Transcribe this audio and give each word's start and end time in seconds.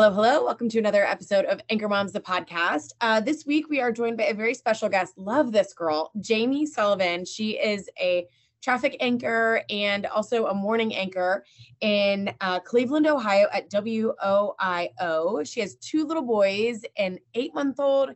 Hello, 0.00 0.12
hello. 0.12 0.44
Welcome 0.44 0.68
to 0.68 0.78
another 0.78 1.04
episode 1.04 1.44
of 1.46 1.60
Anchor 1.70 1.88
Moms, 1.88 2.12
the 2.12 2.20
podcast. 2.20 2.92
Uh, 3.00 3.18
this 3.18 3.44
week, 3.44 3.68
we 3.68 3.80
are 3.80 3.90
joined 3.90 4.16
by 4.16 4.26
a 4.26 4.32
very 4.32 4.54
special 4.54 4.88
guest. 4.88 5.18
Love 5.18 5.50
this 5.50 5.72
girl, 5.72 6.12
Jamie 6.20 6.66
Sullivan. 6.66 7.24
She 7.24 7.58
is 7.58 7.90
a 8.00 8.28
traffic 8.62 8.96
anchor 9.00 9.60
and 9.68 10.06
also 10.06 10.46
a 10.46 10.54
morning 10.54 10.94
anchor 10.94 11.44
in 11.80 12.32
uh, 12.40 12.60
Cleveland, 12.60 13.08
Ohio 13.08 13.48
at 13.52 13.70
WOIO. 13.70 15.44
She 15.44 15.58
has 15.58 15.74
two 15.78 16.06
little 16.06 16.22
boys, 16.22 16.84
an 16.96 17.18
eight 17.34 17.52
month 17.52 17.80
old 17.80 18.10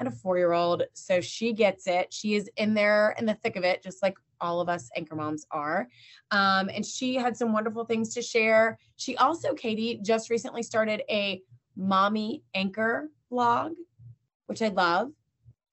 and 0.00 0.08
a 0.08 0.10
four 0.10 0.38
year 0.38 0.52
old. 0.52 0.82
So 0.94 1.20
she 1.20 1.52
gets 1.52 1.86
it. 1.86 2.12
She 2.12 2.34
is 2.34 2.50
in 2.56 2.74
there 2.74 3.14
in 3.18 3.26
the 3.26 3.34
thick 3.34 3.54
of 3.54 3.62
it, 3.62 3.82
just 3.82 4.02
like 4.02 4.16
all 4.40 4.60
of 4.60 4.68
us 4.68 4.90
anchor 4.96 5.14
moms 5.14 5.46
are. 5.52 5.86
Um, 6.30 6.70
and 6.74 6.84
she 6.84 7.14
had 7.14 7.36
some 7.36 7.52
wonderful 7.52 7.84
things 7.84 8.14
to 8.14 8.22
share. 8.22 8.78
She 8.96 9.16
also, 9.18 9.54
Katie, 9.54 10.00
just 10.02 10.30
recently 10.30 10.62
started 10.62 11.02
a 11.10 11.42
mommy 11.76 12.42
anchor 12.54 13.10
blog, 13.30 13.72
which 14.46 14.62
I 14.62 14.68
love. 14.68 15.12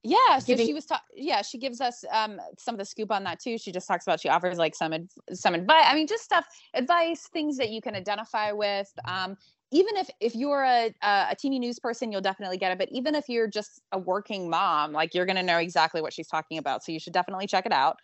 Yeah, 0.04 0.40
so 0.40 0.46
giving- 0.46 0.68
she 0.68 0.74
was 0.74 0.86
ta- 0.86 1.02
yeah, 1.14 1.42
she 1.42 1.58
gives 1.58 1.82
us 1.82 2.06
um 2.12 2.40
some 2.58 2.76
of 2.76 2.80
the 2.80 2.86
scoop 2.86 3.12
on 3.12 3.24
that 3.24 3.40
too. 3.40 3.58
She 3.58 3.72
just 3.72 3.88
talks 3.88 4.06
about 4.06 4.20
she 4.22 4.30
offers 4.30 4.58
like 4.58 4.76
some 4.76 4.94
ad- 4.94 5.10
some 5.34 5.54
advice. 5.54 5.86
I 5.86 5.96
mean, 5.96 6.08
just 6.08 6.24
stuff, 6.24 6.46
advice, 6.74 7.28
things 7.34 7.58
that 7.58 7.72
you 7.72 7.82
can 7.82 7.96
identify 7.96 8.52
with. 8.52 8.90
Um, 9.06 9.38
even 9.72 9.98
if 9.98 10.10
if 10.20 10.36
you're 10.36 10.64
a 10.64 10.94
a 11.02 11.36
TV 11.36 11.60
news 11.60 11.80
person, 11.80 12.12
you'll 12.12 12.22
definitely 12.22 12.58
get 12.58 12.72
it. 12.72 12.78
But 12.78 12.90
even 12.92 13.16
if 13.16 13.28
you're 13.28 13.48
just 13.48 13.82
a 13.92 14.00
working 14.00 14.50
mom, 14.50 14.94
like 14.94 15.14
you're 15.14 15.26
gonna 15.26 15.44
know 15.44 15.58
exactly 15.58 16.02
what 16.02 16.14
she's 16.14 16.28
talking 16.28 16.58
about. 16.58 16.84
So 16.84 16.92
you 16.92 17.00
should 17.00 17.14
definitely 17.14 17.48
check 17.48 17.66
it 17.66 17.74
out. 17.74 17.98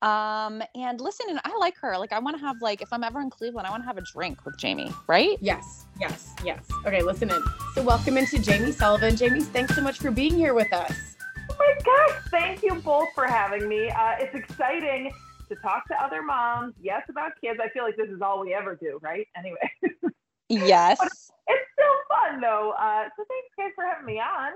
Um, 0.00 0.62
and 0.76 1.00
listen, 1.00 1.26
and 1.28 1.40
I 1.44 1.56
like 1.58 1.76
her. 1.80 1.98
Like, 1.98 2.12
I 2.12 2.20
want 2.20 2.36
to 2.36 2.40
have 2.40 2.62
like, 2.62 2.80
if 2.82 2.92
I'm 2.92 3.02
ever 3.02 3.20
in 3.20 3.30
Cleveland, 3.30 3.66
I 3.66 3.70
want 3.70 3.82
to 3.82 3.86
have 3.86 3.98
a 3.98 4.02
drink 4.02 4.44
with 4.44 4.56
Jamie, 4.56 4.92
right? 5.08 5.36
Yes, 5.40 5.86
yes, 5.98 6.34
yes. 6.44 6.64
Okay, 6.86 7.02
listen 7.02 7.30
in. 7.30 7.42
So 7.74 7.82
welcome 7.82 8.16
into 8.16 8.38
Jamie 8.38 8.70
Sullivan. 8.70 9.16
Jamie, 9.16 9.40
thanks 9.40 9.74
so 9.74 9.82
much 9.82 9.98
for 9.98 10.12
being 10.12 10.36
here 10.36 10.54
with 10.54 10.72
us. 10.72 11.16
Oh 11.50 11.56
my 11.58 11.74
gosh, 11.84 12.22
thank 12.30 12.62
you 12.62 12.76
both 12.76 13.08
for 13.14 13.26
having 13.26 13.68
me. 13.68 13.90
Uh, 13.90 14.14
it's 14.20 14.36
exciting 14.36 15.10
to 15.48 15.56
talk 15.56 15.88
to 15.88 16.00
other 16.00 16.22
moms. 16.22 16.74
Yes, 16.80 17.02
about 17.08 17.32
kids. 17.40 17.58
I 17.60 17.68
feel 17.70 17.82
like 17.82 17.96
this 17.96 18.08
is 18.08 18.22
all 18.22 18.40
we 18.40 18.54
ever 18.54 18.76
do, 18.76 19.00
right? 19.02 19.26
Anyway. 19.36 19.58
yes. 20.48 20.98
it's 21.00 21.66
still 21.72 21.86
fun 22.08 22.40
though. 22.40 22.74
Uh, 22.78 23.04
so 23.16 23.24
thanks 23.28 23.48
guys 23.56 23.72
for 23.74 23.84
having 23.84 24.06
me 24.06 24.20
on. 24.20 24.52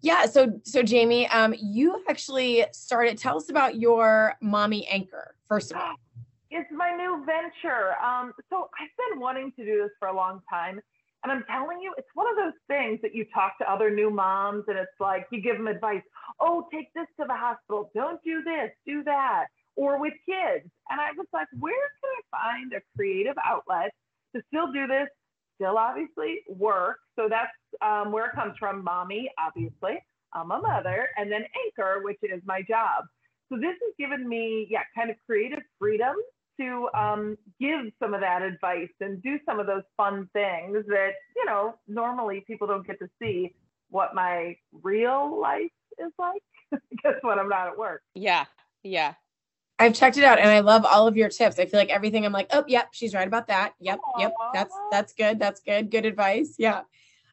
Yeah. 0.00 0.26
So, 0.26 0.60
so 0.64 0.82
Jamie, 0.82 1.28
um, 1.28 1.54
you 1.60 2.02
actually 2.08 2.64
started. 2.72 3.18
Tell 3.18 3.36
us 3.36 3.50
about 3.50 3.76
your 3.76 4.34
mommy 4.40 4.86
anchor 4.88 5.34
first 5.46 5.70
of 5.70 5.78
all. 5.78 5.94
It's 6.50 6.68
my 6.70 6.90
new 6.96 7.24
venture. 7.24 7.94
Um, 8.02 8.32
so 8.50 8.68
I've 8.80 9.10
been 9.10 9.20
wanting 9.20 9.52
to 9.58 9.64
do 9.64 9.82
this 9.82 9.90
for 9.98 10.08
a 10.08 10.14
long 10.14 10.42
time, 10.50 10.80
and 11.22 11.32
I'm 11.32 11.44
telling 11.44 11.80
you, 11.80 11.94
it's 11.96 12.08
one 12.14 12.26
of 12.28 12.36
those 12.36 12.58
things 12.68 13.00
that 13.02 13.14
you 13.14 13.24
talk 13.32 13.58
to 13.58 13.70
other 13.70 13.90
new 13.90 14.10
moms, 14.10 14.64
and 14.68 14.76
it's 14.78 14.98
like 15.00 15.26
you 15.30 15.40
give 15.40 15.56
them 15.56 15.66
advice. 15.66 16.02
Oh, 16.40 16.66
take 16.72 16.92
this 16.94 17.06
to 17.20 17.26
the 17.26 17.36
hospital. 17.36 17.90
Don't 17.94 18.22
do 18.24 18.42
this. 18.42 18.70
Do 18.86 19.02
that. 19.04 19.46
Or 19.76 19.98
with 19.98 20.12
kids, 20.26 20.68
and 20.90 21.00
I 21.00 21.12
was 21.16 21.26
like, 21.32 21.48
where 21.58 21.72
can 21.72 22.10
I 22.18 22.52
find 22.52 22.72
a 22.74 22.82
creative 22.94 23.36
outlet 23.42 23.94
to 24.34 24.42
still 24.48 24.72
do 24.72 24.86
this 24.86 25.08
still 25.62 25.78
obviously 25.78 26.40
work. 26.48 26.98
So 27.16 27.28
that's 27.28 27.52
um, 27.80 28.12
where 28.12 28.26
it 28.26 28.34
comes 28.34 28.54
from. 28.58 28.82
Mommy, 28.82 29.30
obviously, 29.38 30.02
I'm 30.32 30.50
a 30.50 30.58
mother, 30.58 31.08
and 31.16 31.30
then 31.30 31.44
anchor, 31.64 32.00
which 32.02 32.18
is 32.22 32.40
my 32.44 32.62
job. 32.62 33.04
So 33.48 33.56
this 33.56 33.74
has 33.82 33.94
given 33.98 34.28
me, 34.28 34.66
yeah, 34.70 34.82
kind 34.96 35.10
of 35.10 35.16
creative 35.26 35.60
freedom 35.78 36.14
to 36.60 36.88
um, 36.94 37.36
give 37.60 37.92
some 37.98 38.14
of 38.14 38.20
that 38.20 38.42
advice 38.42 38.90
and 39.00 39.22
do 39.22 39.38
some 39.46 39.58
of 39.58 39.66
those 39.66 39.82
fun 39.96 40.28
things 40.32 40.84
that 40.88 41.12
you 41.34 41.44
know 41.46 41.74
normally 41.88 42.44
people 42.46 42.66
don't 42.66 42.86
get 42.86 42.98
to 42.98 43.08
see 43.20 43.54
what 43.90 44.14
my 44.14 44.56
real 44.82 45.40
life 45.40 45.70
is 45.98 46.12
like. 46.18 46.42
Guess 47.02 47.14
when 47.22 47.38
I'm 47.38 47.48
not 47.48 47.68
at 47.68 47.78
work. 47.78 48.02
Yeah, 48.14 48.46
yeah. 48.82 49.14
I've 49.82 49.94
checked 49.94 50.16
it 50.16 50.22
out 50.22 50.38
and 50.38 50.48
I 50.48 50.60
love 50.60 50.84
all 50.84 51.08
of 51.08 51.16
your 51.16 51.28
tips. 51.28 51.58
I 51.58 51.66
feel 51.66 51.80
like 51.80 51.90
everything 51.90 52.24
I'm 52.24 52.32
like, 52.32 52.46
oh, 52.52 52.64
yep, 52.68 52.90
she's 52.92 53.14
right 53.14 53.26
about 53.26 53.48
that. 53.48 53.74
Yep, 53.80 53.98
yep, 54.16 54.32
that's 54.54 54.72
that's 54.92 55.12
good. 55.12 55.40
That's 55.40 55.60
good. 55.60 55.90
Good 55.90 56.06
advice. 56.06 56.54
Yeah. 56.56 56.82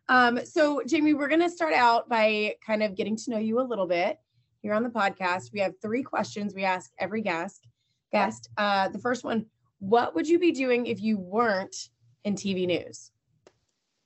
Um, 0.07 0.43
so 0.43 0.81
Jamie, 0.87 1.13
we're 1.13 1.27
gonna 1.27 1.49
start 1.49 1.75
out 1.75 2.09
by 2.09 2.55
kind 2.65 2.81
of 2.81 2.95
getting 2.95 3.15
to 3.17 3.29
know 3.29 3.37
you 3.37 3.59
a 3.59 3.61
little 3.61 3.85
bit 3.85 4.17
here 4.63 4.73
on 4.73 4.81
the 4.81 4.89
podcast. 4.89 5.53
We 5.53 5.59
have 5.59 5.73
three 5.79 6.01
questions 6.01 6.55
we 6.55 6.63
ask 6.63 6.91
every 6.97 7.21
guest. 7.21 7.67
Guest. 8.11 8.49
Uh, 8.57 8.89
the 8.89 8.97
first 8.97 9.23
one: 9.23 9.45
What 9.77 10.15
would 10.15 10.27
you 10.27 10.39
be 10.39 10.51
doing 10.51 10.87
if 10.87 10.99
you 10.99 11.19
weren't 11.19 11.89
in 12.23 12.33
TV 12.33 12.65
news? 12.65 13.11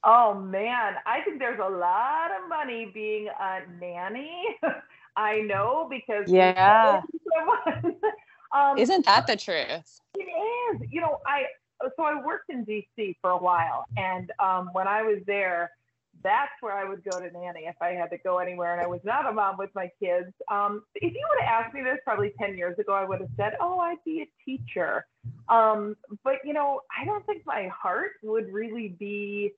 Oh 0.04 0.34
man, 0.34 0.96
I 1.06 1.22
think 1.22 1.40
there's 1.40 1.62
a 1.64 1.70
lot 1.70 2.32
of 2.32 2.50
money 2.50 2.92
being 2.94 3.30
a 3.40 3.60
nanny. 3.80 4.34
I 5.16 5.40
know 5.42 5.88
because 5.90 6.30
yeah. 6.30 7.02
Um, 8.54 8.78
Isn't 8.78 9.06
that 9.06 9.28
the 9.28 9.36
truth? 9.36 10.00
It 10.16 10.22
is. 10.22 10.82
You 10.92 11.02
know, 11.02 11.20
I 11.26 11.46
so 11.98 12.04
I 12.04 12.22
worked 12.24 12.50
in 12.50 12.66
DC 12.66 13.16
for 13.22 13.32
a 13.32 13.38
while, 13.38 13.86
and 13.98 14.32
um, 14.40 14.70
when 14.74 14.88
I 14.88 15.02
was 15.02 15.20
there, 15.26 15.72
that's 16.24 16.52
where 16.62 16.74
I 16.74 16.88
would 16.88 17.04
go 17.04 17.20
to 17.20 17.30
nanny 17.32 17.66
if 17.66 17.76
I 17.82 17.90
had 17.90 18.10
to 18.12 18.18
go 18.18 18.38
anywhere, 18.38 18.74
and 18.74 18.82
I 18.82 18.88
was 18.88 19.02
not 19.04 19.28
a 19.28 19.32
mom 19.32 19.58
with 19.58 19.72
my 19.76 19.90
kids. 20.02 20.32
Um, 20.50 20.84
if 20.96 21.14
you 21.14 21.28
would 21.30 21.44
have 21.44 21.66
asked 21.66 21.74
me 21.74 21.82
this 21.82 21.98
probably 22.06 22.32
ten 22.40 22.56
years 22.56 22.78
ago, 22.80 22.94
I 22.94 23.04
would 23.04 23.20
have 23.20 23.30
said, 23.36 23.54
"Oh, 23.60 23.80
I'd 23.80 23.98
be 24.06 24.22
a 24.22 24.30
teacher." 24.46 25.06
Um, 25.50 25.96
but 26.24 26.36
you 26.44 26.54
know, 26.54 26.82
I 26.98 27.06
don't 27.06 27.26
think 27.26 27.44
my 27.46 27.68
heart 27.68 28.12
would 28.22 28.52
really 28.52 28.90
be 29.00 29.52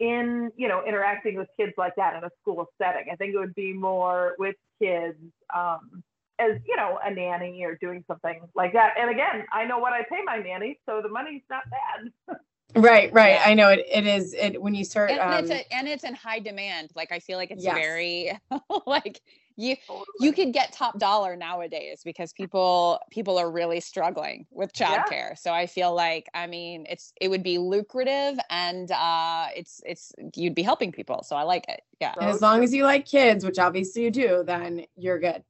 in 0.00 0.50
you 0.56 0.68
know 0.68 0.82
interacting 0.86 1.36
with 1.36 1.48
kids 1.58 1.72
like 1.76 1.94
that 1.96 2.16
in 2.16 2.24
a 2.24 2.30
school 2.42 2.66
setting. 2.78 3.06
I 3.10 3.16
think 3.16 3.34
it 3.34 3.38
would 3.38 3.54
be 3.54 3.72
more 3.72 4.34
with 4.38 4.56
kids. 4.80 5.18
Um, 5.54 6.02
as 6.38 6.58
you 6.66 6.76
know 6.76 6.98
a 7.04 7.12
nanny 7.12 7.64
or 7.64 7.76
doing 7.76 8.04
something 8.06 8.40
like 8.54 8.72
that. 8.72 8.94
And 8.98 9.10
again 9.10 9.44
i 9.52 9.64
know 9.64 9.78
what 9.78 9.92
i 9.92 10.02
pay 10.02 10.20
my 10.24 10.38
nanny 10.38 10.80
so 10.86 11.00
the 11.02 11.08
money's 11.08 11.42
not 11.50 11.62
bad. 11.70 12.38
Right 12.76 13.12
right. 13.12 13.34
Yeah. 13.34 13.44
i 13.46 13.54
know 13.54 13.68
it 13.68 13.86
it 13.90 14.06
is 14.06 14.34
it 14.34 14.60
when 14.60 14.74
you 14.74 14.84
start 14.84 15.10
and, 15.10 15.20
um, 15.20 15.32
it's 15.44 15.50
a, 15.50 15.72
and 15.72 15.86
it's 15.86 16.02
in 16.02 16.14
high 16.14 16.40
demand. 16.40 16.90
Like 16.96 17.12
i 17.12 17.20
feel 17.20 17.38
like 17.38 17.50
it's 17.50 17.62
yes. 17.62 17.74
very 17.74 18.32
like 18.86 19.20
you 19.56 19.76
totally. 19.86 20.04
you 20.18 20.32
could 20.32 20.52
get 20.52 20.72
top 20.72 20.98
dollar 20.98 21.36
nowadays 21.36 22.00
because 22.04 22.32
people 22.32 22.98
people 23.12 23.38
are 23.38 23.48
really 23.48 23.78
struggling 23.78 24.46
with 24.50 24.72
childcare. 24.72 25.30
Yeah. 25.30 25.34
so 25.34 25.52
i 25.52 25.66
feel 25.66 25.94
like 25.94 26.26
i 26.34 26.48
mean 26.48 26.84
it's 26.88 27.12
it 27.20 27.28
would 27.28 27.44
be 27.44 27.58
lucrative 27.58 28.40
and 28.50 28.90
uh 28.90 29.46
it's 29.54 29.80
it's 29.86 30.12
you'd 30.34 30.56
be 30.56 30.62
helping 30.62 30.90
people. 30.90 31.22
So 31.22 31.36
i 31.36 31.42
like 31.44 31.66
it. 31.68 31.82
Yeah. 32.00 32.14
And 32.20 32.28
as 32.28 32.42
long 32.42 32.64
as 32.64 32.74
you 32.74 32.82
like 32.82 33.06
kids 33.06 33.44
which 33.44 33.60
obviously 33.60 34.02
you 34.02 34.10
do 34.10 34.42
then 34.44 34.84
you're 34.96 35.20
good 35.20 35.44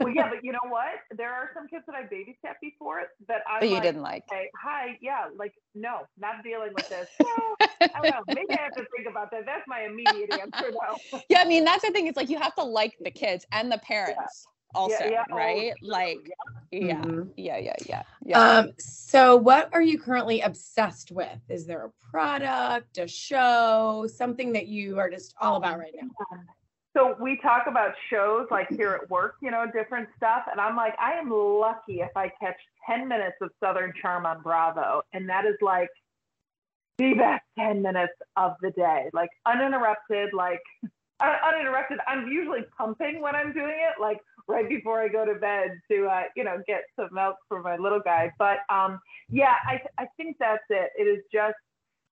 well, 0.00 0.12
yeah, 0.14 0.28
but 0.28 0.38
you 0.42 0.52
know 0.52 0.68
what? 0.68 1.00
There 1.16 1.32
are 1.32 1.50
some 1.54 1.68
kids 1.68 1.84
that 1.86 1.94
I 1.94 2.02
babysat 2.02 2.54
before 2.60 3.02
that 3.28 3.42
I 3.48 3.60
but 3.60 3.68
you 3.68 3.74
like, 3.74 3.82
didn't 3.82 4.02
like. 4.02 4.24
Hey, 4.30 4.50
hi, 4.60 4.98
yeah, 5.00 5.26
like 5.36 5.54
no, 5.74 6.00
not 6.18 6.42
dealing 6.44 6.72
with 6.74 6.88
this. 6.88 7.08
Well, 7.22 7.68
I 7.80 8.02
don't 8.02 8.10
know. 8.10 8.34
Maybe 8.34 8.54
I 8.54 8.62
have 8.62 8.74
to 8.74 8.84
think 8.96 9.08
about 9.08 9.30
that. 9.30 9.44
That's 9.46 9.66
my 9.66 9.82
immediate 9.82 10.30
answer, 10.30 10.70
though. 10.72 11.20
yeah, 11.28 11.40
I 11.40 11.44
mean 11.44 11.64
that's 11.64 11.84
the 11.84 11.90
thing. 11.90 12.06
It's 12.06 12.16
like 12.16 12.28
you 12.30 12.38
have 12.38 12.54
to 12.56 12.62
like 12.62 12.96
the 13.00 13.10
kids 13.10 13.46
and 13.52 13.70
the 13.70 13.78
parents. 13.78 14.16
Yeah. 14.18 14.50
Also, 14.74 15.04
yeah, 15.04 15.10
yeah. 15.10 15.24
Oh, 15.30 15.36
right? 15.36 15.72
Oh, 15.82 15.86
like, 15.86 16.30
yeah. 16.70 16.94
Mm-hmm. 16.94 17.28
yeah, 17.36 17.58
yeah, 17.58 17.76
yeah, 17.86 18.02
yeah. 18.24 18.40
Um, 18.40 18.72
so 18.78 19.36
what 19.36 19.68
are 19.72 19.82
you 19.82 19.98
currently 19.98 20.40
obsessed 20.40 21.12
with? 21.12 21.38
Is 21.50 21.66
there 21.66 21.84
a 21.86 22.10
product, 22.10 22.96
a 22.96 23.06
show, 23.06 24.08
something 24.14 24.52
that 24.54 24.68
you 24.68 24.98
are 24.98 25.10
just 25.10 25.34
all 25.40 25.56
about 25.56 25.78
right 25.78 25.92
now? 25.94 26.08
So 26.94 27.16
we 27.18 27.38
talk 27.40 27.64
about 27.66 27.94
shows 28.10 28.46
like 28.50 28.68
here 28.68 28.98
at 29.02 29.10
work, 29.10 29.36
you 29.40 29.50
know, 29.50 29.64
different 29.72 30.08
stuff. 30.16 30.42
And 30.50 30.60
I'm 30.60 30.76
like, 30.76 30.94
I 31.00 31.12
am 31.12 31.30
lucky 31.30 32.00
if 32.00 32.14
I 32.16 32.30
catch 32.40 32.56
10 32.86 33.08
minutes 33.08 33.36
of 33.40 33.50
Southern 33.60 33.92
Charm 34.00 34.26
on 34.26 34.42
Bravo. 34.42 35.02
And 35.12 35.28
that 35.28 35.46
is 35.46 35.54
like 35.62 35.88
the 36.98 37.14
best 37.14 37.44
10 37.58 37.80
minutes 37.80 38.12
of 38.36 38.56
the 38.60 38.70
day, 38.72 39.08
like 39.14 39.30
uninterrupted, 39.46 40.34
like 40.34 40.60
uninterrupted. 41.20 41.98
I'm 42.06 42.28
usually 42.28 42.64
pumping 42.76 43.22
when 43.22 43.34
I'm 43.34 43.54
doing 43.54 43.76
it, 43.78 44.00
like 44.00 44.20
right 44.46 44.68
before 44.68 45.00
I 45.00 45.08
go 45.08 45.24
to 45.24 45.34
bed 45.34 45.70
to, 45.90 46.06
uh, 46.06 46.24
you 46.36 46.44
know, 46.44 46.62
get 46.66 46.82
some 46.96 47.08
milk 47.12 47.36
for 47.48 47.62
my 47.62 47.78
little 47.78 48.00
guy. 48.04 48.30
But 48.38 48.58
um, 48.68 49.00
yeah, 49.30 49.54
I, 49.66 49.80
I 49.98 50.06
think 50.18 50.36
that's 50.38 50.64
it. 50.68 50.90
It 50.98 51.04
is 51.04 51.24
just 51.32 51.56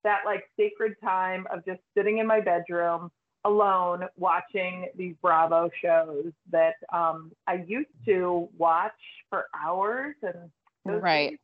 that 0.04 0.20
like 0.24 0.44
sacred 0.58 0.94
time 1.04 1.46
of 1.52 1.66
just 1.66 1.80
sitting 1.94 2.16
in 2.16 2.26
my 2.26 2.40
bedroom 2.40 3.10
alone 3.44 4.04
watching 4.16 4.88
these 4.96 5.14
Bravo 5.22 5.70
shows 5.82 6.32
that 6.50 6.74
um, 6.92 7.32
I 7.46 7.64
used 7.66 7.88
to 8.06 8.48
watch 8.58 8.92
for 9.28 9.46
hours 9.54 10.14
and 10.22 11.02
right. 11.02 11.38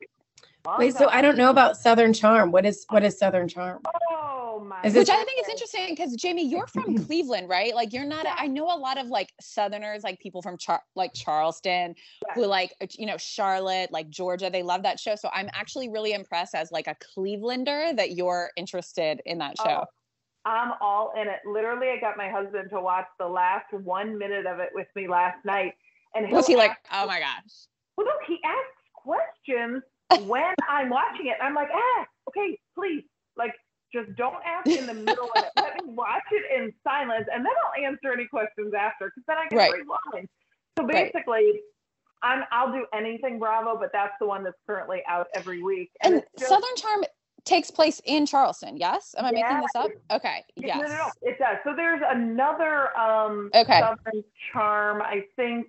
Wait, 0.79 0.97
so 0.97 1.09
I 1.09 1.23
don't 1.23 1.37
know 1.37 1.51
about 1.51 1.77
Southern 1.77 2.13
Charm. 2.13 2.51
What 2.51 2.67
is 2.67 2.85
what 2.89 3.05
is 3.05 3.17
Southern 3.17 3.47
Charm? 3.47 3.83
Oh 4.11 4.65
my! 4.67 4.83
Is 4.83 4.95
Which 4.95 5.09
I 5.09 5.23
think 5.23 5.41
is 5.41 5.49
interesting 5.49 5.87
because 5.91 6.17
Jamie, 6.17 6.45
you're 6.45 6.67
from 6.67 6.99
Cleveland, 7.07 7.49
right? 7.49 7.73
Like 7.73 7.93
you're 7.93 8.05
not. 8.05 8.27
I 8.29 8.49
know 8.49 8.65
a 8.65 8.77
lot 8.77 8.99
of 8.99 9.07
like 9.07 9.33
Southerners, 9.41 10.03
like 10.03 10.19
people 10.19 10.43
from 10.43 10.59
Char- 10.59 10.83
like 10.97 11.13
Charleston, 11.15 11.95
yeah. 12.27 12.35
who 12.35 12.47
like 12.47 12.75
you 12.99 13.07
know 13.07 13.17
Charlotte, 13.17 13.93
like 13.93 14.11
Georgia. 14.11 14.51
They 14.51 14.65
love 14.65 14.83
that 14.83 14.99
show. 14.99 15.15
So 15.15 15.31
I'm 15.33 15.49
actually 15.53 15.89
really 15.89 16.13
impressed 16.13 16.57
as 16.57 16.73
like 16.73 16.89
a 16.89 16.97
Clevelander 17.17 17.97
that 17.97 18.13
you're 18.13 18.51
interested 18.57 19.23
in 19.25 19.39
that 19.39 19.57
show. 19.59 19.83
Oh 19.83 19.85
I'm 20.47 20.73
all 20.81 21.13
in 21.21 21.27
it. 21.27 21.41
Literally, 21.45 21.89
I 21.89 21.99
got 22.01 22.17
my 22.17 22.31
husband 22.31 22.71
to 22.71 22.81
watch 22.81 23.07
the 23.19 23.27
last 23.27 23.67
one 23.73 24.17
minute 24.17 24.47
of 24.47 24.61
it 24.61 24.71
with 24.73 24.87
me 24.95 25.09
last 25.09 25.45
night. 25.45 25.73
And 26.15 26.31
was 26.31 26.47
he 26.47 26.57
like, 26.57 26.71
oh 26.93 27.07
my 27.07 27.19
gosh? 27.19 27.67
Well, 27.97 28.07
no, 28.07 28.13
he 28.27 28.39
asks 28.45 28.87
questions 28.95 29.83
when 30.29 30.55
I'm 30.69 30.89
watching 30.89 31.27
it. 31.27 31.37
I'm 31.43 31.55
like, 31.55 31.69
ah, 31.75 32.07
okay, 32.29 32.59
please, 32.77 33.03
like, 33.37 33.55
just 33.93 34.15
don't 34.17 34.37
ask 34.47 34.69
in 34.69 34.87
the 34.87 34.95
middle 35.09 35.29
of 35.37 35.43
it. 35.43 35.51
Let 35.57 35.85
me 35.85 35.93
watch 35.95 36.23
it 36.31 36.45
in 36.57 36.73
silence, 36.85 37.27
and 37.33 37.45
then 37.45 37.53
I'll 37.65 37.85
answer 37.85 38.13
any 38.13 38.27
questions 38.27 38.73
after, 38.73 39.07
because 39.07 39.25
then 39.27 39.37
I 39.39 39.49
can 39.49 39.59
right. 39.59 39.73
rewind. 39.73 40.29
So 40.79 40.87
basically, 40.87 41.33
right. 41.33 41.61
I'm 42.23 42.45
I'll 42.53 42.73
do 42.73 42.87
anything 42.95 43.39
Bravo, 43.39 43.77
but 43.79 43.91
that's 43.93 44.15
the 44.21 44.27
one 44.27 44.45
that's 44.45 44.57
currently 44.67 45.03
out 45.09 45.27
every 45.35 45.63
week. 45.63 45.91
And, 46.03 46.15
and 46.15 46.23
just, 46.39 46.51
Southern 46.51 46.77
Charm 46.77 47.05
takes 47.47 47.71
place 47.71 48.01
in 48.05 48.27
Charleston. 48.27 48.77
Yes, 48.77 49.15
am 49.17 49.25
I 49.25 49.31
yeah. 49.31 49.43
making 49.43 49.61
this 49.61 49.75
up? 49.75 49.91
Okay. 50.11 50.45
Yes. 50.57 50.79
No, 50.79 50.89
no, 50.89 50.97
no, 50.97 51.11
it 51.23 51.39
does. 51.39 51.57
So 51.65 51.75
there's 51.75 52.03
another 52.07 52.97
um 52.99 53.51
okay. 53.55 53.81
Southern 53.81 54.25
Charm. 54.53 55.01
I 55.01 55.25
think 55.37 55.67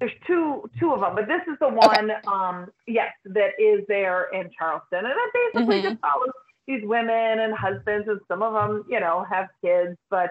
there's 0.00 0.12
two 0.26 0.68
two 0.80 0.92
of 0.92 1.00
them, 1.00 1.14
but 1.14 1.28
this 1.28 1.42
is 1.46 1.58
the 1.60 1.68
one. 1.68 2.10
Okay. 2.10 2.20
Um, 2.26 2.70
yes, 2.86 3.12
that 3.26 3.50
is 3.58 3.84
there 3.86 4.28
in 4.32 4.50
Charleston, 4.58 5.00
and 5.00 5.08
it 5.08 5.52
basically 5.52 5.76
mm-hmm. 5.76 5.88
just 5.90 6.00
follows 6.00 6.30
these 6.66 6.82
women 6.84 7.40
and 7.40 7.54
husbands, 7.54 8.08
and 8.08 8.18
some 8.26 8.42
of 8.42 8.54
them, 8.54 8.84
you 8.88 8.98
know, 8.98 9.24
have 9.30 9.48
kids. 9.62 9.96
But 10.08 10.30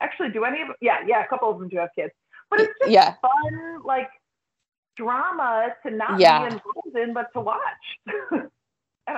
actually, 0.00 0.30
do 0.30 0.44
any 0.44 0.62
of 0.62 0.68
them? 0.68 0.76
Yeah, 0.80 0.98
yeah, 1.06 1.22
a 1.22 1.28
couple 1.28 1.50
of 1.50 1.58
them 1.58 1.68
do 1.68 1.76
have 1.76 1.90
kids. 1.94 2.12
But 2.50 2.60
it's 2.60 2.72
just 2.80 2.90
yeah. 2.90 3.14
fun, 3.20 3.82
like 3.84 4.08
drama 4.96 5.68
to 5.84 5.90
not 5.90 6.18
yeah. 6.18 6.40
be 6.40 6.54
involved 6.54 6.96
in, 6.96 7.14
but 7.14 7.32
to 7.34 7.40
watch. 7.40 7.60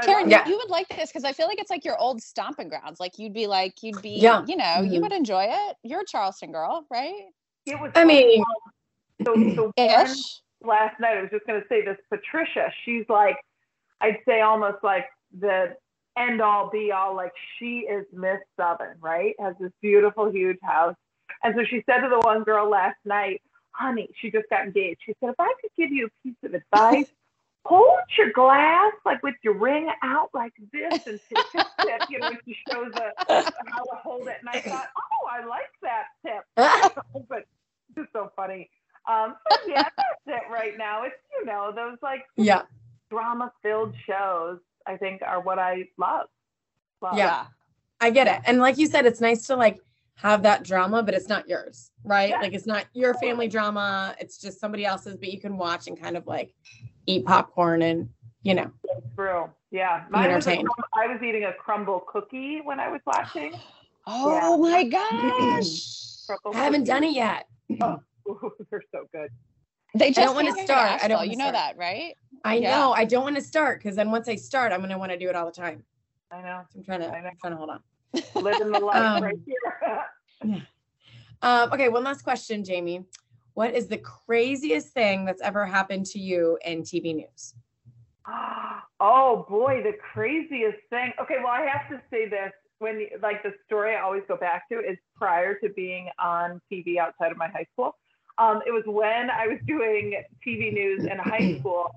Karen, 0.02 0.31
yeah. 0.31 0.46
you 0.48 0.56
would 0.56 0.70
like 0.70 0.88
this 0.88 1.10
because 1.10 1.25
I 1.25 1.32
feel 1.32 1.46
like 1.46 1.58
it's 1.58 1.70
like 1.70 1.84
your 1.84 1.98
old 1.98 2.22
stomping 2.22 2.69
grounds. 2.69 3.00
Like 3.00 3.19
you'd 3.19 3.34
be 3.34 3.46
like, 3.46 3.82
you'd 3.82 4.00
be, 4.00 4.10
yeah. 4.10 4.44
you 4.46 4.56
know, 4.56 4.64
mm-hmm. 4.64 4.92
you 4.92 5.00
would 5.00 5.12
enjoy 5.12 5.46
it. 5.48 5.76
You're 5.82 6.00
a 6.00 6.06
Charleston 6.06 6.52
girl, 6.52 6.86
right? 6.90 7.26
It 7.66 7.78
was. 7.78 7.92
I 7.94 8.04
mean, 8.04 8.42
so, 9.25 9.34
so 9.54 9.72
last 10.66 10.98
night 11.00 11.19
I 11.19 11.22
was 11.22 11.31
just 11.31 11.46
going 11.46 11.60
to 11.60 11.66
say 11.69 11.84
this. 11.84 11.96
Patricia, 12.08 12.72
she's 12.84 13.04
like, 13.08 13.36
I'd 14.00 14.19
say 14.26 14.40
almost 14.40 14.78
like 14.82 15.06
the 15.38 15.76
end 16.19 16.40
all 16.40 16.70
be 16.70 16.90
all. 16.92 17.14
Like 17.14 17.32
she 17.58 17.80
is 17.80 18.06
Miss 18.12 18.38
Southern, 18.58 18.96
right? 19.00 19.34
Has 19.38 19.54
this 19.60 19.72
beautiful, 19.82 20.30
huge 20.30 20.58
house. 20.62 20.96
And 21.42 21.54
so 21.56 21.64
she 21.64 21.82
said 21.87 22.00
to 22.00 22.08
the 22.08 22.20
one 22.20 22.42
girl 22.42 22.69
last 22.69 22.98
night, 23.04 23.42
honey, 23.72 24.08
she 24.20 24.30
just 24.30 24.48
got 24.48 24.64
engaged. 24.64 25.00
She 25.04 25.14
said, 25.20 25.30
if 25.30 25.34
I 25.38 25.52
could 25.60 25.70
give 25.76 25.90
you 25.90 26.06
a 26.06 26.22
piece 26.22 26.37
of 26.44 26.54
advice, 26.72 27.12
hold 27.64 28.00
your 28.19 28.31
glass 28.32 28.93
like 29.05 29.22
with 29.22 29.34
your 29.43 29.55
ring 29.55 29.90
out 30.02 30.31
like 30.34 30.52
this 30.72 31.06
and 31.06 31.20
tip, 31.28 31.44
tip, 31.52 31.66
tip. 31.81 32.02
You 32.11 32.19
know, 32.19 32.31
she 32.44 32.56
shows 32.70 32.93
a, 32.94 33.12
how 33.28 33.84
to 33.84 33.96
hold 34.02 34.28
it. 34.28 34.37
And 34.40 34.49
I 34.49 34.61
thought, 34.61 34.88
oh, 34.96 35.28
I 35.31 35.44
like 35.44 35.70
that 35.82 36.05
tip. 36.25 36.44
but 37.28 37.44
it's 37.96 38.12
so 38.12 38.31
funny. 38.37 38.70
Um, 39.08 39.37
so 39.50 39.58
yeah, 39.66 39.82
that's 39.82 40.44
it 40.44 40.52
right 40.52 40.76
now. 40.78 41.05
It's 41.05 41.14
you 41.38 41.44
know 41.44 41.72
those 41.75 41.99
like 42.02 42.25
yeah 42.37 42.62
drama 43.11 43.52
filled 43.62 43.94
shows. 44.06 44.58
I 44.87 44.96
think 44.96 45.22
are 45.22 45.40
what 45.40 45.58
I 45.58 45.88
love. 45.99 46.26
love. 47.00 47.16
Yeah, 47.16 47.46
I 48.00 48.11
get 48.11 48.26
it. 48.26 48.40
And 48.46 48.58
like 48.58 48.78
you 48.78 48.87
said, 48.87 49.06
it's 49.06 49.20
nice 49.20 49.46
to 49.46 49.56
like 49.56 49.78
have 50.16 50.43
that 50.43 50.62
drama, 50.62 51.02
but 51.02 51.14
it's 51.14 51.28
not 51.28 51.49
yours, 51.49 51.90
right? 52.02 52.31
Yeah. 52.31 52.40
Like 52.40 52.52
it's 52.55 52.66
not 52.66 52.87
your 52.93 53.14
family 53.14 53.49
drama. 53.49 54.14
It's 54.19 54.38
just 54.38 54.61
somebody 54.61 54.84
else's, 54.84 55.16
but 55.16 55.31
you 55.31 55.40
can 55.40 55.56
watch 55.56 55.87
and 55.87 56.00
kind 56.00 56.16
of 56.16 56.26
like 56.26 56.55
eat 57.06 57.24
popcorn 57.24 57.82
and 57.82 58.08
you 58.42 58.54
know. 58.54 58.70
True. 59.16 59.50
Yeah. 59.70 60.04
Mine 60.10 60.32
was 60.32 60.46
a, 60.46 60.58
I 60.94 61.06
was 61.08 61.20
eating 61.22 61.44
a 61.44 61.52
Crumbl 61.52 62.06
cookie 62.06 62.60
when 62.62 62.78
I 62.78 62.88
was 62.88 63.00
watching. 63.06 63.54
Oh 64.06 64.62
yeah. 64.66 64.70
my 64.70 64.84
gosh. 65.64 66.28
I 66.52 66.58
haven't 66.58 66.84
done 66.84 67.04
it 67.04 67.14
yet. 67.14 67.48
Oh, 67.80 68.02
they're 68.70 68.82
so 68.92 69.08
good. 69.10 69.30
They 69.94 70.08
just 70.08 70.18
I 70.18 70.24
don't 70.24 70.34
want 70.34 70.54
to 70.54 70.62
start. 70.62 71.02
I 71.02 71.08
don't. 71.08 71.26
You 71.26 71.38
know 71.38 71.50
that, 71.50 71.78
right? 71.78 72.14
I 72.44 72.56
yeah. 72.56 72.76
know. 72.76 72.92
I 72.92 73.06
don't 73.06 73.22
want 73.22 73.36
to 73.36 73.42
start 73.42 73.78
because 73.78 73.96
then 73.96 74.10
once 74.10 74.28
I 74.28 74.34
start, 74.34 74.72
I'm 74.72 74.82
gonna 74.82 74.98
want 74.98 75.12
to 75.12 75.18
do 75.18 75.30
it 75.30 75.36
all 75.36 75.46
the 75.46 75.52
time. 75.52 75.84
I 76.30 76.42
know. 76.42 76.60
So 76.70 76.80
I'm 76.80 76.84
trying 76.84 77.00
to. 77.00 77.06
I'm 77.06 77.22
trying 77.40 77.52
to 77.52 77.56
hold 77.56 77.70
on. 77.70 77.80
Living 78.34 78.72
the 78.72 78.80
life 78.80 78.96
um, 79.16 79.22
right 79.22 79.34
here. 79.46 80.02
yeah. 80.44 80.60
Um, 81.40 81.72
okay. 81.72 81.88
One 81.88 82.04
last 82.04 82.22
question, 82.22 82.62
Jamie. 82.62 83.04
What 83.54 83.74
is 83.74 83.86
the 83.86 83.98
craziest 83.98 84.88
thing 84.88 85.24
that's 85.24 85.40
ever 85.40 85.64
happened 85.64 86.06
to 86.06 86.18
you 86.18 86.58
in 86.64 86.82
TV 86.82 87.14
news? 87.14 87.54
Oh 89.00 89.46
boy, 89.48 89.82
the 89.82 89.92
craziest 90.12 90.78
thing. 90.90 91.12
Okay, 91.20 91.36
well, 91.38 91.52
I 91.52 91.66
have 91.66 91.88
to 91.90 92.02
say 92.10 92.28
this. 92.28 92.52
When 92.78 93.06
like 93.22 93.42
the 93.42 93.54
story 93.64 93.94
I 93.94 94.00
always 94.00 94.24
go 94.26 94.36
back 94.36 94.68
to 94.70 94.80
is 94.80 94.98
prior 95.16 95.54
to 95.60 95.68
being 95.70 96.08
on 96.18 96.60
TV 96.70 96.98
outside 96.98 97.30
of 97.30 97.38
my 97.38 97.48
high 97.48 97.66
school. 97.72 97.96
Um, 98.38 98.60
it 98.66 98.72
was 98.72 98.82
when 98.86 99.30
I 99.30 99.46
was 99.46 99.58
doing 99.66 100.20
TV 100.46 100.73
news 100.73 101.04
in 101.04 101.18
high 101.18 101.56
school, 101.61 101.90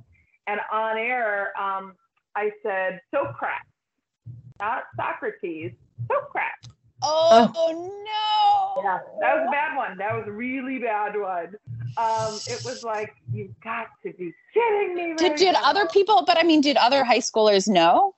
and 0.45 0.59
on 0.71 0.97
air, 0.97 1.59
um, 1.59 1.93
I 2.35 2.51
said 2.61 3.01
Socrates, 3.11 3.57
not 4.59 4.83
Socrates, 4.95 5.71
Socrates. 6.07 6.76
Oh, 7.09 7.51
oh, 7.55 8.03
no. 8.05 8.83
Yeah, 8.83 8.99
that 9.21 9.35
was 9.35 9.45
a 9.47 9.51
bad 9.51 9.77
one. 9.77 9.97
That 9.97 10.13
was 10.13 10.25
a 10.27 10.31
really 10.31 10.77
bad 10.77 11.15
one. 11.19 11.55
Um, 11.97 12.39
it 12.47 12.63
was 12.63 12.83
like, 12.83 13.13
you've 13.31 13.59
got 13.63 13.87
to 14.03 14.13
be 14.13 14.33
kidding 14.53 14.95
me. 14.95 15.09
Right 15.11 15.17
did 15.17 15.35
did 15.37 15.55
other 15.55 15.87
people, 15.87 16.23
but 16.27 16.37
I 16.37 16.43
mean, 16.43 16.61
did 16.61 16.77
other 16.77 17.03
high 17.03 17.19
schoolers 17.19 17.67
know? 17.67 18.13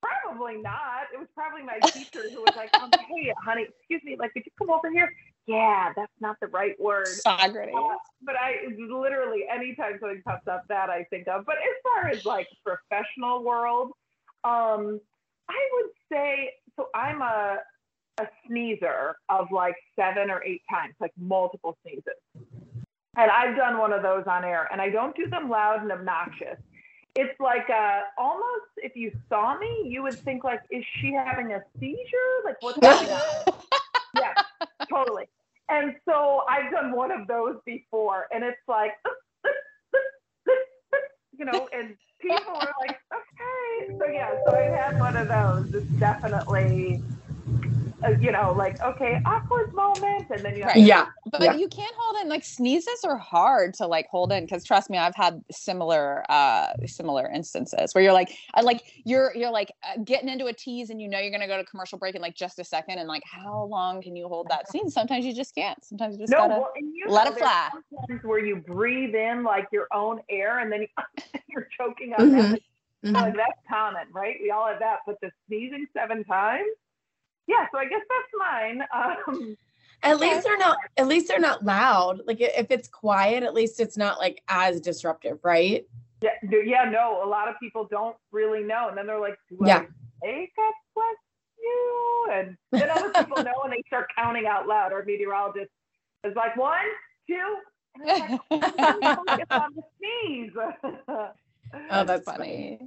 Probably 0.00 0.62
not. 0.62 1.08
It 1.12 1.18
was 1.18 1.28
probably 1.34 1.62
my 1.62 1.78
teacher 1.90 2.30
who 2.30 2.40
was 2.40 2.56
like, 2.56 2.72
um, 2.80 2.90
hey, 2.92 3.34
honey, 3.44 3.66
excuse 3.78 4.02
me, 4.04 4.16
like, 4.18 4.32
could 4.32 4.44
you 4.46 4.52
come 4.58 4.70
over 4.70 4.90
here? 4.90 5.12
Yeah, 5.46 5.92
that's 5.94 6.12
not 6.20 6.36
the 6.40 6.48
right 6.48 6.78
word. 6.80 7.06
Socrates. 7.06 7.74
Uh, 7.76 7.96
but 8.22 8.34
I 8.36 8.56
literally, 8.78 9.44
anytime 9.52 9.98
something 10.00 10.22
pops 10.24 10.48
up, 10.48 10.64
that 10.68 10.90
I 10.90 11.04
think 11.10 11.28
of. 11.28 11.44
But 11.44 11.56
as 11.56 11.76
far 11.82 12.08
as 12.08 12.24
like 12.24 12.48
professional 12.64 13.44
world, 13.44 13.92
um, 14.44 15.00
I 15.48 15.68
would 15.74 15.90
say, 16.10 16.52
so 16.76 16.88
I'm 16.94 17.22
a, 17.22 17.58
a 18.18 18.26
sneezer 18.46 19.16
of 19.28 19.50
like 19.50 19.76
seven 19.94 20.30
or 20.30 20.42
eight 20.42 20.62
times, 20.70 20.94
like 21.00 21.12
multiple 21.18 21.76
sneezes. 21.82 22.14
And 23.16 23.30
I've 23.30 23.56
done 23.56 23.78
one 23.78 23.92
of 23.92 24.02
those 24.02 24.24
on 24.26 24.44
air, 24.44 24.68
and 24.70 24.80
I 24.80 24.90
don't 24.90 25.16
do 25.16 25.28
them 25.28 25.48
loud 25.48 25.82
and 25.82 25.90
obnoxious. 25.90 26.58
It's 27.14 27.38
like 27.40 27.70
uh, 27.70 28.00
almost 28.18 28.66
if 28.76 28.94
you 28.94 29.10
saw 29.30 29.58
me, 29.58 29.84
you 29.86 30.02
would 30.02 30.18
think 30.18 30.44
like, 30.44 30.60
is 30.70 30.84
she 31.00 31.12
having 31.12 31.52
a 31.52 31.62
seizure? 31.80 32.42
Like 32.44 32.60
what's 32.60 32.78
going 32.78 33.10
on? 33.10 33.54
yeah, 34.16 34.34
totally. 34.90 35.24
And 35.70 35.94
so 36.06 36.42
I've 36.48 36.70
done 36.70 36.92
one 36.92 37.10
of 37.10 37.26
those 37.26 37.56
before, 37.64 38.26
and 38.32 38.44
it's 38.44 38.58
like, 38.68 38.92
you 41.38 41.46
know, 41.46 41.68
and 41.72 41.96
people 42.20 42.54
are 42.54 42.74
like, 42.80 42.98
okay. 43.12 43.96
So 43.98 44.06
yeah, 44.06 44.32
so 44.46 44.54
I've 44.54 44.72
had 44.74 45.00
one 45.00 45.16
of 45.16 45.28
those. 45.28 45.74
It's 45.74 45.90
definitely 45.98 47.02
you 48.20 48.32
know, 48.32 48.52
like 48.56 48.80
okay, 48.82 49.18
awkward 49.24 49.72
moment, 49.74 50.26
and 50.30 50.44
then 50.44 50.56
you 50.56 50.62
have 50.62 50.74
Right. 50.74 50.82
to 50.82 50.86
Yeah. 50.86 51.06
but 51.30 51.42
Yeah. 51.42 51.54
you 51.54 51.68
can't 51.68 51.94
hold 51.98 52.22
in 52.22 52.28
like 52.28 52.44
sneezes 52.44 53.04
are 53.04 53.16
hard 53.16 53.74
to 53.74 53.86
like 53.86 54.06
hold 54.08 54.32
in 54.32 54.44
because 54.44 54.64
trust 54.64 54.90
me 54.90 54.98
i've 54.98 55.14
had 55.14 55.42
similar 55.50 56.24
uh 56.28 56.68
similar 56.86 57.28
instances 57.28 57.94
where 57.94 58.02
you're 58.04 58.12
like 58.12 58.30
I 58.54 58.62
like 58.62 58.82
you're 59.04 59.34
you're 59.34 59.50
like 59.50 59.72
uh, 59.82 60.00
getting 60.04 60.28
into 60.28 60.46
a 60.46 60.52
tease 60.52 60.90
and 60.90 61.00
you 61.00 61.08
know 61.08 61.18
you're 61.18 61.30
gonna 61.30 61.46
go 61.46 61.56
to 61.56 61.64
commercial 61.64 61.98
break 61.98 62.14
in 62.14 62.22
like 62.22 62.34
just 62.36 62.58
a 62.58 62.64
second 62.64 62.98
and 62.98 63.08
like 63.08 63.22
how 63.24 63.64
long 63.64 64.02
can 64.02 64.14
you 64.16 64.28
hold 64.28 64.48
that 64.50 64.70
scene 64.70 64.88
sometimes 64.90 65.24
you 65.24 65.34
just 65.34 65.54
can't 65.54 65.84
sometimes 65.84 66.14
you 66.14 66.22
just 66.22 66.32
no, 66.32 66.38
gotta 66.38 66.54
well, 66.54 66.70
and 66.76 66.92
you 66.94 67.06
let 67.08 67.24
know, 67.26 67.32
it 67.32 67.38
fly. 67.38 67.70
Sometimes 67.72 68.24
where 68.24 68.44
you 68.44 68.56
breathe 68.56 69.14
in 69.14 69.42
like 69.42 69.66
your 69.72 69.88
own 69.92 70.20
air, 70.28 70.60
and 70.60 70.70
then 70.70 70.82
you, 70.82 70.88
you're 71.48 71.68
choking 71.76 72.12
on 72.14 72.30
Mhm. 72.30 72.50
that. 72.50 72.60
Mhm. 73.04 73.14
Like 73.14 73.34
that's 73.34 73.60
common, 73.68 74.06
right? 74.12 74.36
We 74.42 74.50
all 74.50 74.66
have 74.66 74.78
that. 74.80 74.98
But 75.06 75.16
the 75.20 75.30
sneezing 75.46 75.86
seven 75.92 76.24
times, 76.24 76.68
yeah. 77.46 77.66
So 77.72 77.78
I 77.78 77.84
guess 77.86 78.02
that's 78.08 78.32
mine. 78.38 78.82
Um, 78.94 79.56
At 80.02 80.20
least 80.20 80.44
they're 80.44 80.58
not. 80.58 80.76
At 80.98 81.08
least 81.08 81.28
they're 81.28 81.40
not 81.40 81.64
loud. 81.64 82.20
Like 82.26 82.40
if 82.40 82.70
it's 82.70 82.86
quiet, 82.88 83.42
at 83.42 83.54
least 83.54 83.80
it's 83.80 83.96
not 83.96 84.18
like 84.18 84.42
as 84.48 84.80
disruptive, 84.80 85.38
right? 85.42 85.86
yeah, 86.22 86.30
no- 86.42 86.58
yeah, 86.58 86.84
no. 86.90 87.22
A 87.24 87.28
lot 87.28 87.48
of 87.48 87.54
people 87.60 87.86
don't 87.90 88.16
really 88.30 88.62
know, 88.62 88.88
and 88.88 88.96
then 88.96 89.06
they're 89.06 89.20
like, 89.20 89.38
"Do 89.48 89.56
Yeah. 89.64 89.84
I 90.22 90.26
take 90.26 90.52
a 90.58 90.70
bless 90.94 91.16
you?" 91.58 92.28
And 92.32 92.56
then 92.72 92.90
other 92.90 93.10
people 93.12 93.42
know, 93.42 93.62
and 93.64 93.72
they 93.72 93.82
start 93.86 94.08
counting 94.16 94.46
out 94.46 94.66
loud. 94.68 94.92
Our 94.92 95.02
meteorologist 95.04 95.70
is 96.24 96.34
like, 96.36 96.56
"One, 96.56 96.78
two, 97.26 97.56
and 98.06 98.38
like, 98.50 99.16
focus 99.16 99.46
on 99.50 99.74
the 99.74 99.82
sneeze." 99.98 100.52
Oh, 101.90 102.04
that's 102.04 102.24
funny. 102.24 102.78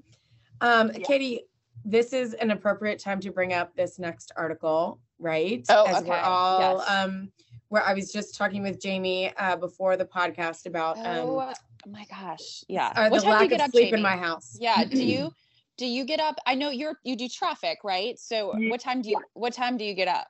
Um, 0.62 0.90
Yeah. 0.96 1.06
Katie, 1.06 1.42
this 1.86 2.14
is 2.14 2.34
an 2.36 2.52
appropriate 2.52 3.00
time 3.00 3.20
to 3.22 3.32
bring 3.32 3.54
up 3.54 3.76
this 3.76 4.00
next 4.00 4.32
article, 4.36 5.00
right? 5.18 5.66
Oh, 5.70 5.86
As 5.86 6.04
we're 6.04 6.14
okay. 6.14 6.22
all 6.24 6.60
Yes. 6.60 6.90
um 6.90 7.32
where 7.70 7.84
I 7.84 7.94
was 7.94 8.12
just 8.12 8.36
talking 8.36 8.64
with 8.64 8.82
Jamie 8.82 9.32
uh 9.38 9.56
before 9.56 9.96
the 9.98 10.06
podcast 10.06 10.66
about 10.66 10.98
oh, 11.06 11.40
um 11.40 11.56
my 11.92 12.06
gosh 12.10 12.64
yeah 12.68 12.92
uh, 12.96 13.08
what 13.10 13.22
the 13.22 13.24
time 13.24 13.30
do 13.30 13.30
lack 13.30 13.44
you 13.44 13.50
get 13.50 13.62
of 13.62 13.66
up 13.66 13.72
sleep 13.72 13.94
in 13.94 14.02
my 14.02 14.18
house. 14.18 14.58
yeah 14.60 14.84
do 14.84 15.02
you 15.02 15.32
do 15.78 15.86
you 15.86 16.04
get 16.04 16.20
up 16.20 16.36
i 16.46 16.54
know 16.54 16.70
you're 16.72 17.00
you 17.06 17.16
do 17.16 17.30
traffic 17.30 17.78
right 17.86 18.20
so 18.20 18.54
what 18.68 18.82
time 18.82 19.02
do 19.02 19.10
you 19.10 19.18
what 19.34 19.54
time 19.54 19.78
do 19.78 19.86
you 19.86 19.94
get 19.94 20.10
up 20.10 20.28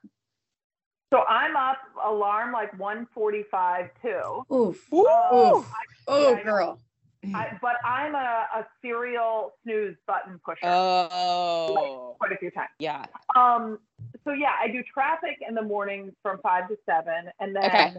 So 1.12 1.22
I'm 1.28 1.56
up 1.56 1.78
alarm 2.06 2.52
like 2.52 2.70
145 2.78 3.90
too. 4.00 4.54
Oof. 4.54 4.92
Um, 4.92 5.34
Oof. 5.34 5.66
Oh, 6.06 6.22
yeah, 6.22 6.28
I 6.30 6.34
know. 6.34 6.42
girl. 6.44 6.80
I, 7.24 7.46
but 7.62 7.76
I'm 7.84 8.14
a, 8.14 8.46
a 8.56 8.66
serial 8.82 9.52
snooze 9.62 9.96
button 10.06 10.40
pusher 10.44 10.58
oh 10.64 12.16
quite 12.18 12.32
a 12.32 12.36
few 12.38 12.50
times. 12.50 12.70
yeah 12.78 13.06
Um, 13.36 13.78
so 14.24 14.32
yeah, 14.32 14.52
I 14.60 14.68
do 14.68 14.82
traffic 14.92 15.38
in 15.46 15.54
the 15.54 15.62
morning 15.62 16.12
from 16.22 16.40
five 16.42 16.68
to 16.68 16.76
seven, 16.86 17.30
and 17.40 17.54
then 17.54 17.66
Okay. 17.66 17.92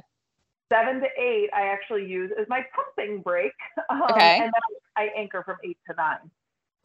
seven 0.71 0.99
to 1.01 1.07
eight 1.17 1.49
I 1.53 1.67
actually 1.67 2.05
use 2.05 2.31
as 2.39 2.47
my 2.49 2.61
pumping 2.75 3.21
break. 3.21 3.53
Um, 3.89 4.11
Okay. 4.11 4.35
And 4.35 4.45
then 4.45 4.77
I 4.95 5.09
anchor 5.17 5.43
from 5.43 5.57
eight 5.63 5.77
to 5.89 5.95
nine. 5.95 6.29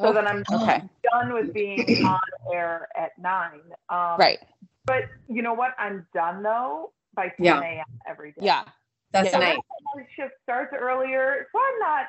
So 0.01 0.09
Oh, 0.09 0.13
then 0.13 0.27
I'm 0.27 0.45
okay 0.53 0.83
done 1.11 1.33
with 1.35 1.53
being 1.55 1.79
on 2.05 2.21
air 2.53 2.89
at 2.97 3.13
nine. 3.19 3.61
Um, 3.89 4.19
right 4.19 4.39
But 4.87 5.03
you 5.29 5.43
know 5.43 5.55
what? 5.55 5.73
I'm 5.79 6.07
done 6.15 6.43
though 6.43 6.93
by 7.15 7.29
10 7.29 7.39
Yeah. 7.47 7.61
a.m. 7.61 7.85
every 8.09 8.31
day. 8.33 8.43
yeah 8.45 8.65
That's 9.13 9.33
Yeah. 9.33 9.39
nice. 9.41 9.59
My 9.95 10.03
shift 10.15 10.35
starts 10.43 10.75
earlier, 10.79 11.47
so 11.53 11.59
I'm 11.59 11.79
not, 11.79 12.07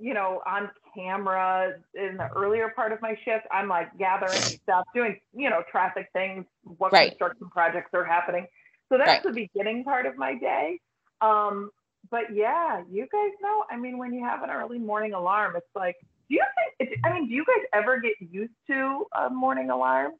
you 0.00 0.14
know, 0.14 0.42
on 0.46 0.70
camera 0.94 1.74
in 1.94 2.16
the 2.16 2.28
earlier 2.36 2.70
part 2.74 2.92
of 2.92 3.00
my 3.00 3.16
shift. 3.24 3.46
I'm 3.52 3.68
like 3.68 3.96
gathering 3.98 4.58
stuff, 4.62 4.84
doing, 4.94 5.20
you 5.34 5.50
know, 5.50 5.62
traffic 5.70 6.08
things, 6.12 6.44
what 6.78 6.92
Right. 6.92 7.10
construction 7.10 7.48
projects 7.50 7.90
are 7.94 8.04
happening. 8.04 8.46
So 8.88 8.98
that's 8.98 9.08
Right. 9.08 9.22
the 9.22 9.32
beginning 9.32 9.84
part 9.84 10.06
of 10.06 10.16
my 10.16 10.34
day. 10.34 10.80
Um, 11.20 11.70
but 12.10 12.32
yeah, 12.32 12.82
you 12.90 13.06
guys 13.12 13.32
know. 13.40 13.64
I 13.70 13.76
mean, 13.76 13.98
when 13.98 14.12
you 14.12 14.24
have 14.24 14.42
an 14.42 14.50
early 14.50 14.78
morning 14.78 15.14
alarm, 15.14 15.56
it's 15.56 15.74
like, 15.74 15.96
do 16.28 16.36
you 16.36 16.44
think? 16.78 16.98
I 17.04 17.12
mean, 17.12 17.28
do 17.28 17.34
you 17.34 17.44
guys 17.44 17.64
ever 17.72 18.00
get 18.00 18.14
used 18.20 18.52
to 18.68 19.06
a 19.16 19.30
morning 19.30 19.70
alarm? 19.70 20.12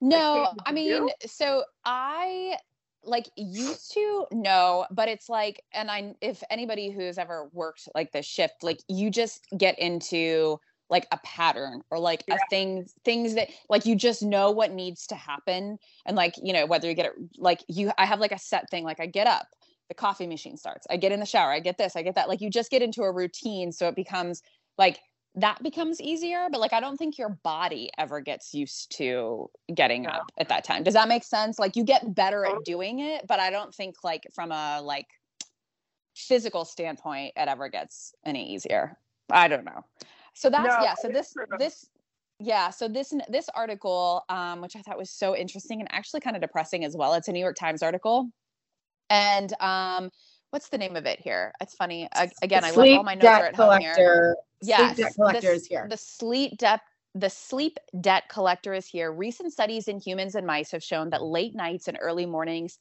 No, 0.00 0.48
I 0.66 0.72
mean, 0.72 1.08
so 1.26 1.64
I 1.84 2.58
like 3.04 3.30
used 3.36 3.92
to 3.94 4.26
no, 4.32 4.86
but 4.90 5.08
it's 5.08 5.28
like, 5.28 5.62
and 5.72 5.90
I, 5.90 6.14
if 6.20 6.42
anybody 6.50 6.90
who's 6.90 7.18
ever 7.18 7.48
worked 7.52 7.88
like 7.94 8.12
this 8.12 8.26
shift, 8.26 8.62
like 8.62 8.80
you 8.88 9.10
just 9.10 9.46
get 9.56 9.78
into 9.78 10.58
like 10.90 11.06
a 11.12 11.18
pattern 11.24 11.82
or 11.90 11.98
like 11.98 12.24
a 12.30 12.38
thing, 12.50 12.86
things 13.04 13.34
that 13.34 13.48
like 13.68 13.86
you 13.86 13.96
just 13.96 14.22
know 14.22 14.50
what 14.50 14.72
needs 14.72 15.06
to 15.08 15.14
happen. 15.14 15.78
And 16.06 16.16
like, 16.16 16.34
you 16.42 16.52
know, 16.52 16.66
whether 16.66 16.88
you 16.88 16.94
get 16.94 17.06
it, 17.06 17.12
like 17.38 17.64
you, 17.68 17.90
I 17.96 18.04
have 18.04 18.20
like 18.20 18.32
a 18.32 18.38
set 18.38 18.70
thing, 18.70 18.84
like 18.84 19.00
I 19.00 19.06
get 19.06 19.26
up, 19.26 19.46
the 19.88 19.94
coffee 19.94 20.26
machine 20.26 20.56
starts, 20.56 20.86
I 20.90 20.96
get 20.96 21.12
in 21.12 21.20
the 21.20 21.26
shower, 21.26 21.50
I 21.50 21.60
get 21.60 21.78
this, 21.78 21.96
I 21.96 22.02
get 22.02 22.14
that. 22.16 22.28
Like 22.28 22.40
you 22.40 22.50
just 22.50 22.70
get 22.70 22.82
into 22.82 23.02
a 23.02 23.12
routine. 23.12 23.72
So 23.72 23.88
it 23.88 23.96
becomes 23.96 24.42
like, 24.76 25.00
that 25.36 25.60
becomes 25.62 26.00
easier 26.00 26.46
but 26.50 26.60
like 26.60 26.72
i 26.72 26.80
don't 26.80 26.96
think 26.96 27.18
your 27.18 27.30
body 27.42 27.90
ever 27.98 28.20
gets 28.20 28.54
used 28.54 28.96
to 28.96 29.50
getting 29.74 30.06
up 30.06 30.30
at 30.38 30.48
that 30.48 30.64
time. 30.64 30.82
Does 30.84 30.94
that 30.94 31.08
make 31.08 31.24
sense? 31.24 31.58
Like 31.58 31.74
you 31.76 31.84
get 31.84 32.14
better 32.14 32.44
at 32.44 32.64
doing 32.64 33.00
it 33.00 33.26
but 33.26 33.40
i 33.40 33.50
don't 33.50 33.74
think 33.74 33.96
like 34.04 34.26
from 34.34 34.52
a 34.52 34.80
like 34.80 35.06
physical 36.16 36.64
standpoint 36.64 37.32
it 37.36 37.48
ever 37.48 37.68
gets 37.68 38.14
any 38.24 38.54
easier. 38.54 38.96
I 39.30 39.48
don't 39.48 39.64
know. 39.64 39.84
So 40.34 40.50
that's 40.50 40.76
No, 40.76 40.82
yeah 40.82 40.94
so 40.94 41.08
this 41.08 41.34
this 41.58 41.86
yeah 42.38 42.70
so 42.70 42.88
this 42.88 43.12
this 43.28 43.48
article 43.54 44.24
um 44.28 44.60
which 44.60 44.74
i 44.76 44.82
thought 44.82 44.98
was 44.98 45.10
so 45.10 45.36
interesting 45.36 45.80
and 45.80 45.88
actually 45.92 46.20
kind 46.20 46.34
of 46.34 46.42
depressing 46.42 46.84
as 46.84 46.96
well 46.96 47.14
it's 47.14 47.28
a 47.28 47.32
new 47.32 47.40
york 47.40 47.56
times 47.56 47.82
article. 47.82 48.28
And 49.10 49.52
um 49.60 50.10
what's 50.54 50.68
the 50.68 50.78
name 50.78 50.94
of 50.94 51.04
it 51.04 51.20
here 51.20 51.52
it's 51.60 51.74
funny 51.74 52.08
I, 52.14 52.30
again 52.42 52.64
i 52.64 52.70
left 52.70 52.92
all 52.92 53.02
my 53.02 53.14
notes 53.14 53.24
debt 53.24 53.42
at 53.42 53.54
home 53.56 53.80
here 53.80 53.92
collector. 53.94 54.36
Yes, 54.64 54.96
Sleep 54.96 55.06
debt 55.06 55.14
collector 55.14 55.50
s- 55.50 55.60
is 55.60 55.66
here. 55.66 55.86
The 55.88 55.96
sleep 55.96 56.58
debt 56.58 56.80
the 57.16 57.30
sleep 57.30 57.78
debt 58.00 58.24
collector 58.28 58.74
is 58.74 58.86
here. 58.86 59.12
Recent 59.12 59.52
studies 59.52 59.86
in 59.86 60.00
humans 60.00 60.34
and 60.34 60.46
mice 60.46 60.72
have 60.72 60.82
shown 60.82 61.10
that 61.10 61.22
late 61.22 61.54
nights 61.54 61.86
and 61.86 61.96
early 62.00 62.26
mornings 62.26 62.78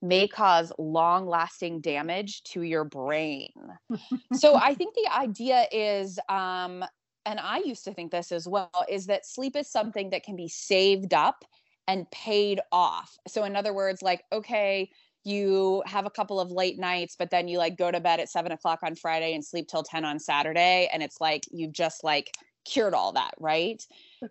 may 0.00 0.26
cause 0.26 0.72
long-lasting 0.78 1.80
damage 1.82 2.42
to 2.44 2.62
your 2.62 2.84
brain. 2.84 3.52
so 4.32 4.56
I 4.56 4.74
think 4.74 4.94
the 4.94 5.10
idea 5.14 5.66
is 5.70 6.18
um 6.28 6.84
and 7.26 7.40
I 7.40 7.58
used 7.64 7.84
to 7.84 7.92
think 7.94 8.10
this 8.10 8.32
as 8.32 8.46
well 8.46 8.70
is 8.88 9.06
that 9.06 9.26
sleep 9.26 9.56
is 9.56 9.70
something 9.70 10.10
that 10.10 10.24
can 10.24 10.36
be 10.36 10.48
saved 10.48 11.14
up 11.14 11.44
and 11.86 12.10
paid 12.10 12.60
off. 12.72 13.18
So 13.28 13.44
in 13.44 13.56
other 13.56 13.74
words, 13.74 14.02
like 14.02 14.24
okay, 14.32 14.90
you 15.24 15.82
have 15.86 16.06
a 16.06 16.10
couple 16.10 16.38
of 16.38 16.50
late 16.50 16.78
nights, 16.78 17.16
but 17.18 17.30
then 17.30 17.48
you 17.48 17.58
like 17.58 17.76
go 17.76 17.90
to 17.90 18.00
bed 18.00 18.20
at 18.20 18.28
seven 18.28 18.52
o'clock 18.52 18.80
on 18.82 18.94
Friday 18.94 19.34
and 19.34 19.44
sleep 19.44 19.68
till 19.68 19.82
10 19.82 20.04
on 20.04 20.18
Saturday. 20.18 20.88
And 20.92 21.02
it's 21.02 21.20
like 21.20 21.44
you've 21.50 21.72
just 21.72 22.04
like 22.04 22.36
cured 22.64 22.94
all 22.94 23.12
that, 23.12 23.32
right? 23.38 23.82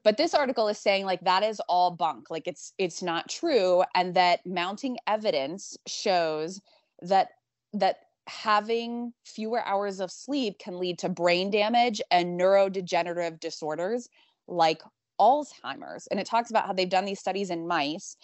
But 0.03 0.17
this 0.17 0.33
article 0.33 0.67
is 0.67 0.77
saying 0.77 1.05
like 1.05 1.21
that 1.21 1.43
is 1.43 1.59
all 1.67 1.91
bunk. 1.91 2.29
Like 2.29 2.47
it's 2.47 2.73
it's 2.77 3.01
not 3.01 3.29
true. 3.29 3.83
And 3.95 4.13
that 4.15 4.45
mounting 4.45 4.97
evidence 5.07 5.77
shows 5.87 6.61
that 7.01 7.29
that 7.73 7.97
having 8.27 9.13
fewer 9.25 9.65
hours 9.65 9.99
of 9.99 10.11
sleep 10.11 10.57
can 10.59 10.79
lead 10.79 10.99
to 10.99 11.09
brain 11.09 11.49
damage 11.49 12.01
and 12.09 12.39
neurodegenerative 12.39 13.39
disorders 13.39 14.07
like 14.47 14.81
Alzheimer's. 15.19 16.07
And 16.07 16.19
it 16.19 16.25
talks 16.25 16.49
about 16.49 16.65
how 16.65 16.73
they've 16.73 16.89
done 16.89 17.05
these 17.05 17.19
studies 17.19 17.49
in 17.49 17.67
mice 17.67 18.15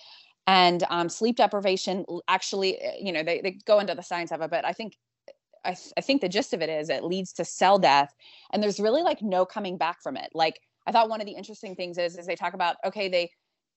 and 0.48 0.84
um, 0.90 1.10
sleep 1.10 1.36
deprivation 1.38 2.06
actually 2.28 2.82
uh, 2.82 2.92
you 3.00 3.12
know 3.12 3.24
they, 3.24 3.42
they 3.42 3.52
go 3.66 3.80
into 3.80 3.96
the 3.96 4.04
science 4.04 4.32
of 4.32 4.42
it 4.42 4.50
but 4.50 4.66
i 4.66 4.74
think 4.74 4.98
I, 5.66 5.74
th- 5.74 5.94
I 5.98 6.02
think 6.02 6.22
the 6.22 6.30
gist 6.30 6.54
of 6.54 6.62
it 6.62 6.70
is 6.70 6.90
it 6.90 7.04
leads 7.04 7.34
to 7.34 7.46
cell 7.46 7.78
death 7.80 8.14
and 8.52 8.64
there's 8.64 8.80
really 8.80 9.02
like 9.02 9.22
no 9.22 9.46
coming 9.46 9.78
back 9.78 10.02
from 10.02 10.16
it. 10.16 10.30
Like 10.34 10.60
i 10.88 10.92
thought 10.92 11.10
one 11.10 11.22
of 11.22 11.28
the 11.28 11.34
interesting 11.34 11.76
things 11.76 11.98
is 11.98 12.18
is 12.18 12.26
they 12.26 12.36
talk 12.36 12.54
about 12.54 12.78
okay 12.86 13.10
they 13.10 13.30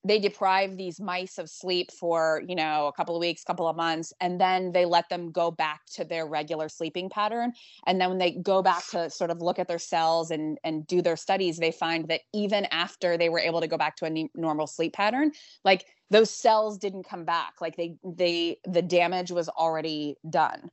they 0.04 0.18
deprive 0.18 0.76
these 0.76 1.00
mice 1.00 1.38
of 1.38 1.48
sleep 1.48 1.90
for 1.92 2.42
you 2.46 2.54
know 2.54 2.86
a 2.86 2.92
couple 2.92 3.14
of 3.14 3.20
weeks 3.20 3.44
couple 3.44 3.68
of 3.68 3.76
months 3.76 4.12
and 4.20 4.40
then 4.40 4.72
they 4.72 4.84
let 4.84 5.08
them 5.08 5.30
go 5.30 5.50
back 5.50 5.80
to 5.94 6.04
their 6.04 6.26
regular 6.26 6.68
sleeping 6.68 7.08
pattern. 7.08 7.52
And 7.86 8.00
then 8.00 8.08
when 8.08 8.18
they 8.18 8.32
go 8.32 8.62
back 8.62 8.86
to 8.88 9.10
sort 9.10 9.30
of 9.30 9.40
look 9.40 9.58
at 9.58 9.68
their 9.68 9.78
cells 9.78 10.30
and 10.30 10.58
and 10.64 10.86
do 10.86 11.02
their 11.02 11.16
studies 11.16 11.58
they 11.58 11.72
find 11.72 12.08
that 12.08 12.22
even 12.32 12.66
after 12.66 13.16
they 13.16 13.28
were 13.28 13.38
able 13.38 13.60
to 13.60 13.68
go 13.68 13.78
back 13.78 13.96
to 13.96 14.06
a 14.06 14.28
normal 14.34 14.66
sleep 14.66 14.92
pattern 14.92 15.32
like 15.64 15.86
those 16.10 16.30
cells 16.30 16.78
didn't 16.78 17.08
come 17.08 17.24
back. 17.24 17.54
Like 17.60 17.76
they 17.76 17.96
they 18.04 18.58
the 18.64 18.82
damage 18.82 19.30
was 19.30 19.48
already 19.48 20.16
done. 20.28 20.70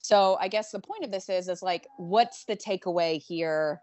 So 0.00 0.38
i 0.40 0.48
guess 0.48 0.70
the 0.70 0.80
point 0.80 1.04
of 1.04 1.10
this 1.10 1.28
is 1.28 1.48
is 1.48 1.62
like 1.62 1.86
what's 1.96 2.44
the 2.44 2.56
takeaway 2.56 3.20
here 3.20 3.80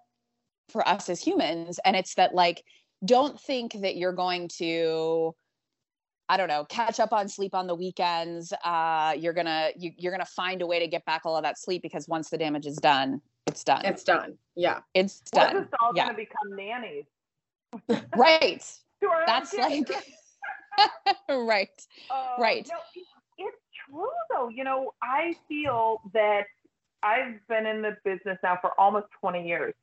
for 0.70 0.88
us 0.88 1.10
as 1.10 1.22
humans? 1.22 1.80
And 1.86 1.96
it's 1.96 2.16
that 2.16 2.34
like 2.34 2.64
don't 3.06 3.40
think 3.40 3.74
that 3.82 3.96
you're 3.96 4.14
going 4.14 4.48
to 4.48 5.34
i 6.30 6.38
don't 6.38 6.48
know 6.48 6.66
catch 6.66 7.00
up 7.00 7.14
on 7.14 7.28
sleep 7.28 7.54
on 7.54 7.68
the 7.68 7.76
weekends 7.76 8.52
uh 8.64 9.14
you're 9.18 9.34
gonna 9.34 9.70
you, 9.78 9.92
you're 9.98 10.12
gonna 10.12 10.26
find 10.26 10.62
a 10.62 10.68
way 10.68 10.80
to 10.80 10.88
get 10.88 11.04
back 11.06 11.22
all 11.26 11.36
of 11.38 11.44
that 11.44 11.58
sleep 11.60 11.82
because 11.82 12.08
once 12.08 12.30
the 12.30 12.38
damage 12.38 12.66
is 12.66 12.78
done 12.78 13.22
it's 13.48 13.64
done 13.64 13.86
It's 13.86 14.04
done. 14.04 14.38
Yeah. 14.56 14.80
it's 14.96 15.22
We're 15.34 15.42
done 15.42 15.62
just 15.64 15.74
all 15.80 15.92
Yeah. 15.94 16.06
going 16.06 16.16
to 16.16 16.22
become 16.24 16.56
nannies. 16.56 17.06
right 18.18 18.64
to 19.02 19.08
our 19.08 19.20
own 19.20 19.26
that's 19.28 19.52
kids. 19.52 19.88
like 19.88 21.16
right. 21.30 21.70
Uh, 22.10 22.36
right. 22.40 22.68
No, 22.68 22.78
it's 23.38 23.58
true 23.88 24.10
though. 24.32 24.50
You 24.50 24.64
know, 24.64 24.94
I 25.04 25.36
feel 25.48 26.02
that 26.14 26.46
I've 27.04 27.36
been 27.48 27.66
in 27.68 27.84
the 27.84 27.96
business 28.04 28.40
now 28.42 28.58
for 28.62 28.72
almost 28.80 29.06
20 29.22 29.48
years. 29.48 29.76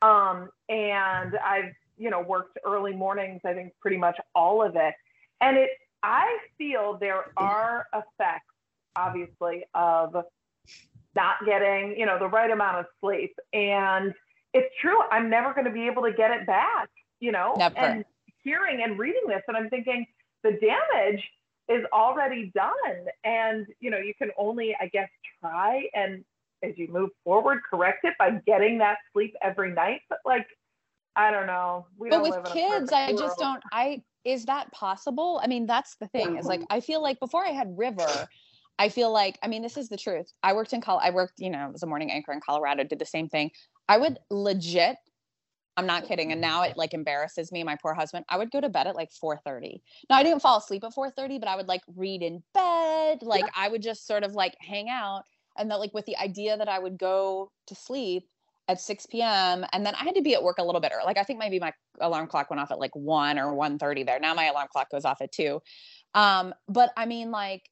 Um, 0.00 0.48
and 0.70 1.36
I've, 1.36 1.74
you 1.96 2.10
know, 2.10 2.20
worked 2.20 2.58
early 2.64 2.92
mornings, 2.92 3.40
I 3.44 3.52
think 3.54 3.72
pretty 3.80 3.96
much 3.96 4.18
all 4.34 4.62
of 4.62 4.76
it. 4.76 4.94
And 5.40 5.56
it, 5.56 5.70
I 6.02 6.38
feel 6.58 6.98
there 7.00 7.24
are 7.36 7.86
effects, 7.92 8.54
obviously, 8.96 9.64
of 9.74 10.16
not 11.14 11.36
getting, 11.46 11.98
you 11.98 12.06
know, 12.06 12.18
the 12.18 12.28
right 12.28 12.50
amount 12.50 12.78
of 12.78 12.86
sleep. 13.00 13.34
And 13.52 14.12
it's 14.52 14.72
true. 14.80 14.98
I'm 15.10 15.30
never 15.30 15.52
going 15.54 15.64
to 15.64 15.70
be 15.70 15.86
able 15.86 16.02
to 16.02 16.12
get 16.12 16.30
it 16.30 16.46
back, 16.46 16.88
you 17.20 17.32
know, 17.32 17.54
Never. 17.56 17.76
and 17.78 18.04
hearing 18.42 18.82
and 18.82 18.98
reading 18.98 19.22
this. 19.26 19.42
And 19.48 19.56
I'm 19.56 19.68
thinking 19.70 20.06
the 20.42 20.52
damage 20.52 21.24
is 21.68 21.84
already 21.92 22.52
done. 22.54 23.06
And, 23.24 23.66
you 23.80 23.90
know, 23.90 23.98
you 23.98 24.14
can 24.14 24.30
only, 24.36 24.76
I 24.80 24.88
guess, 24.88 25.08
try 25.40 25.88
and 25.94 26.24
as 26.64 26.72
you 26.76 26.88
move 26.88 27.10
forward, 27.24 27.60
correct 27.68 28.04
it 28.04 28.14
by 28.18 28.30
getting 28.46 28.78
that 28.78 28.96
sleep 29.12 29.34
every 29.42 29.72
night. 29.72 30.00
But 30.08 30.18
like, 30.24 30.46
I 31.16 31.30
don't 31.30 31.46
know. 31.46 31.86
We 31.96 32.10
but 32.10 32.16
don't 32.16 32.22
with 32.22 32.32
live 32.32 32.46
in 32.46 32.50
a 32.50 32.54
kids, 32.54 32.92
I 32.92 33.12
just 33.12 33.38
don't. 33.38 33.62
I 33.72 34.02
is 34.24 34.46
that 34.46 34.72
possible? 34.72 35.40
I 35.42 35.46
mean, 35.46 35.66
that's 35.66 35.96
the 35.96 36.08
thing. 36.08 36.38
Is 36.38 36.46
like 36.46 36.60
mm-hmm. 36.60 36.76
I 36.76 36.80
feel 36.80 37.02
like 37.02 37.20
before 37.20 37.46
I 37.46 37.50
had 37.50 37.76
River, 37.76 38.28
I 38.78 38.88
feel 38.88 39.12
like 39.12 39.38
I 39.42 39.48
mean 39.48 39.62
this 39.62 39.76
is 39.76 39.88
the 39.88 39.96
truth. 39.96 40.32
I 40.42 40.54
worked 40.54 40.72
in 40.72 40.80
Col. 40.80 40.98
I 40.98 41.10
worked, 41.10 41.34
you 41.38 41.50
know, 41.50 41.72
as 41.74 41.82
a 41.82 41.86
morning 41.86 42.10
anchor 42.10 42.32
in 42.32 42.40
Colorado. 42.40 42.84
Did 42.84 42.98
the 42.98 43.06
same 43.06 43.28
thing. 43.28 43.50
I 43.88 43.98
would 43.98 44.18
legit. 44.30 44.96
I'm 45.76 45.86
not 45.86 46.06
kidding. 46.06 46.30
And 46.30 46.40
now 46.40 46.62
it 46.62 46.76
like 46.76 46.94
embarrasses 46.94 47.52
me. 47.52 47.62
My 47.64 47.76
poor 47.80 47.94
husband. 47.94 48.24
I 48.28 48.38
would 48.38 48.50
go 48.50 48.60
to 48.60 48.68
bed 48.68 48.86
at 48.86 48.96
like 48.96 49.10
4:30. 49.10 49.80
Now 50.08 50.16
I 50.16 50.22
didn't 50.22 50.42
fall 50.42 50.58
asleep 50.58 50.84
at 50.84 50.94
4:30, 50.94 51.38
but 51.38 51.48
I 51.48 51.56
would 51.56 51.68
like 51.68 51.82
read 51.94 52.22
in 52.22 52.42
bed. 52.54 53.22
Like 53.22 53.44
I 53.56 53.68
would 53.68 53.82
just 53.82 54.06
sort 54.06 54.24
of 54.24 54.34
like 54.34 54.56
hang 54.60 54.88
out, 54.88 55.22
and 55.56 55.70
that 55.70 55.78
like 55.78 55.94
with 55.94 56.06
the 56.06 56.16
idea 56.16 56.56
that 56.56 56.68
I 56.68 56.78
would 56.78 56.98
go 56.98 57.52
to 57.66 57.74
sleep 57.74 58.28
at 58.68 58.80
6 58.80 59.06
p.m. 59.06 59.64
and 59.72 59.84
then 59.84 59.94
I 59.94 60.04
had 60.04 60.14
to 60.14 60.22
be 60.22 60.34
at 60.34 60.42
work 60.42 60.58
a 60.58 60.64
little 60.64 60.80
bit 60.80 60.92
early. 60.94 61.04
Like 61.04 61.18
I 61.18 61.22
think 61.22 61.38
maybe 61.38 61.58
my 61.58 61.72
alarm 62.00 62.26
clock 62.26 62.50
went 62.50 62.60
off 62.60 62.70
at 62.70 62.78
like 62.78 62.94
1 62.94 63.38
or 63.38 63.54
1:30 63.54 64.06
there. 64.06 64.18
Now 64.20 64.34
my 64.34 64.46
alarm 64.46 64.68
clock 64.72 64.90
goes 64.90 65.04
off 65.04 65.20
at 65.20 65.32
2. 65.32 65.60
Um 66.14 66.54
but 66.68 66.90
I 66.96 67.06
mean 67.06 67.30
like 67.30 67.62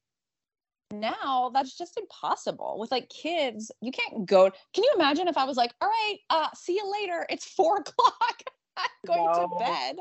now 0.93 1.51
that's 1.55 1.77
just 1.77 1.97
impossible 1.99 2.77
with 2.79 2.91
like 2.93 3.09
kids 3.09 3.73
you 3.81 3.91
can't 3.91 4.27
go 4.27 4.51
can 4.75 4.85
you 4.85 4.93
imagine 4.95 5.27
if 5.27 5.39
i 5.39 5.45
was 5.45 5.57
like 5.57 5.73
all 5.81 5.89
right 5.89 6.19
uh 6.29 6.49
see 6.55 6.75
you 6.75 6.93
later 7.01 7.25
it's 7.31 7.47
four 7.47 7.77
o'clock 7.81 8.43
i'm 8.77 8.85
going 9.07 9.25
No. 9.25 9.33
to 9.33 9.57
bed 9.59 9.97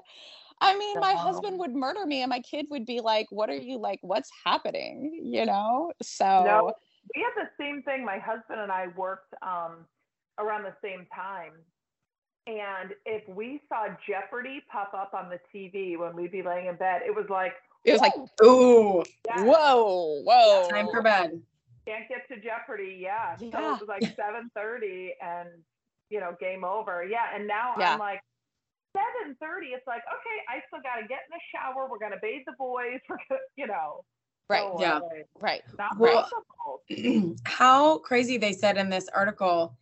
i 0.59 0.77
mean 0.77 0.99
my 0.99 1.13
husband 1.13 1.59
would 1.59 1.73
murder 1.73 2.05
me 2.05 2.21
and 2.21 2.29
my 2.29 2.41
kid 2.41 2.65
would 2.69 2.85
be 2.85 2.99
like 2.99 3.25
what 3.29 3.49
are 3.49 3.55
you 3.55 3.77
like 3.77 3.99
what's 4.01 4.29
happening 4.43 5.17
you 5.23 5.45
know 5.45 5.93
so 6.01 6.43
No, 6.43 6.73
we 7.15 7.21
had 7.23 7.45
the 7.45 7.49
same 7.57 7.81
thing. 7.83 8.05
My 8.05 8.17
husband 8.17 8.59
and 8.59 8.71
I 8.71 8.87
worked 8.95 9.33
um, 9.41 9.85
around 10.39 10.63
the 10.63 10.73
same 10.83 11.05
time. 11.13 11.53
And 12.47 12.93
if 13.05 13.27
we 13.29 13.61
saw 13.69 13.87
Jeopardy 14.07 14.63
pop 14.71 14.93
up 14.93 15.13
on 15.13 15.29
the 15.29 15.39
TV 15.53 15.97
when 15.97 16.15
we'd 16.15 16.31
be 16.31 16.41
laying 16.41 16.67
in 16.67 16.75
bed, 16.75 17.01
it 17.05 17.15
was 17.15 17.25
like, 17.29 17.53
it 17.85 17.91
was 17.93 18.01
like 18.01 18.13
Ooh, 18.43 19.03
yeah, 19.27 19.43
whoa 19.43 20.21
whoa 20.23 20.67
time 20.69 20.87
for 20.91 21.01
bed. 21.01 21.41
can't 21.87 22.07
get 22.09 22.27
to 22.29 22.39
Jeopardy. 22.41 22.97
Yeah. 22.99 23.35
So 23.37 23.45
Yeah. 23.45 23.75
it 23.75 23.79
was 23.79 23.87
like 23.87 24.01
7.30 24.17 25.09
and, 25.21 25.49
you 26.09 26.19
know, 26.19 26.35
game 26.39 26.63
over. 26.63 27.03
Yeah. 27.03 27.25
And 27.35 27.47
now 27.47 27.73
Yeah. 27.77 27.93
I'm 27.93 27.99
like, 27.99 28.21
7.30, 28.97 29.73
it's 29.73 29.87
like, 29.87 30.01
okay, 30.01 30.37
I 30.49 30.61
still 30.67 30.81
got 30.81 30.95
to 31.01 31.07
get 31.07 31.19
in 31.27 31.31
the 31.31 31.39
shower. 31.55 31.87
We're 31.89 31.97
going 31.99 32.11
to 32.11 32.19
bathe 32.21 32.41
the 32.45 32.53
boys. 32.57 32.99
We're 33.09 33.17
going 33.29 33.29
to, 33.29 33.37
you 33.55 33.67
know. 33.67 34.03
right 34.49 34.63
go 34.63 34.77
Yeah. 34.79 34.97
away. 34.99 35.23
right 35.39 35.61
Not 35.77 35.97
Well- 35.97 36.23
possible. 36.89 37.35
How 37.45 37.99
crazy 37.99 38.37
they 38.37 38.51
said 38.53 38.77
in 38.77 38.89
this 38.89 39.07
article, 39.09 39.77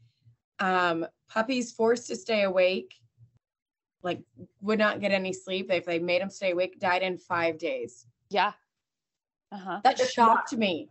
um, 0.60 1.06
puppies 1.30 1.72
forced 1.72 2.08
to 2.08 2.16
stay 2.16 2.44
awake, 2.44 2.96
like 4.04 4.22
would 4.62 4.80
not 4.80 5.00
get 5.02 5.12
any 5.12 5.34
sleep. 5.34 5.72
If 5.72 5.86
they 5.86 6.00
made 6.00 6.22
them 6.22 6.30
stay 6.30 6.52
awake, 6.52 6.80
died 6.80 7.02
in 7.04 7.18
five 7.18 7.58
days. 7.58 8.06
yeah 8.30 8.54
uh-huh 9.52 9.80
That 9.84 10.00
It's 10.00 10.12
shocked 10.14 10.54
me. 10.54 10.90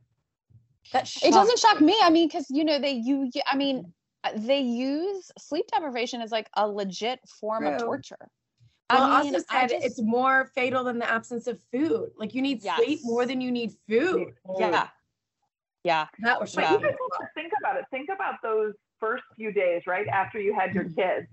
That 0.92 1.06
shocked 1.06 1.26
it 1.26 1.32
doesn't 1.32 1.58
shock 1.58 1.80
me 1.80 1.96
i 2.02 2.10
mean 2.10 2.26
because 2.28 2.46
you 2.50 2.64
know 2.64 2.78
they 2.78 2.92
you 2.92 3.30
i 3.46 3.54
mean 3.56 3.92
uh, 4.24 4.30
they 4.34 4.58
use 4.60 5.30
sleep 5.38 5.66
deprivation 5.72 6.20
as 6.22 6.32
like 6.32 6.48
a 6.56 6.66
legit 6.66 7.20
form 7.40 7.66
of 7.66 7.78
torture 7.78 8.16
Well, 8.90 9.04
I 9.04 9.22
mean, 9.22 9.34
also 9.34 9.44
I 9.50 9.60
said 9.60 9.70
just- 9.70 9.86
it's 9.86 10.02
more 10.02 10.46
fatal 10.54 10.82
than 10.84 10.98
the 10.98 11.08
absence 11.08 11.46
of 11.46 11.60
food. 11.70 12.10
Like 12.16 12.34
you 12.34 12.42
need 12.42 12.62
sleep 12.62 13.00
more 13.04 13.26
than 13.26 13.40
you 13.40 13.50
need 13.52 13.72
food. 13.88 14.32
yeah 14.58 14.88
yeah 15.84 16.06
That 16.20 16.40
was 16.40 16.54
But 16.54 16.64
Yeah. 16.64 16.72
you 16.72 16.78
have 16.80 16.96
to 17.20 17.28
think 17.34 17.52
about 17.60 17.76
it. 17.76 17.84
Think 17.92 18.08
about 18.08 18.36
those 18.42 18.74
first 19.00 19.24
few 19.36 19.52
days, 19.52 19.82
right 19.86 20.06
after 20.08 20.38
you 20.40 20.54
had 20.54 20.74
your 20.74 20.84
kids. 20.84 21.26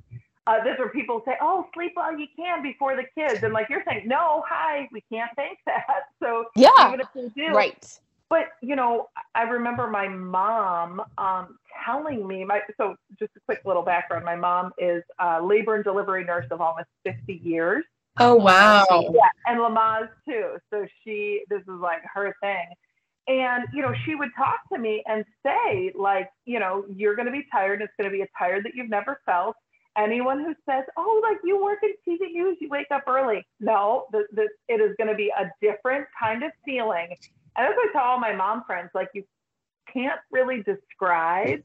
Uh, 0.47 0.63
this 0.63 0.77
where 0.77 0.89
people 0.89 1.23
say, 1.25 1.33
"Oh, 1.41 1.67
sleep 1.73 1.91
while 1.95 2.17
you 2.17 2.27
can 2.35 2.61
before 2.61 2.95
the 2.95 3.05
kids," 3.17 3.41
and 3.43 3.51
like 3.51 3.67
you're 3.69 3.83
saying, 3.87 4.07
"No, 4.07 4.43
hi, 4.47 4.87
we 4.91 5.01
can't 5.11 5.31
think 5.35 5.59
that." 5.65 5.85
So 6.23 6.45
yeah 6.55 6.87
even 6.87 7.01
if 7.01 7.07
we 7.13 7.29
do, 7.35 7.53
right 7.53 7.99
But 8.29 8.49
you 8.61 8.75
know, 8.75 9.09
I 9.35 9.43
remember 9.43 9.87
my 9.87 10.07
mom 10.07 11.01
um, 11.17 11.57
telling 11.85 12.27
me. 12.27 12.43
My 12.43 12.61
so 12.77 12.95
just 13.19 13.31
a 13.35 13.39
quick 13.41 13.61
little 13.65 13.83
background. 13.83 14.25
My 14.25 14.35
mom 14.35 14.71
is 14.77 15.03
a 15.19 15.41
labor 15.41 15.75
and 15.75 15.83
delivery 15.83 16.23
nurse 16.23 16.47
of 16.51 16.61
almost 16.61 16.87
50 17.03 17.41
years. 17.43 17.83
Oh 18.19 18.35
wow. 18.35 18.85
Yeah, 19.13 19.29
and 19.45 19.59
Lamaze 19.59 20.09
too. 20.27 20.57
So 20.71 20.85
she, 21.03 21.43
this 21.49 21.61
is 21.61 21.79
like 21.79 22.01
her 22.13 22.35
thing. 22.41 22.67
And, 23.27 23.67
you 23.73 23.81
know, 23.81 23.93
she 24.05 24.13
would 24.13 24.29
talk 24.37 24.59
to 24.71 24.77
me 24.77 25.03
and 25.07 25.25
say, 25.43 25.91
like, 25.95 26.29
you 26.45 26.59
know, 26.59 26.85
you're 26.93 27.15
going 27.15 27.25
to 27.25 27.31
be 27.31 27.45
tired. 27.51 27.81
It's 27.81 27.93
going 27.97 28.09
to 28.09 28.15
be 28.15 28.21
a 28.21 28.27
tired 28.37 28.65
that 28.65 28.73
you've 28.75 28.89
never 28.89 29.19
felt. 29.25 29.55
Anyone 29.97 30.39
who 30.39 30.53
says, 30.69 30.83
oh, 30.97 31.21
like 31.23 31.37
you 31.43 31.63
work 31.63 31.79
in 31.81 31.91
TV 32.07 32.31
news, 32.31 32.57
you 32.59 32.69
wake 32.69 32.87
up 32.91 33.03
early. 33.07 33.45
No, 33.59 34.05
the, 34.11 34.25
the, 34.33 34.49
it 34.67 34.81
is 34.81 34.95
going 34.97 35.09
to 35.09 35.15
be 35.15 35.31
a 35.35 35.49
different 35.61 36.05
kind 36.21 36.43
of 36.43 36.51
feeling. 36.65 37.15
And 37.55 37.67
as 37.67 37.73
I 37.75 37.87
tell 37.93 38.03
all 38.03 38.19
my 38.19 38.33
mom 38.35 38.63
friends, 38.67 38.89
like, 38.93 39.09
you 39.13 39.23
can't 39.91 40.19
really 40.31 40.63
describe 40.63 41.61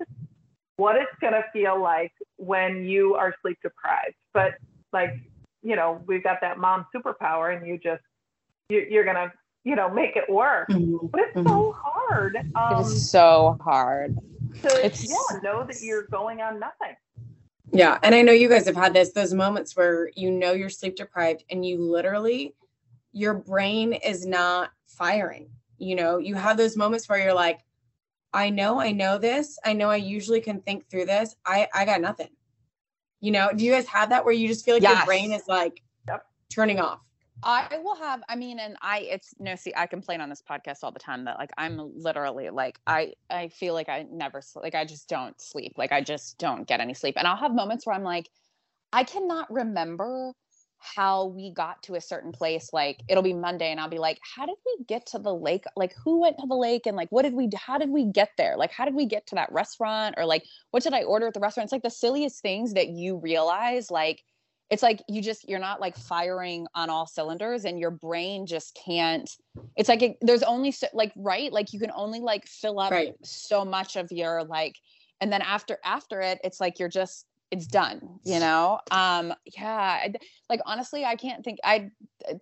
what 0.76 0.96
it's 0.96 1.10
going 1.20 1.34
to 1.34 1.44
feel 1.52 1.80
like 1.80 2.12
when 2.36 2.84
you 2.84 3.16
are 3.16 3.34
sleep 3.42 3.58
deprived. 3.62 4.14
But, 4.32 4.54
like, 4.92 5.14
you 5.62 5.76
know, 5.76 6.00
we've 6.06 6.22
got 6.22 6.40
that 6.40 6.58
mom 6.58 6.86
superpower 6.94 7.54
and 7.54 7.66
you 7.66 7.76
just, 7.76 8.02
you, 8.70 8.86
you're 8.88 9.04
going 9.04 9.16
to, 9.16 9.32
you 9.64 9.76
know, 9.76 9.88
make 9.90 10.16
it 10.16 10.28
work. 10.30 10.68
Mhm. 10.68 11.10
But 11.10 11.20
it's 11.20 11.46
so 11.48 11.74
hard 11.76 12.36
it 12.36 12.46
um, 12.56 12.80
is 12.84 13.10
so 13.10 13.58
hard 13.60 14.16
to, 14.62 14.68
it's- 14.84 15.08
yeah, 15.08 15.38
know 15.42 15.64
that 15.64 15.80
you're 15.82 16.04
going 16.04 16.40
on 16.40 16.58
nothing. 16.58 16.96
Yeah. 17.72 17.98
And 18.02 18.14
I 18.14 18.22
know 18.22 18.32
you 18.32 18.48
guys 18.48 18.66
have 18.66 18.74
had 18.74 18.94
this, 18.94 19.12
those 19.12 19.32
moments 19.32 19.76
where 19.76 20.10
you 20.16 20.30
know 20.30 20.52
you're 20.52 20.70
sleep 20.70 20.96
deprived 20.96 21.44
and 21.50 21.64
you 21.64 21.78
literally, 21.80 22.54
your 23.12 23.34
brain 23.34 23.92
is 23.92 24.26
not 24.26 24.70
firing. 24.86 25.48
You 25.78 25.94
know, 25.94 26.18
you 26.18 26.34
have 26.34 26.56
those 26.56 26.76
moments 26.76 27.08
where 27.08 27.22
you're 27.22 27.34
like, 27.34 27.60
I 28.32 28.50
know, 28.50 28.80
I 28.80 28.92
know 28.92 29.18
this. 29.18 29.58
I 29.64 29.72
know 29.72 29.88
I 29.88 29.96
usually 29.96 30.40
can 30.40 30.60
think 30.60 30.88
through 30.88 31.06
this. 31.06 31.36
I, 31.46 31.68
I 31.74 31.84
got 31.84 32.00
nothing. 32.00 32.28
You 33.20 33.32
know, 33.32 33.50
do 33.54 33.64
you 33.64 33.72
guys 33.72 33.86
have 33.86 34.10
that 34.10 34.24
where 34.24 34.34
you 34.34 34.48
just 34.48 34.64
feel 34.64 34.74
like 34.76 34.82
your 34.82 35.04
brain 35.04 35.32
is 35.32 35.46
like 35.46 35.82
Yep. 36.08 36.26
turning 36.52 36.80
off? 36.80 37.00
I 37.42 37.78
will 37.82 37.96
have, 37.96 38.22
I 38.28 38.36
mean, 38.36 38.58
and 38.58 38.76
I, 38.82 39.00
it's 39.00 39.34
no, 39.38 39.54
see, 39.54 39.72
I 39.76 39.86
complain 39.86 40.20
on 40.20 40.28
this 40.28 40.42
podcast 40.42 40.78
all 40.82 40.92
the 40.92 40.98
time 40.98 41.24
that 41.24 41.38
like 41.38 41.50
I'm 41.56 41.78
literally 41.96 42.50
like, 42.50 42.78
I, 42.86 43.14
I 43.30 43.48
feel 43.48 43.72
like 43.72 43.88
I 43.88 44.06
never, 44.10 44.42
like, 44.56 44.74
I 44.74 44.84
just 44.84 45.08
don't 45.08 45.40
sleep. 45.40 45.74
Like, 45.76 45.92
I 45.92 46.02
just 46.02 46.38
don't 46.38 46.66
get 46.66 46.80
any 46.80 46.94
sleep. 46.94 47.14
And 47.16 47.26
I'll 47.26 47.36
have 47.36 47.54
moments 47.54 47.86
where 47.86 47.96
I'm 47.96 48.02
like, 48.02 48.28
I 48.92 49.04
cannot 49.04 49.50
remember 49.50 50.32
how 50.78 51.26
we 51.26 51.52
got 51.52 51.82
to 51.84 51.94
a 51.94 52.00
certain 52.00 52.32
place. 52.32 52.70
Like, 52.72 53.00
it'll 53.08 53.22
be 53.22 53.34
Monday 53.34 53.70
and 53.70 53.78
I'll 53.78 53.88
be 53.88 53.98
like, 53.98 54.18
how 54.22 54.46
did 54.46 54.56
we 54.66 54.84
get 54.84 55.06
to 55.06 55.18
the 55.18 55.34
lake? 55.34 55.64
Like, 55.76 55.94
who 56.04 56.20
went 56.20 56.38
to 56.38 56.46
the 56.46 56.56
lake 56.56 56.86
and 56.86 56.96
like, 56.96 57.10
what 57.10 57.22
did 57.22 57.34
we, 57.34 57.48
how 57.54 57.78
did 57.78 57.90
we 57.90 58.06
get 58.06 58.30
there? 58.36 58.56
Like, 58.56 58.72
how 58.72 58.84
did 58.84 58.94
we 58.94 59.06
get 59.06 59.26
to 59.28 59.34
that 59.36 59.52
restaurant? 59.52 60.14
Or 60.18 60.24
like, 60.26 60.44
what 60.72 60.82
did 60.82 60.94
I 60.94 61.02
order 61.02 61.26
at 61.26 61.34
the 61.34 61.40
restaurant? 61.40 61.66
It's 61.66 61.72
like 61.72 61.82
the 61.82 61.90
silliest 61.90 62.42
things 62.42 62.74
that 62.74 62.88
you 62.88 63.16
realize, 63.16 63.90
like, 63.90 64.24
it's 64.70 64.82
like 64.82 65.02
you 65.08 65.20
just 65.20 65.48
you're 65.48 65.58
not 65.58 65.80
like 65.80 65.96
firing 65.96 66.66
on 66.74 66.88
all 66.88 67.06
cylinders 67.06 67.64
and 67.64 67.78
your 67.78 67.90
brain 67.90 68.46
just 68.46 68.78
can't 68.84 69.30
it's 69.76 69.88
like 69.88 70.02
it, 70.02 70.16
there's 70.20 70.42
only 70.44 70.70
so, 70.70 70.86
like 70.94 71.12
right 71.16 71.52
like 71.52 71.72
you 71.72 71.80
can 71.80 71.90
only 71.94 72.20
like 72.20 72.46
fill 72.46 72.78
up 72.78 72.90
Right. 72.92 73.14
so 73.22 73.64
much 73.64 73.96
of 73.96 74.10
your 74.12 74.44
like 74.44 74.76
and 75.20 75.32
then 75.32 75.42
after 75.42 75.78
after 75.84 76.20
it 76.20 76.38
it's 76.44 76.60
like 76.60 76.78
you're 76.78 76.88
just 76.88 77.26
it's 77.50 77.66
done 77.66 78.20
you 78.24 78.38
know 78.38 78.78
um 78.92 79.34
yeah 79.58 80.00
I- 80.04 80.14
like 80.48 80.60
honestly 80.66 81.04
i 81.04 81.16
can't 81.16 81.44
think 81.44 81.58
i 81.64 81.90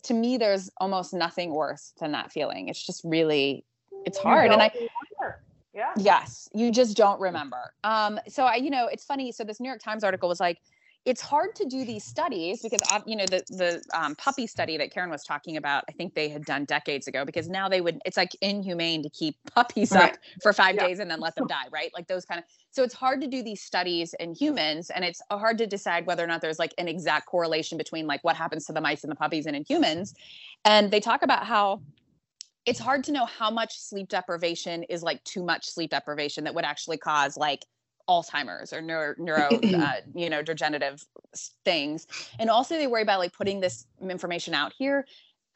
to 0.03 0.15
me 0.15 0.37
there's 0.37 0.71
almost 0.79 1.15
nothing 1.15 1.53
worse 1.55 1.93
than 1.99 2.13
that 2.13 2.31
feeling 2.31 2.69
it's 2.69 2.85
just 2.85 3.01
really 3.05 3.65
it's 4.05 4.19
hard 4.19 4.51
and 4.53 4.61
i 4.63 4.71
remember. 4.75 5.43
yeah. 5.75 5.93
Yes, 5.97 6.49
you 6.55 6.71
just 6.73 6.97
don't 6.97 7.21
remember. 7.21 7.73
Um, 7.85 8.19
so 8.29 8.45
I, 8.45 8.57
you 8.57 8.71
know, 8.71 8.87
it's 8.87 9.05
funny. 9.05 9.31
So 9.33 9.45
this 9.45 9.61
New 9.61 9.69
York 9.69 9.81
Times 9.83 10.03
article 10.03 10.29
was 10.29 10.41
like, 10.41 10.59
it's 11.05 11.23
hard 11.23 11.55
to 11.57 11.65
do 11.65 11.85
these 11.85 12.05
studies 12.05 12.61
because 12.63 12.81
you 13.07 13.17
know 13.17 13.25
the 13.27 13.43
the 13.49 13.83
um, 13.99 14.15
puppy 14.17 14.47
study 14.47 14.77
that 14.77 14.93
Karen 14.93 15.11
was 15.11 15.25
talking 15.25 15.57
about. 15.57 15.85
I 15.89 15.93
think 15.93 16.15
they 16.15 16.29
had 16.29 16.45
done 16.45 16.65
decades 16.65 17.07
ago 17.07 17.25
because 17.25 17.49
now 17.49 17.69
they 17.69 17.81
would. 17.81 18.01
It's 18.05 18.17
like 18.17 18.37
inhumane 18.41 19.03
to 19.03 19.11
keep 19.11 19.37
puppies 19.55 19.93
right. 19.93 20.13
up 20.13 20.19
for 20.43 20.53
five 20.53 20.75
yeah. 20.75 20.87
days 20.87 20.99
and 20.99 21.11
then 21.11 21.21
let 21.21 21.35
them 21.35 21.47
die, 21.47 21.67
right? 21.71 21.91
Like 21.95 22.09
those 22.09 22.25
kind 22.25 22.39
of. 22.39 22.45
So 22.71 22.83
it's 22.83 22.95
hard 22.95 23.21
to 23.23 23.27
do 23.27 23.43
these 23.43 23.63
studies 23.63 24.15
in 24.21 24.35
humans, 24.35 24.91
and 24.91 25.05
it's 25.05 25.23
hard 25.31 25.59
to 25.59 25.67
decide 25.67 26.07
whether 26.07 26.23
or 26.23 26.27
not 26.27 26.43
there's 26.43 26.59
like 26.59 26.75
an 26.79 26.89
exact 26.89 27.27
correlation 27.27 27.79
between 27.79 28.07
like 28.07 28.23
what 28.23 28.37
happens 28.37 28.67
to 28.67 28.73
the 28.73 28.81
mice 28.81 29.03
and 29.03 29.11
the 29.11 29.17
puppies 29.17 29.47
and 29.47 29.57
in 29.57 29.65
humans. 29.65 30.15
And 30.65 30.91
they 30.91 31.01
talk 31.01 31.23
about 31.23 31.47
how 31.47 31.81
it's 32.67 32.79
hard 32.79 33.03
to 33.05 33.13
know 33.13 33.25
how 33.25 33.51
much 33.51 33.79
sleep 33.79 34.09
deprivation 34.09 34.83
is 34.85 35.03
like 35.03 35.25
too 35.25 35.43
much 35.43 35.71
sleep 35.71 35.91
deprivation 35.91 36.45
that 36.45 36.55
would 36.55 36.67
actually 36.67 36.99
cause 36.99 37.35
like 37.37 37.65
Alzheimer's 38.09 38.73
or 38.73 38.81
neuro, 38.81 39.15
neuro 39.19 39.49
uh, 39.75 39.95
you 40.15 40.31
know, 40.31 40.43
degenerative 40.43 41.05
things. 41.65 42.07
And 42.39 42.51
also 42.51 42.77
they 42.77 42.87
worry 42.87 43.03
about 43.03 43.19
like 43.19 43.33
putting 43.33 43.61
this 43.61 43.87
information 44.01 44.55
out 44.55 44.73
here, 44.77 45.07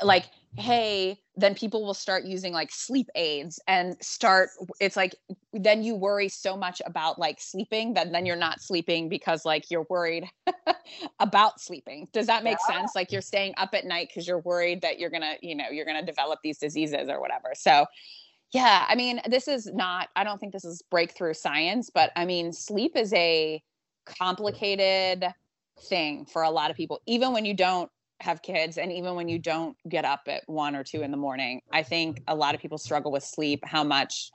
like, 0.02 0.26
hey, 0.56 1.18
then 1.36 1.54
people 1.54 1.84
will 1.84 1.94
start 1.94 2.24
using 2.24 2.52
like 2.52 2.70
sleep 2.70 3.08
aids 3.14 3.58
and 3.66 3.96
start, 4.02 4.50
it's 4.80 4.96
like, 4.96 5.14
then 5.54 5.82
you 5.82 5.94
worry 5.94 6.28
so 6.28 6.56
much 6.56 6.82
about 6.84 7.18
like 7.18 7.40
sleeping 7.40 7.94
that 7.94 8.12
then 8.12 8.26
you're 8.26 8.36
not 8.36 8.60
sleeping 8.60 9.08
because 9.08 9.46
like 9.46 9.70
you're 9.70 9.86
worried 9.88 10.28
about 11.20 11.60
sleeping. 11.60 12.06
Does 12.12 12.26
that 12.26 12.44
make 12.44 12.58
yeah. 12.68 12.80
sense? 12.80 12.92
Like 12.94 13.12
you're 13.12 13.22
staying 13.22 13.54
up 13.56 13.70
at 13.72 13.86
night 13.86 14.08
because 14.08 14.28
you're 14.28 14.40
worried 14.40 14.82
that 14.82 14.98
you're 14.98 15.10
going 15.10 15.22
to, 15.22 15.36
you 15.40 15.54
know, 15.54 15.70
you're 15.70 15.86
to 15.86 16.04
develop 16.04 16.40
these 16.42 16.58
diseases 16.58 17.08
or 17.08 17.18
whatever. 17.20 17.52
So 17.54 17.86
yeah, 18.52 18.84
I 18.88 18.94
mean, 18.94 19.20
this 19.28 19.48
is 19.48 19.66
not, 19.72 20.08
I 20.14 20.24
don't 20.24 20.38
think 20.38 20.52
this 20.52 20.64
is 20.64 20.82
breakthrough 20.90 21.34
science, 21.34 21.90
but 21.90 22.12
I 22.16 22.26
mean, 22.26 22.52
sleep 22.52 22.92
is 22.96 23.12
a 23.14 23.62
complicated 24.04 25.26
thing 25.88 26.26
for 26.26 26.42
a 26.42 26.50
lot 26.50 26.70
of 26.70 26.76
people, 26.76 27.00
even 27.06 27.32
when 27.32 27.44
you 27.44 27.54
don't 27.54 27.90
have 28.20 28.42
kids 28.42 28.78
and 28.78 28.92
even 28.92 29.14
when 29.14 29.28
you 29.28 29.38
don't 29.38 29.76
get 29.88 30.04
up 30.04 30.20
at 30.28 30.42
one 30.46 30.76
or 30.76 30.84
two 30.84 31.02
in 31.02 31.10
the 31.10 31.16
morning. 31.16 31.60
I 31.72 31.82
think 31.82 32.22
a 32.28 32.34
lot 32.34 32.54
of 32.54 32.60
people 32.60 32.78
struggle 32.78 33.10
with 33.10 33.24
sleep, 33.24 33.60
how 33.64 33.84
much, 33.84 34.30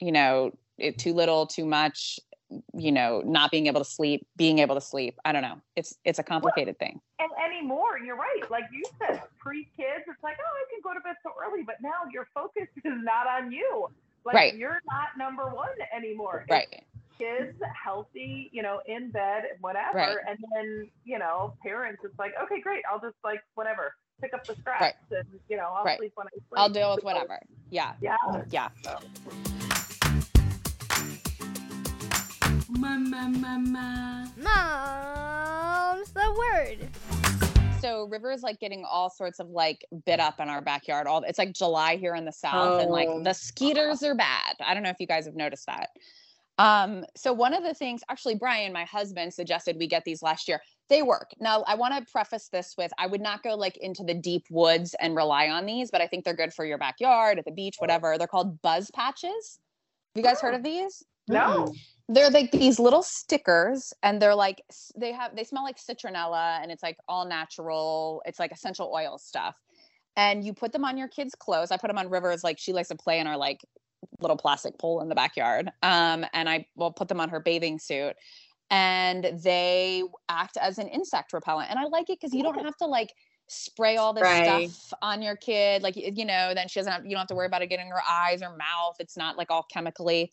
you 0.00 0.12
know, 0.12 0.52
it, 0.78 0.98
too 0.98 1.14
little, 1.14 1.46
too 1.46 1.64
much, 1.64 2.20
you 2.74 2.92
know 2.92 3.22
not 3.24 3.50
being 3.50 3.66
able 3.66 3.80
to 3.80 3.90
sleep 3.90 4.26
being 4.36 4.58
able 4.58 4.74
to 4.74 4.80
sleep. 4.80 5.18
I 5.24 5.32
don't 5.32 5.42
know. 5.42 5.60
It's 5.74 5.96
it's 6.04 6.18
a 6.18 6.22
complicated 6.22 6.76
well, 6.80 6.88
thing 6.88 7.00
and 7.18 7.30
anymore 7.44 7.98
you're 7.98 8.16
right. 8.16 8.50
Like 8.50 8.64
you 8.72 8.82
said 8.98 9.22
pre-kids 9.38 10.04
it's 10.06 10.22
like 10.22 10.36
oh 10.40 10.44
i 10.44 10.64
can 10.70 10.80
go 10.82 10.94
to 10.94 11.00
bed 11.00 11.16
so 11.22 11.30
early 11.42 11.62
but 11.62 11.76
now 11.82 12.08
your 12.12 12.28
focus 12.34 12.68
is 12.84 12.94
not 13.02 13.26
on 13.26 13.50
you. 13.52 13.88
Like 14.24 14.34
right. 14.34 14.56
you're 14.56 14.80
not 14.90 15.16
number 15.16 15.44
one 15.44 15.68
anymore. 15.94 16.44
Right. 16.50 16.66
it's 16.70 16.82
kids 17.18 17.56
healthy 17.82 18.50
you 18.52 18.62
know 18.62 18.80
in 18.86 19.10
bed 19.10 19.44
whatever. 19.60 19.98
Right. 19.98 20.16
and 20.28 20.38
then 20.54 20.88
you 21.04 21.18
know 21.18 21.54
parents 21.62 22.02
it's 22.04 22.18
like 22.18 22.34
okay 22.44 22.60
great. 22.60 22.82
I'll 22.90 23.00
just 23.00 23.16
like 23.24 23.42
whatever 23.54 23.94
pick 24.20 24.32
up 24.34 24.46
the 24.46 24.54
scraps 24.56 24.80
right. 24.80 24.94
and 25.10 25.28
you 25.48 25.58
know 25.58 25.68
i'll 25.76 25.84
right. 25.84 25.98
sleep 25.98 26.12
when 26.14 26.26
i 26.26 26.30
sleep. 26.30 26.44
i'll 26.56 26.70
deal 26.70 26.94
with 26.94 27.04
whatever. 27.04 27.38
Yeah. 27.70 27.92
Yeah. 28.00 28.16
Yeah. 28.50 28.68
So. 28.82 28.98
Mama, 32.68 33.28
mama. 33.28 34.32
Mom's 34.36 36.10
the 36.10 36.34
word. 36.36 36.88
So 37.80 38.08
River 38.08 38.32
is 38.32 38.42
like 38.42 38.58
getting 38.58 38.84
all 38.84 39.08
sorts 39.08 39.38
of 39.38 39.50
like 39.50 39.84
bit 40.04 40.18
up 40.18 40.40
in 40.40 40.48
our 40.48 40.60
backyard. 40.60 41.06
All 41.06 41.22
it's 41.22 41.38
like 41.38 41.52
July 41.52 41.96
here 41.96 42.16
in 42.16 42.24
the 42.24 42.32
south, 42.32 42.54
oh. 42.54 42.78
and 42.80 42.90
like 42.90 43.08
the 43.22 43.32
skeeters 43.32 44.02
are 44.02 44.16
bad. 44.16 44.56
I 44.60 44.74
don't 44.74 44.82
know 44.82 44.90
if 44.90 44.96
you 44.98 45.06
guys 45.06 45.26
have 45.26 45.36
noticed 45.36 45.66
that. 45.66 45.90
Um, 46.58 47.04
so 47.14 47.32
one 47.32 47.52
of 47.54 47.62
the 47.62 47.74
things, 47.74 48.00
actually, 48.08 48.34
Brian, 48.34 48.72
my 48.72 48.84
husband, 48.84 49.32
suggested 49.32 49.76
we 49.78 49.86
get 49.86 50.04
these 50.04 50.22
last 50.22 50.48
year. 50.48 50.60
They 50.88 51.02
work. 51.02 51.32
Now, 51.38 51.62
I 51.68 51.74
want 51.74 51.94
to 51.94 52.10
preface 52.10 52.48
this 52.48 52.74
with 52.78 52.90
I 52.98 53.06
would 53.06 53.20
not 53.20 53.42
go 53.42 53.54
like 53.54 53.76
into 53.76 54.02
the 54.02 54.14
deep 54.14 54.46
woods 54.50 54.96
and 55.00 55.14
rely 55.14 55.48
on 55.48 55.66
these, 55.66 55.90
but 55.90 56.00
I 56.00 56.06
think 56.06 56.24
they're 56.24 56.34
good 56.34 56.54
for 56.54 56.64
your 56.64 56.78
backyard, 56.78 57.38
at 57.38 57.44
the 57.44 57.52
beach, 57.52 57.76
whatever. 57.78 58.16
They're 58.18 58.26
called 58.26 58.60
buzz 58.62 58.90
patches. 58.90 59.60
Have 60.14 60.24
you 60.24 60.28
guys 60.28 60.40
heard 60.40 60.54
of 60.54 60.62
these? 60.62 61.04
No. 61.28 61.72
They're 62.08 62.30
like 62.30 62.52
these 62.52 62.78
little 62.78 63.02
stickers 63.02 63.92
and 64.02 64.22
they're 64.22 64.34
like 64.34 64.62
they 64.96 65.12
have 65.12 65.34
they 65.34 65.42
smell 65.42 65.64
like 65.64 65.76
citronella 65.76 66.62
and 66.62 66.70
it's 66.70 66.82
like 66.82 66.98
all 67.08 67.26
natural. 67.26 68.22
It's 68.26 68.38
like 68.38 68.52
essential 68.52 68.92
oil 68.94 69.18
stuff. 69.18 69.56
And 70.16 70.44
you 70.44 70.54
put 70.54 70.72
them 70.72 70.84
on 70.84 70.96
your 70.96 71.08
kids 71.08 71.34
clothes. 71.34 71.70
I 71.72 71.76
put 71.76 71.88
them 71.88 71.98
on 71.98 72.08
rivers 72.08 72.44
like 72.44 72.58
she 72.58 72.72
likes 72.72 72.88
to 72.88 72.94
play 72.94 73.18
in 73.18 73.26
our 73.26 73.36
like 73.36 73.60
little 74.20 74.36
plastic 74.36 74.78
pool 74.78 75.00
in 75.00 75.08
the 75.08 75.16
backyard. 75.16 75.72
Um 75.82 76.24
and 76.32 76.48
i 76.48 76.66
will 76.76 76.92
put 76.92 77.08
them 77.08 77.20
on 77.20 77.28
her 77.28 77.40
bathing 77.40 77.80
suit. 77.80 78.14
And 78.70 79.24
they 79.42 80.02
act 80.28 80.56
as 80.60 80.78
an 80.78 80.86
insect 80.88 81.32
repellent. 81.32 81.70
And 81.70 81.78
i 81.78 81.84
like 81.84 82.08
it 82.08 82.20
because 82.20 82.32
you 82.32 82.44
don't 82.44 82.64
have 82.64 82.76
to 82.76 82.86
like 82.86 83.12
spray 83.48 83.96
all 83.96 84.12
this 84.12 84.26
stuff 84.26 84.98
on 85.02 85.22
your 85.22 85.36
kid. 85.36 85.82
Like 85.82 85.96
you 85.96 86.24
know 86.24 86.52
then 86.54 86.68
she 86.68 86.80
doesn't 86.80 86.92
have 86.92 87.04
you 87.04 87.10
don't 87.10 87.20
have 87.20 87.28
to 87.28 87.34
worry 87.34 87.46
about 87.46 87.62
it 87.62 87.68
getting 87.68 87.88
her 87.88 88.02
eyes 88.08 88.42
or 88.42 88.50
mouth. 88.56 88.96
It's 88.98 89.16
not 89.16 89.36
like 89.36 89.50
all 89.50 89.64
chemically 89.64 90.32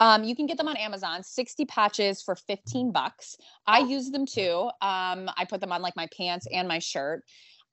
um, 0.00 0.24
you 0.24 0.34
can 0.34 0.46
get 0.46 0.56
them 0.56 0.68
on 0.68 0.76
Amazon, 0.76 1.22
60 1.22 1.64
patches 1.66 2.22
for 2.22 2.34
15 2.34 2.92
bucks. 2.92 3.36
I 3.66 3.80
use 3.80 4.10
them 4.10 4.26
too. 4.26 4.70
Um, 4.80 5.30
I 5.36 5.46
put 5.48 5.60
them 5.60 5.72
on 5.72 5.82
like 5.82 5.96
my 5.96 6.08
pants 6.16 6.46
and 6.52 6.66
my 6.66 6.78
shirt. 6.78 7.22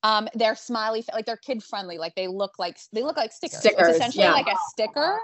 Um, 0.04 0.28
they're 0.34 0.56
smiley, 0.56 1.04
like 1.14 1.26
they're 1.26 1.38
kid 1.38 1.64
friendly. 1.64 1.98
Like 1.98 2.16
they 2.16 2.28
look 2.28 2.58
like 2.58 2.78
they 2.92 3.04
look 3.04 3.18
like 3.18 3.32
stickers. 3.32 3.60
stickers 3.60 3.88
it's 3.88 3.98
essentially 3.98 4.24
yeah. 4.24 4.32
like 4.32 4.48
a 4.48 4.56
sticker. 4.70 5.20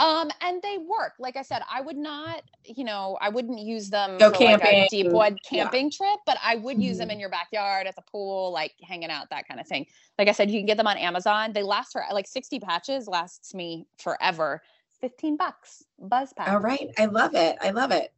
Um, 0.00 0.30
and 0.40 0.60
they 0.62 0.78
work. 0.78 1.12
Like 1.18 1.36
I 1.36 1.42
said, 1.42 1.62
I 1.72 1.80
would 1.80 1.96
not, 1.96 2.42
you 2.64 2.82
know, 2.82 3.16
I 3.20 3.28
wouldn't 3.28 3.60
use 3.60 3.88
them 3.88 4.18
Go 4.18 4.30
for 4.30 4.38
camping. 4.38 4.66
like 4.66 4.86
a 4.86 4.88
deep 4.88 5.12
wood 5.12 5.38
camping 5.48 5.90
yeah. 5.90 5.96
trip, 5.96 6.20
but 6.26 6.38
I 6.42 6.56
would 6.56 6.82
use 6.82 6.94
mm-hmm. 6.94 7.00
them 7.00 7.10
in 7.10 7.20
your 7.20 7.28
backyard 7.28 7.86
at 7.86 7.94
the 7.94 8.02
pool, 8.10 8.52
like 8.52 8.72
hanging 8.82 9.10
out, 9.10 9.30
that 9.30 9.46
kind 9.46 9.60
of 9.60 9.68
thing. 9.68 9.86
Like 10.18 10.28
I 10.28 10.32
said, 10.32 10.50
you 10.50 10.58
can 10.58 10.66
get 10.66 10.76
them 10.76 10.88
on 10.88 10.96
Amazon. 10.96 11.52
They 11.52 11.62
last 11.62 11.92
for 11.92 12.02
like 12.10 12.26
60 12.26 12.58
patches 12.58 13.06
lasts 13.06 13.54
me 13.54 13.86
forever. 13.98 14.60
15 15.02 15.36
bucks. 15.36 15.84
Buzz 15.98 16.32
pack. 16.32 16.48
All 16.48 16.60
right. 16.60 16.88
I 16.96 17.06
love 17.06 17.34
it. 17.34 17.58
I 17.60 17.70
love 17.70 17.90
it. 17.90 18.14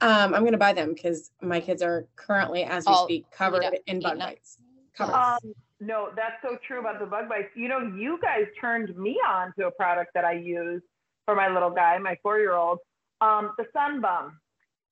Um, 0.00 0.34
I'm 0.34 0.44
gonna 0.44 0.58
buy 0.58 0.72
them 0.72 0.94
because 0.94 1.30
my 1.40 1.60
kids 1.60 1.80
are 1.80 2.06
currently, 2.16 2.64
as 2.64 2.86
we 2.86 2.94
speak, 3.04 3.30
covered 3.30 3.64
in 3.86 4.00
bug 4.00 4.18
bites. 4.18 4.58
Covered. 4.96 5.14
Um, 5.14 5.54
no, 5.80 6.10
that's 6.16 6.42
so 6.42 6.58
true 6.66 6.80
about 6.80 6.98
the 6.98 7.06
bug 7.06 7.28
bites. 7.28 7.50
You 7.54 7.68
know, 7.68 7.78
you 7.78 8.18
guys 8.20 8.46
turned 8.60 8.96
me 8.96 9.18
on 9.26 9.52
to 9.58 9.68
a 9.68 9.70
product 9.70 10.12
that 10.14 10.24
I 10.24 10.32
use 10.32 10.82
for 11.24 11.36
my 11.36 11.48
little 11.48 11.70
guy, 11.70 11.98
my 11.98 12.18
four-year-old. 12.22 12.78
Um, 13.20 13.52
the 13.56 13.66
Sun 13.72 14.00
Bum. 14.00 14.38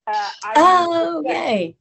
Uh, 0.07 0.31
oh, 0.57 1.23
yay! 1.27 1.77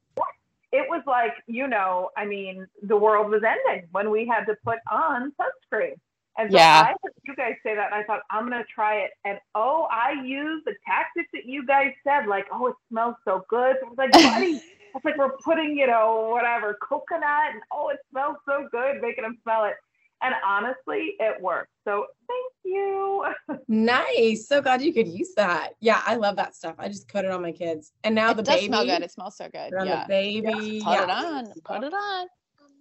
It 0.71 0.85
was 0.89 1.01
like, 1.07 1.33
you 1.47 1.67
know, 1.67 2.09
I 2.17 2.25
mean, 2.25 2.67
the 2.81 2.97
world 2.97 3.31
was 3.31 3.41
ending 3.43 3.87
when 3.91 4.09
we 4.09 4.27
had 4.27 4.45
to 4.45 4.55
put 4.63 4.79
on 4.91 5.31
sunscreen. 5.39 5.95
And 6.39 6.49
so 6.49 6.57
yeah. 6.57 6.83
I 6.85 6.95
heard 7.03 7.13
you 7.25 7.35
guys 7.35 7.55
say 7.63 7.75
that, 7.75 7.91
and 7.91 7.95
I 7.95 8.03
thought 8.03 8.21
I'm 8.29 8.49
gonna 8.49 8.63
try 8.73 9.01
it. 9.01 9.11
And 9.25 9.39
oh, 9.55 9.89
I 9.91 10.13
used 10.23 10.65
the 10.65 10.73
tactics 10.87 11.27
that 11.33 11.45
you 11.45 11.65
guys 11.65 11.91
said, 12.07 12.27
like, 12.27 12.45
oh, 12.53 12.67
it 12.67 12.75
smells 12.89 13.15
so 13.25 13.43
good. 13.49 13.75
So 13.81 13.87
I 13.87 13.89
was 13.89 13.97
like, 13.97 14.11
buddy, 14.13 14.61
it's 14.95 15.03
like 15.03 15.17
we're 15.17 15.35
putting, 15.43 15.77
you 15.77 15.87
know, 15.87 16.29
whatever 16.31 16.77
coconut, 16.81 17.51
and 17.51 17.61
oh, 17.73 17.89
it 17.89 17.97
smells 18.09 18.37
so 18.47 18.69
good, 18.71 19.01
making 19.01 19.23
them 19.23 19.37
smell 19.43 19.65
it. 19.65 19.73
And 20.21 20.33
honestly, 20.45 21.15
it 21.19 21.41
worked. 21.41 21.71
So 21.85 22.05
thank 22.27 22.53
you. 22.63 23.25
nice. 23.67 24.47
So 24.47 24.61
glad 24.61 24.81
you 24.81 24.93
could 24.93 25.07
use 25.07 25.33
that. 25.35 25.71
Yeah, 25.81 26.01
I 26.05 26.15
love 26.15 26.37
that 26.37 26.55
stuff. 26.55 26.75
I 26.77 26.87
just 26.87 27.07
put 27.09 27.25
it 27.25 27.31
on 27.31 27.41
my 27.41 27.51
kids. 27.51 27.91
And 28.03 28.15
now 28.15 28.31
it 28.31 28.37
the 28.37 28.43
does 28.43 28.55
baby. 28.55 28.67
smell 28.67 28.85
good. 28.85 29.01
It 29.01 29.11
smells 29.11 29.37
so 29.37 29.45
good. 29.45 29.71
Yeah. 29.73 30.03
the 30.03 30.05
baby. 30.07 30.47
Yeah. 30.47 30.83
Put 30.83 30.91
yeah. 30.91 31.03
it 31.03 31.09
on. 31.09 31.53
Put 31.63 31.83
it 31.83 31.93
on. 31.93 32.27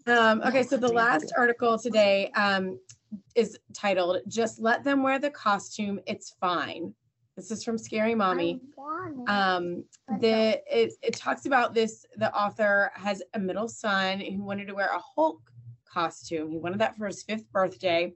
Um, 0.09 0.43
okay, 0.47 0.63
so 0.63 0.77
the 0.77 0.89
last 0.89 1.33
article 1.37 1.79
today, 1.79 2.31
um, 2.35 2.79
is 3.35 3.59
titled 3.75 4.19
Just 4.27 4.59
Let 4.59 4.85
Them 4.85 5.03
Wear 5.03 5.19
the 5.19 5.31
Costume, 5.31 6.01
It's 6.07 6.35
Fine. 6.41 6.95
This 7.37 7.51
is 7.51 7.63
from 7.63 7.79
Scary 7.79 8.15
Mommy. 8.15 8.61
Um, 9.29 9.85
the 10.19 10.61
it, 10.67 10.93
it 11.03 11.15
talks 11.15 11.47
about 11.47 11.73
this. 11.73 12.05
The 12.17 12.35
author 12.35 12.91
has 12.95 13.23
a 13.35 13.39
middle 13.39 13.69
son 13.69 14.19
who 14.19 14.43
wanted 14.43 14.67
to 14.67 14.75
wear 14.75 14.89
a 14.89 15.01
Hulk 15.15 15.41
costume. 15.85 16.51
He 16.51 16.59
wanted 16.59 16.81
that 16.81 16.97
for 16.97 17.07
his 17.07 17.23
fifth 17.23 17.49
birthday. 17.53 18.13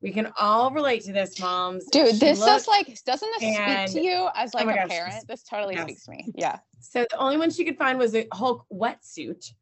We 0.00 0.10
can 0.12 0.32
all 0.38 0.70
relate 0.70 1.04
to 1.04 1.12
this, 1.12 1.38
moms. 1.38 1.84
Dude, 1.92 2.14
she 2.14 2.18
this 2.18 2.40
is 2.40 2.66
like, 2.66 2.98
doesn't 3.04 3.30
this 3.38 3.58
and, 3.58 3.90
speak 3.90 4.02
to 4.02 4.08
you 4.08 4.28
as 4.34 4.54
like 4.54 4.66
oh 4.66 4.70
a 4.70 4.74
gosh, 4.74 4.88
parent? 4.88 5.28
This 5.28 5.42
totally 5.42 5.74
yes. 5.74 5.82
speaks 5.82 6.04
to 6.06 6.12
me. 6.12 6.32
Yeah. 6.34 6.58
So 6.80 7.04
the 7.10 7.18
only 7.18 7.36
one 7.36 7.50
she 7.50 7.66
could 7.66 7.76
find 7.76 7.98
was 7.98 8.14
a 8.14 8.26
Hulk 8.32 8.64
wetsuit. 8.72 9.52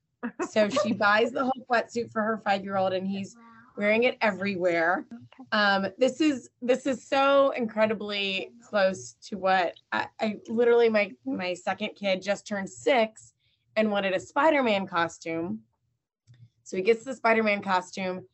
So 0.51 0.69
she 0.69 0.93
buys 0.93 1.31
the 1.31 1.45
whole 1.45 1.67
wetsuit 1.71 2.13
for 2.13 2.23
her 2.23 2.39
five 2.39 2.65
year 2.65 2.77
old, 2.77 2.93
and 2.93 3.07
he's 3.07 3.37
wearing 3.77 4.05
it 4.05 4.19
everywhere. 4.21 5.07
Um, 5.53 5.87
this 5.99 6.21
is 6.21 6.51
this 6.61 6.87
is 6.87 7.07
so 7.07 7.51
incredibly 7.51 8.53
close 8.69 9.15
to 9.29 9.37
what 9.37 9.75
I, 9.93 10.07
I 10.21 10.37
literally 10.49 10.89
my 10.89 11.13
my 11.25 11.55
second 11.55 11.91
kid 11.95 12.23
just 12.23 12.47
turned 12.47 12.69
six 12.69 13.33
and 13.77 13.91
wanted 13.93 14.13
a 14.13 14.21
Spider-Man 14.21 14.87
costume. 14.87 15.61
So 16.65 16.77
he 16.77 16.83
gets 16.83 17.05
the 17.05 17.15
Spider-Man 17.15 17.63
costume, 17.63 18.27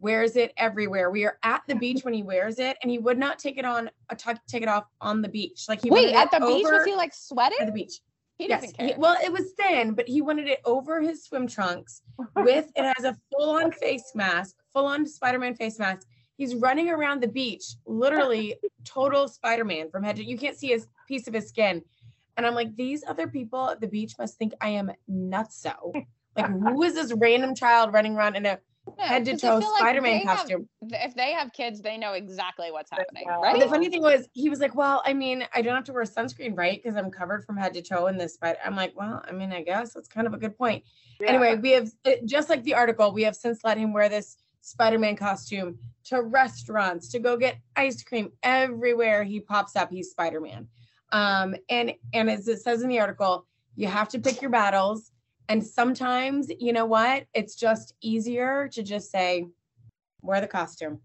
wears 0.00 0.36
it 0.36 0.52
everywhere. 0.56 1.10
We 1.10 1.24
are 1.24 1.38
at 1.44 1.62
the 1.68 1.76
beach 1.76 2.04
when 2.04 2.12
he 2.12 2.22
wears 2.22 2.58
it, 2.58 2.76
and 2.82 2.90
he 2.90 2.98
would 2.98 3.16
not 3.16 3.38
take 3.38 3.58
it 3.58 3.64
on, 3.64 3.90
uh, 4.10 4.34
take 4.48 4.62
it 4.62 4.68
off 4.68 4.84
on 5.00 5.22
the 5.22 5.28
beach. 5.28 5.66
Like 5.68 5.82
he 5.82 5.90
wait 5.90 6.14
at 6.14 6.30
the 6.30 6.40
beach 6.40 6.64
was 6.64 6.84
he 6.84 6.94
like 6.94 7.14
sweating 7.14 7.58
at 7.60 7.66
the 7.66 7.72
beach? 7.72 8.00
He 8.38 8.48
yes. 8.48 8.72
He, 8.78 8.94
well, 8.96 9.16
it 9.22 9.32
was 9.32 9.52
thin, 9.58 9.94
but 9.94 10.08
he 10.08 10.22
wanted 10.22 10.46
it 10.46 10.60
over 10.64 11.02
his 11.02 11.24
swim 11.24 11.48
trunks 11.48 12.02
with 12.36 12.70
it 12.76 12.94
has 12.96 13.04
a 13.04 13.16
full-on 13.32 13.72
face 13.72 14.12
mask, 14.14 14.56
full-on 14.72 15.06
Spider-Man 15.06 15.56
face 15.56 15.78
mask. 15.78 16.06
He's 16.36 16.54
running 16.54 16.88
around 16.88 17.20
the 17.20 17.28
beach, 17.28 17.64
literally 17.84 18.54
total 18.84 19.26
Spider-Man 19.26 19.90
from 19.90 20.04
head 20.04 20.16
to 20.16 20.24
you 20.24 20.38
can't 20.38 20.56
see 20.56 20.72
a 20.72 20.78
piece 21.08 21.26
of 21.26 21.34
his 21.34 21.48
skin. 21.48 21.82
And 22.36 22.46
I'm 22.46 22.54
like, 22.54 22.76
these 22.76 23.02
other 23.08 23.26
people 23.26 23.70
at 23.70 23.80
the 23.80 23.88
beach 23.88 24.14
must 24.16 24.38
think 24.38 24.52
I 24.60 24.68
am 24.68 24.92
nuts. 25.08 25.60
So, 25.60 25.92
like, 26.36 26.46
who 26.46 26.84
is 26.84 26.94
this 26.94 27.12
random 27.12 27.56
child 27.56 27.92
running 27.92 28.14
around 28.14 28.36
in 28.36 28.46
a 28.46 28.60
head 28.98 29.24
to 29.26 29.36
toe 29.36 29.60
Spider-Man 29.60 30.24
like 30.24 30.36
costume. 30.36 30.68
Have, 30.82 31.10
if 31.10 31.14
they 31.14 31.32
have 31.32 31.52
kids, 31.52 31.80
they 31.80 31.96
know 31.96 32.12
exactly 32.12 32.70
what's 32.70 32.90
happening, 32.90 33.26
right? 33.26 33.58
The 33.58 33.68
funny 33.68 33.88
thing 33.88 34.02
was, 34.02 34.28
he 34.32 34.48
was 34.48 34.60
like, 34.60 34.74
"Well, 34.74 35.02
I 35.04 35.12
mean, 35.12 35.46
I 35.54 35.62
don't 35.62 35.74
have 35.74 35.84
to 35.84 35.92
wear 35.92 36.04
sunscreen, 36.04 36.56
right? 36.56 36.80
Because 36.82 36.96
I'm 36.96 37.10
covered 37.10 37.44
from 37.44 37.56
head 37.56 37.74
to 37.74 37.82
toe 37.82 38.06
in 38.06 38.16
this." 38.16 38.38
But 38.40 38.58
I'm 38.64 38.76
like, 38.76 38.92
"Well, 38.96 39.22
I 39.26 39.32
mean, 39.32 39.52
I 39.52 39.62
guess 39.62 39.94
that's 39.94 40.08
kind 40.08 40.26
of 40.26 40.34
a 40.34 40.38
good 40.38 40.56
point." 40.56 40.84
Yeah. 41.20 41.28
Anyway, 41.28 41.56
we 41.56 41.70
have 41.72 41.90
just 42.24 42.48
like 42.48 42.62
the 42.62 42.74
article, 42.74 43.12
we 43.12 43.22
have 43.22 43.36
since 43.36 43.64
let 43.64 43.78
him 43.78 43.92
wear 43.92 44.08
this 44.08 44.36
Spider-Man 44.60 45.16
costume 45.16 45.78
to 46.04 46.22
restaurants, 46.22 47.08
to 47.10 47.18
go 47.18 47.36
get 47.36 47.58
ice 47.76 48.02
cream 48.02 48.32
everywhere 48.42 49.24
he 49.24 49.40
pops 49.40 49.76
up. 49.76 49.90
He's 49.90 50.10
Spider-Man. 50.10 50.68
Um, 51.10 51.54
and 51.68 51.94
and 52.12 52.30
as 52.30 52.48
it 52.48 52.60
says 52.60 52.82
in 52.82 52.88
the 52.88 53.00
article, 53.00 53.46
you 53.76 53.86
have 53.86 54.08
to 54.10 54.18
pick 54.18 54.42
your 54.42 54.50
battles 54.50 55.12
and 55.48 55.64
sometimes, 55.64 56.50
you 56.58 56.72
know 56.72 56.86
what? 56.86 57.26
It's 57.34 57.54
just 57.54 57.94
easier 58.00 58.68
to 58.72 58.82
just 58.82 59.10
say, 59.10 59.46
wear 60.22 60.40
the 60.40 60.46
costume. 60.46 61.00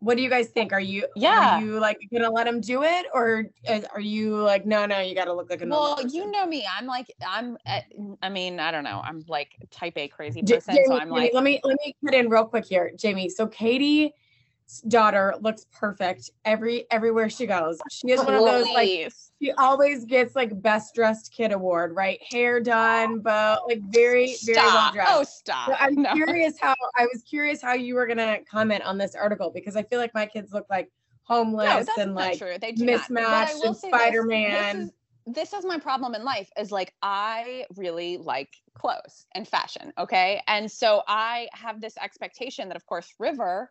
What 0.00 0.16
do 0.16 0.22
you 0.22 0.30
guys 0.30 0.48
think? 0.48 0.72
Are 0.72 0.80
you 0.80 1.06
yeah? 1.14 1.58
Are 1.58 1.62
you 1.62 1.78
like 1.78 1.98
gonna 2.10 2.30
let 2.30 2.46
him 2.46 2.62
do 2.62 2.82
it, 2.84 3.04
or 3.12 3.44
are 3.92 4.00
you 4.00 4.34
like 4.36 4.64
no, 4.64 4.86
no? 4.86 4.98
You 5.00 5.14
got 5.14 5.26
to 5.26 5.34
look 5.34 5.50
like 5.50 5.60
a 5.60 5.66
well. 5.66 5.96
Person. 5.96 6.10
You 6.10 6.30
know 6.30 6.46
me. 6.46 6.66
I'm 6.66 6.86
like 6.86 7.14
I'm. 7.26 7.58
Eh, 7.66 7.82
I 8.22 8.30
mean, 8.30 8.60
I 8.60 8.70
don't 8.70 8.84
know. 8.84 9.02
I'm 9.04 9.22
like 9.28 9.56
type 9.70 9.98
A 9.98 10.08
crazy 10.08 10.40
person. 10.40 10.74
Jamie, 10.74 10.86
so 10.86 10.94
I'm 10.94 11.08
Jamie, 11.08 11.20
like. 11.20 11.34
Let 11.34 11.44
me 11.44 11.60
let 11.62 11.76
me 11.84 11.94
put 12.02 12.14
in 12.14 12.30
real 12.30 12.46
quick 12.46 12.64
here, 12.64 12.92
Jamie. 12.96 13.28
So 13.28 13.46
Katie 13.46 14.14
daughter 14.88 15.34
looks 15.40 15.66
perfect 15.72 16.30
every 16.44 16.86
everywhere 16.90 17.28
she 17.28 17.46
goes. 17.46 17.78
She 17.90 18.10
is 18.10 18.20
one 18.20 18.34
of 18.34 18.44
those 18.44 18.66
like 18.74 19.12
she 19.40 19.52
always 19.52 20.04
gets 20.04 20.36
like 20.36 20.60
best 20.60 20.94
dressed 20.94 21.32
kid 21.32 21.52
award, 21.52 21.94
right? 21.94 22.20
Hair 22.22 22.60
done, 22.60 23.20
but 23.20 23.66
like 23.66 23.80
very 23.90 24.36
very 24.44 24.58
stop. 24.58 24.74
well 24.74 24.92
dressed. 24.92 25.12
Oh, 25.12 25.24
stop! 25.24 25.68
So 25.68 25.74
I'm 25.78 25.94
no. 25.94 26.12
curious 26.14 26.54
how 26.60 26.74
I 26.96 27.06
was 27.12 27.22
curious 27.22 27.62
how 27.62 27.74
you 27.74 27.94
were 27.94 28.06
gonna 28.06 28.38
comment 28.50 28.82
on 28.84 28.98
this 28.98 29.14
article 29.14 29.50
because 29.50 29.76
I 29.76 29.82
feel 29.82 29.98
like 29.98 30.14
my 30.14 30.26
kids 30.26 30.52
look 30.52 30.66
like 30.70 30.90
homeless 31.22 31.86
no, 31.96 32.02
and 32.02 32.14
like 32.14 32.42
mismatched 32.76 33.64
and 33.64 33.76
Spider 33.76 34.24
Man. 34.24 34.90
This 35.26 35.52
is 35.52 35.64
my 35.64 35.78
problem 35.78 36.14
in 36.14 36.24
life 36.24 36.50
is 36.58 36.72
like 36.72 36.92
I 37.02 37.64
really 37.76 38.16
like 38.16 38.48
clothes 38.74 39.26
and 39.34 39.46
fashion, 39.46 39.92
okay? 39.98 40.42
And 40.48 40.70
so 40.70 41.02
I 41.06 41.48
have 41.52 41.80
this 41.80 41.96
expectation 41.98 42.68
that 42.68 42.76
of 42.76 42.84
course 42.86 43.14
River 43.18 43.70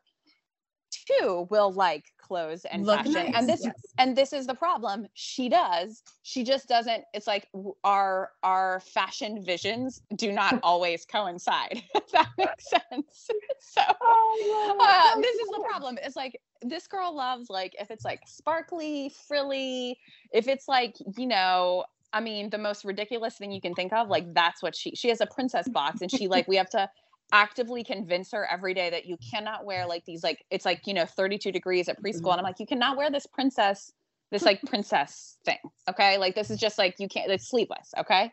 too 0.90 1.48
will 1.50 1.72
like 1.72 2.06
clothes 2.18 2.66
and 2.66 2.86
Look 2.86 2.98
fashion. 2.98 3.14
Nice. 3.14 3.34
and 3.36 3.50
this 3.50 3.62
yes. 3.64 3.74
and 3.98 4.16
this 4.16 4.34
is 4.34 4.48
the 4.48 4.54
problem. 4.54 5.08
She 5.14 5.50
does. 5.50 6.04
She 6.24 6.44
just 6.44 6.68
doesn't 6.68 7.04
it's 7.14 7.28
like 7.28 7.48
our 7.84 8.32
our 8.44 8.80
fashion 8.82 9.44
visions 9.44 10.02
do 10.16 10.32
not 10.32 10.60
always 10.64 11.06
coincide 11.06 11.82
if 11.96 12.12
that 12.12 12.30
makes 12.38 12.70
sense. 12.70 13.30
So 13.62 13.82
oh, 14.02 14.78
uh, 14.80 15.22
this 15.22 15.36
is 15.36 15.48
the 15.50 15.64
problem. 15.68 16.00
It's 16.02 16.16
like 16.16 16.40
this 16.62 16.88
girl 16.88 17.16
loves 17.16 17.50
like 17.50 17.76
if 17.80 17.92
it's 17.92 18.04
like 18.06 18.22
sparkly 18.26 19.12
frilly 19.28 19.98
if 20.32 20.48
it's 20.48 20.68
like 20.68 20.96
you 21.18 21.28
know 21.28 21.84
I 22.12 22.22
mean, 22.22 22.50
the 22.50 22.58
most 22.58 22.86
ridiculous 22.86 23.38
thing 23.38 23.52
you 23.52 23.62
can 23.62 23.76
think 23.76 23.94
of, 23.94 24.08
like 24.08 24.34
that's 24.34 24.64
what 24.64 24.76
she 24.76 24.96
she 24.96 25.10
has 25.10 25.22
a 25.22 25.28
princess 25.28 25.68
box 25.68 26.02
and 26.02 26.10
she 26.10 26.28
like 26.28 26.48
we 26.48 26.56
have 26.56 26.70
to 26.72 26.90
actively 27.32 27.84
convince 27.84 28.32
her 28.32 28.48
every 28.50 28.74
day 28.74 28.90
that 28.90 29.06
you 29.06 29.18
cannot 29.18 29.66
wear 29.66 29.86
like 29.86 30.04
these 30.06 30.24
like 30.24 30.44
it's 30.50 30.66
like 30.66 30.86
you 30.86 30.94
know 30.94 31.06
32 31.06 31.52
degrees 31.52 31.88
at 31.88 32.02
preschool 32.02 32.16
and 32.16 32.26
i'm 32.28 32.38
mm-hmm. 32.38 32.46
like 32.46 32.60
you 32.60 32.66
cannot 32.66 32.98
wear 32.98 33.12
this 33.12 33.28
princess 33.28 33.92
this 34.32 34.44
like 34.44 34.62
princess 34.64 35.38
thing 35.46 35.58
okay? 35.90 36.18
Like 36.18 36.36
this 36.36 36.50
is 36.50 36.60
just 36.60 36.78
like 36.78 36.96
you 37.00 37.08
can't 37.08 37.32
it's 37.32 37.50
sleeveless 37.50 37.94
okay? 37.98 38.32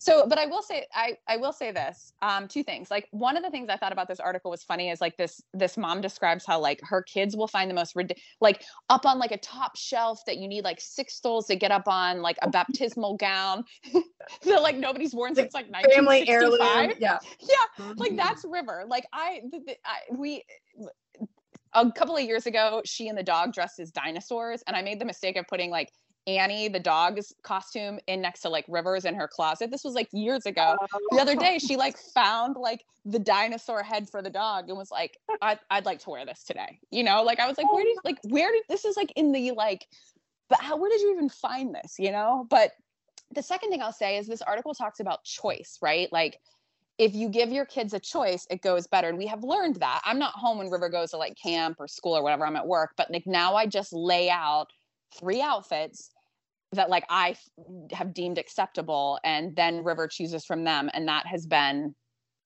So 0.00 0.26
but 0.28 0.38
i 0.38 0.46
will 0.46 0.62
say 0.62 0.86
i 0.94 1.16
i 1.26 1.36
will 1.36 1.52
say 1.52 1.72
this 1.72 2.12
um 2.22 2.48
two 2.48 2.62
things. 2.62 2.90
Like 2.90 3.08
one 3.10 3.36
of 3.36 3.42
the 3.42 3.50
things 3.50 3.68
i 3.68 3.76
thought 3.76 3.92
about 3.92 4.08
this 4.08 4.20
article 4.20 4.50
was 4.50 4.62
funny 4.62 4.90
is 4.90 5.00
like 5.00 5.16
this 5.16 5.40
this 5.54 5.76
mom 5.76 6.00
describes 6.00 6.44
how 6.46 6.60
like 6.60 6.80
her 6.82 7.02
kids 7.02 7.36
will 7.36 7.48
find 7.48 7.70
the 7.70 7.74
most 7.74 7.96
like 8.40 8.62
up 8.90 9.06
on 9.06 9.18
like 9.18 9.32
a 9.32 9.38
top 9.38 9.76
shelf 9.76 10.20
that 10.26 10.38
you 10.38 10.48
need 10.48 10.64
like 10.64 10.80
six 10.80 11.14
stools 11.14 11.46
to 11.46 11.56
get 11.56 11.70
up 11.70 11.88
on 11.88 12.22
like 12.22 12.36
a 12.42 12.50
baptismal 12.50 13.16
gown 13.16 13.64
that 14.44 14.62
like 14.62 14.76
nobody's 14.76 15.14
worn 15.14 15.34
since 15.34 15.54
like 15.54 15.66
family 15.94 16.28
heirloom 16.28 16.58
yeah. 16.98 17.18
Yeah 17.40 17.56
like 17.96 18.10
mm-hmm. 18.10 18.16
that's 18.16 18.44
river. 18.44 18.84
Like 18.88 19.06
i, 19.12 19.42
I 19.84 20.14
we 20.14 20.44
a 21.86 21.92
couple 21.92 22.16
of 22.16 22.22
years 22.22 22.46
ago, 22.46 22.82
she 22.84 23.08
and 23.08 23.16
the 23.16 23.22
dog 23.22 23.52
dressed 23.52 23.80
as 23.80 23.90
dinosaurs, 23.90 24.62
and 24.66 24.76
I 24.76 24.82
made 24.82 25.00
the 25.00 25.04
mistake 25.04 25.36
of 25.36 25.46
putting 25.46 25.70
like 25.70 25.92
Annie, 26.26 26.68
the 26.68 26.78
dog's 26.78 27.34
costume, 27.42 27.98
in 28.06 28.20
next 28.20 28.40
to 28.40 28.50
like 28.50 28.66
Rivers 28.68 29.06
in 29.06 29.14
her 29.14 29.26
closet. 29.26 29.70
This 29.70 29.82
was 29.82 29.94
like 29.94 30.08
years 30.12 30.44
ago. 30.44 30.76
The 31.10 31.20
other 31.20 31.34
day, 31.34 31.58
she 31.58 31.76
like 31.76 31.96
found 32.14 32.56
like 32.56 32.84
the 33.06 33.18
dinosaur 33.18 33.82
head 33.82 34.10
for 34.10 34.20
the 34.20 34.28
dog 34.28 34.68
and 34.68 34.76
was 34.76 34.90
like, 34.90 35.16
I'd, 35.40 35.58
I'd 35.70 35.86
like 35.86 36.00
to 36.00 36.10
wear 36.10 36.26
this 36.26 36.44
today. 36.44 36.80
You 36.90 37.02
know, 37.02 37.22
like 37.22 37.40
I 37.40 37.48
was 37.48 37.56
like, 37.56 37.72
where 37.72 37.84
did 37.84 37.96
like 38.04 38.18
where 38.24 38.52
did 38.52 38.64
this 38.68 38.84
is 38.84 38.96
like 38.96 39.12
in 39.16 39.32
the 39.32 39.52
like, 39.52 39.86
but 40.50 40.60
how 40.60 40.76
where 40.76 40.90
did 40.90 41.00
you 41.00 41.12
even 41.12 41.30
find 41.30 41.74
this? 41.74 41.94
You 41.98 42.12
know, 42.12 42.46
but 42.50 42.72
the 43.34 43.42
second 43.42 43.70
thing 43.70 43.82
I'll 43.82 43.92
say 43.92 44.18
is 44.18 44.26
this 44.26 44.42
article 44.42 44.74
talks 44.74 45.00
about 45.00 45.24
choice, 45.24 45.78
right? 45.80 46.12
Like 46.12 46.40
if 46.98 47.14
you 47.14 47.28
give 47.28 47.50
your 47.50 47.64
kids 47.64 47.94
a 47.94 48.00
choice, 48.00 48.46
it 48.50 48.60
goes 48.60 48.86
better. 48.86 49.08
And 49.08 49.16
we 49.16 49.26
have 49.26 49.44
learned 49.44 49.76
that. 49.76 50.00
I'm 50.04 50.18
not 50.18 50.32
home 50.34 50.58
when 50.58 50.68
River 50.68 50.88
goes 50.88 51.10
to 51.12 51.16
like 51.16 51.36
camp 51.40 51.76
or 51.78 51.86
school 51.86 52.16
or 52.16 52.22
whatever. 52.22 52.44
I'm 52.44 52.56
at 52.56 52.66
work, 52.66 52.90
but 52.96 53.10
like 53.10 53.26
now 53.26 53.54
I 53.54 53.66
just 53.66 53.92
lay 53.92 54.28
out 54.28 54.66
three 55.18 55.40
outfits 55.40 56.10
that 56.72 56.90
like 56.90 57.04
I 57.08 57.36
have 57.92 58.12
deemed 58.12 58.36
acceptable 58.36 59.18
and 59.24 59.54
then 59.56 59.84
River 59.84 60.06
chooses 60.08 60.44
from 60.44 60.64
them 60.64 60.90
and 60.92 61.08
that 61.08 61.26
has 61.26 61.46
been 61.46 61.94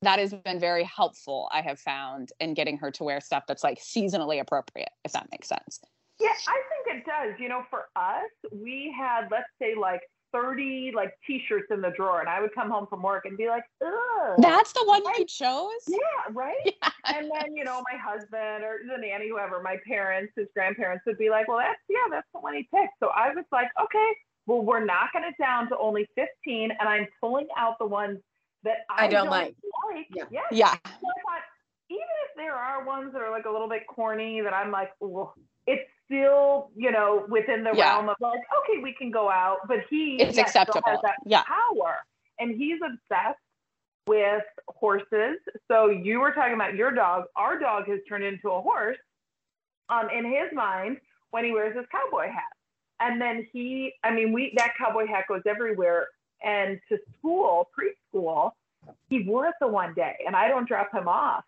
that 0.03 0.19
has 0.19 0.35
been 0.35 0.61
very 0.61 0.85
helpful 0.85 1.49
I 1.53 1.61
have 1.63 1.79
found 1.79 2.31
in 2.41 2.55
getting 2.55 2.77
her 2.79 2.91
to 2.93 3.05
wear 3.05 3.21
stuff 3.21 3.45
that's 3.49 3.65
like 3.65 3.81
seasonally 3.81 4.41
appropriate 4.41 4.91
if 5.05 5.13
that 5.13 5.29
makes 5.33 5.49
sense. 5.49 5.81
Yeah, 6.21 6.29
I 6.47 6.63
think 6.87 6.99
it 6.99 7.05
does. 7.05 7.41
You 7.41 7.49
know, 7.49 7.65
for 7.69 7.87
us, 7.97 8.31
we 8.53 8.95
had 8.97 9.29
let's 9.33 9.49
say 9.61 9.75
like 9.75 10.03
30 10.33 10.93
like 10.95 11.15
t-shirts 11.27 11.67
in 11.71 11.81
the 11.81 11.91
drawer 11.91 12.21
and 12.21 12.29
I 12.29 12.41
would 12.41 12.55
come 12.55 12.71
home 12.71 12.87
from 12.89 13.03
work 13.03 13.25
and 13.27 13.37
be 13.37 13.49
like, 13.49 13.65
Ugh. 13.85 14.37
That's 14.39 14.73
the 14.73 14.85
one 14.85 15.03
you 15.19 15.27
chose? 15.27 15.71
Yeah, 15.89 15.99
right. 16.33 16.57
Yeah. 16.65 17.19
And 17.19 17.31
then, 17.35 17.57
you 17.57 17.65
know, 17.65 17.83
my 17.91 17.99
husband 17.99 18.65
or 18.65 18.79
the 18.89 18.97
nanny, 18.97 19.29
whoever, 19.29 19.61
my 19.61 19.77
parents, 19.87 20.33
his 20.37 20.47
grandparents 20.55 21.05
would 21.07 21.19
be 21.19 21.31
like, 21.31 21.49
Well, 21.49 21.59
that's 21.59 21.81
yeah, 21.89 22.09
that's 22.11 22.29
the 22.33 22.41
one 22.41 22.55
he 22.55 22.69
picked. 22.75 22.95
So 23.01 23.09
I 23.09 23.29
was 23.35 23.45
like, 23.53 23.69
Okay, 23.83 24.13
well, 24.47 24.63
we're 24.63 24.85
knocking 24.85 25.23
it 25.25 25.35
down 25.39 25.69
to 25.69 25.79
only 25.79 26.07
15 26.15 26.71
and 26.79 26.89
I'm 26.89 27.07
pulling 27.21 27.49
out 27.57 27.79
the 27.79 27.87
ones 27.87 28.19
that 28.65 28.79
I, 28.91 29.07
I 29.07 29.09
don't, 29.09 29.25
don't, 29.25 29.31
like. 29.31 29.55
like. 29.93 30.07
Yeah. 30.15 30.25
Yeah. 30.31 30.41
yeah. 30.51 30.73
So 30.85 31.09
thought, 31.27 31.43
even 31.91 32.01
if 32.01 32.37
there 32.37 32.55
are 32.55 32.85
ones 32.85 33.13
that 33.13 33.23
are 33.23 33.31
like 33.31 33.45
a 33.45 33.51
little 33.51 33.69
bit 33.69 33.87
corny 33.87 34.41
that 34.41 34.55
I'm 34.55 34.71
like, 34.71 34.91
well, 35.01 35.35
it's 35.67 35.89
still, 36.07 36.71
you 36.77 36.91
know, 36.91 37.25
within 37.29 37.65
the 37.65 37.73
yeah. 37.75 37.95
realm 37.95 38.09
of 38.09 38.17
like, 38.21 38.41
okay, 38.41 38.83
we 38.83 38.95
can 38.95 39.11
go 39.11 39.31
out, 39.31 39.59
but 39.69 39.79
he 39.89 40.17
it's 40.21 40.39
acceptable. 40.39 40.83
Has 40.87 41.01
that 41.03 41.17
yeah. 41.25 41.43
power, 41.45 41.97
and 42.39 42.57
he's 42.57 42.81
obsessed 42.85 43.39
with 44.07 44.43
horses. 44.69 45.39
So 45.69 45.89
you 45.89 46.21
were 46.21 46.33
talking 46.33 46.55
about 46.55 46.75
your 46.75 46.91
dog. 46.91 47.25
Our 47.37 47.59
dog 47.59 47.89
has 47.89 48.01
turned 48.09 48.25
into 48.25 48.51
a 48.51 48.61
horse, 48.61 48.99
um, 49.89 50.09
in 50.11 50.25
his 50.25 50.53
mind 50.53 50.99
when 51.31 51.45
he 51.45 51.53
wears 51.53 51.77
his 51.77 51.87
cowboy 51.91 52.27
hat, 52.27 52.43
and 53.01 53.21
then 53.21 53.47
he, 53.53 53.95
I 54.05 54.13
mean, 54.13 54.33
we 54.33 54.53
that 54.57 54.75
cowboy 54.77 55.07
hat 55.07 55.25
goes 55.29 55.43
everywhere, 55.47 56.09
and 56.43 56.81
to 56.89 56.99
school, 57.19 57.69
preschool, 57.79 58.53
he 59.09 59.23
wore 59.23 59.47
it 59.47 59.55
the 59.61 59.69
one 59.69 59.95
day, 59.95 60.17
and 60.27 60.35
I 60.37 60.49
don't 60.49 60.69
drop 60.69 60.93
him 60.93 61.09
off 61.09 61.45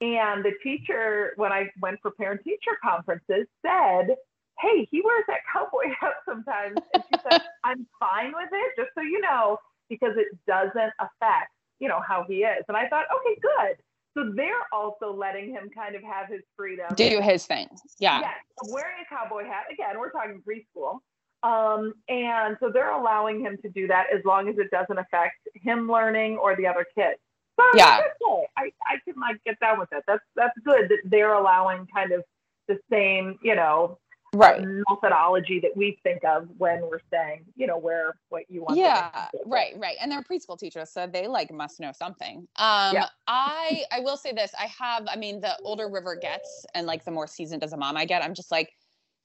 and 0.00 0.44
the 0.44 0.52
teacher, 0.62 1.32
when 1.36 1.52
I 1.52 1.70
went 1.80 2.00
for 2.02 2.10
parent 2.12 2.42
teacher 2.44 2.76
conferences, 2.82 3.46
said, 3.64 4.16
Hey, 4.60 4.86
he 4.90 5.00
wears 5.02 5.24
that 5.28 5.40
cowboy 5.52 5.92
hat 6.00 6.14
sometimes. 6.26 6.76
And 6.94 7.02
she 7.12 7.20
said, 7.30 7.42
I'm 7.64 7.86
fine 7.98 8.32
with 8.34 8.50
it, 8.52 8.72
just 8.76 8.90
so 8.94 9.02
you 9.02 9.20
know, 9.20 9.58
because 9.88 10.14
it 10.16 10.28
doesn't 10.46 10.92
affect, 10.98 11.50
you 11.80 11.88
know, 11.88 12.00
how 12.06 12.24
he 12.28 12.38
is. 12.38 12.64
And 12.68 12.76
I 12.76 12.88
thought, 12.88 13.04
okay, 13.16 13.40
good. 13.40 13.76
So 14.16 14.32
they're 14.36 14.66
also 14.72 15.12
letting 15.12 15.50
him 15.50 15.70
kind 15.74 15.96
of 15.96 16.02
have 16.02 16.28
his 16.28 16.42
freedom. 16.56 16.86
Do 16.94 17.20
his 17.20 17.46
thing. 17.46 17.68
Yeah. 17.98 18.20
Yes. 18.20 18.34
Wearing 18.68 18.98
a 19.04 19.12
cowboy 19.12 19.44
hat. 19.44 19.64
Again, 19.72 19.98
we're 19.98 20.12
talking 20.12 20.40
preschool. 20.48 21.00
Um, 21.42 21.94
and 22.08 22.56
so 22.60 22.70
they're 22.72 22.92
allowing 22.92 23.40
him 23.40 23.58
to 23.62 23.68
do 23.68 23.86
that 23.88 24.06
as 24.14 24.24
long 24.24 24.48
as 24.48 24.56
it 24.56 24.70
doesn't 24.70 24.98
affect 24.98 25.36
him 25.54 25.90
learning 25.90 26.38
or 26.38 26.56
the 26.56 26.66
other 26.66 26.86
kids. 26.96 27.18
So 27.58 27.64
yeah. 27.74 28.00
I, 28.56 28.72
I 28.86 28.96
can 29.04 29.14
like 29.20 29.42
get 29.44 29.58
down 29.60 29.78
with 29.78 29.90
that. 29.90 30.04
That's 30.06 30.24
that's 30.36 30.58
good 30.64 30.88
that 30.88 30.98
they're 31.04 31.34
allowing 31.34 31.86
kind 31.94 32.12
of 32.12 32.24
the 32.68 32.78
same, 32.90 33.38
you 33.42 33.54
know, 33.54 33.98
right 34.34 34.62
methodology 34.88 35.60
that 35.60 35.76
we 35.76 35.98
think 36.02 36.24
of 36.24 36.48
when 36.58 36.82
we're 36.82 37.00
saying, 37.12 37.44
you 37.56 37.66
know, 37.66 37.78
where 37.78 38.14
what 38.28 38.42
you 38.48 38.62
want. 38.62 38.76
Yeah, 38.76 39.28
right, 39.46 39.74
right. 39.78 39.96
And 40.00 40.10
they're 40.10 40.22
preschool 40.22 40.58
teachers, 40.58 40.90
so 40.90 41.06
they 41.06 41.26
like 41.26 41.52
must 41.52 41.80
know 41.80 41.92
something. 41.92 42.48
Um, 42.56 42.94
yeah. 42.94 43.08
I 43.26 43.84
I 43.92 44.00
will 44.00 44.16
say 44.16 44.32
this: 44.32 44.52
I 44.58 44.66
have, 44.66 45.06
I 45.08 45.16
mean, 45.16 45.40
the 45.40 45.56
older 45.62 45.88
River 45.88 46.16
gets, 46.16 46.66
and 46.74 46.86
like 46.86 47.04
the 47.04 47.10
more 47.10 47.26
seasoned 47.26 47.62
as 47.62 47.72
a 47.72 47.76
mom 47.76 47.96
I 47.96 48.04
get, 48.04 48.24
I'm 48.24 48.34
just 48.34 48.50
like, 48.50 48.72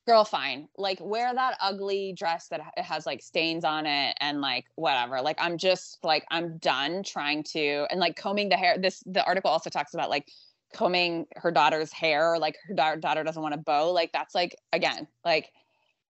girl, 0.09 0.25
fine. 0.25 0.67
Like 0.75 0.97
wear 0.99 1.31
that 1.31 1.55
ugly 1.61 2.13
dress 2.17 2.47
that 2.47 2.61
has 2.77 3.05
like 3.05 3.21
stains 3.21 3.63
on 3.63 3.85
it 3.85 4.17
and 4.19 4.41
like 4.41 4.65
whatever. 4.73 5.21
Like 5.21 5.37
I'm 5.39 5.55
just 5.57 6.03
like 6.03 6.25
I'm 6.31 6.57
done 6.57 7.03
trying 7.03 7.43
to 7.53 7.85
and 7.91 7.99
like 7.99 8.15
combing 8.15 8.49
the 8.49 8.57
hair. 8.57 8.77
This 8.79 9.03
the 9.05 9.23
article 9.23 9.51
also 9.51 9.69
talks 9.69 9.93
about 9.93 10.09
like 10.09 10.27
combing 10.73 11.27
her 11.35 11.51
daughter's 11.51 11.91
hair 11.91 12.33
or 12.33 12.39
like 12.39 12.57
her 12.67 12.73
da- 12.73 12.95
daughter 12.95 13.23
doesn't 13.23 13.41
want 13.41 13.53
a 13.53 13.57
bow 13.57 13.91
like 13.91 14.11
that's 14.11 14.35
like 14.35 14.55
again 14.71 15.07
like 15.25 15.51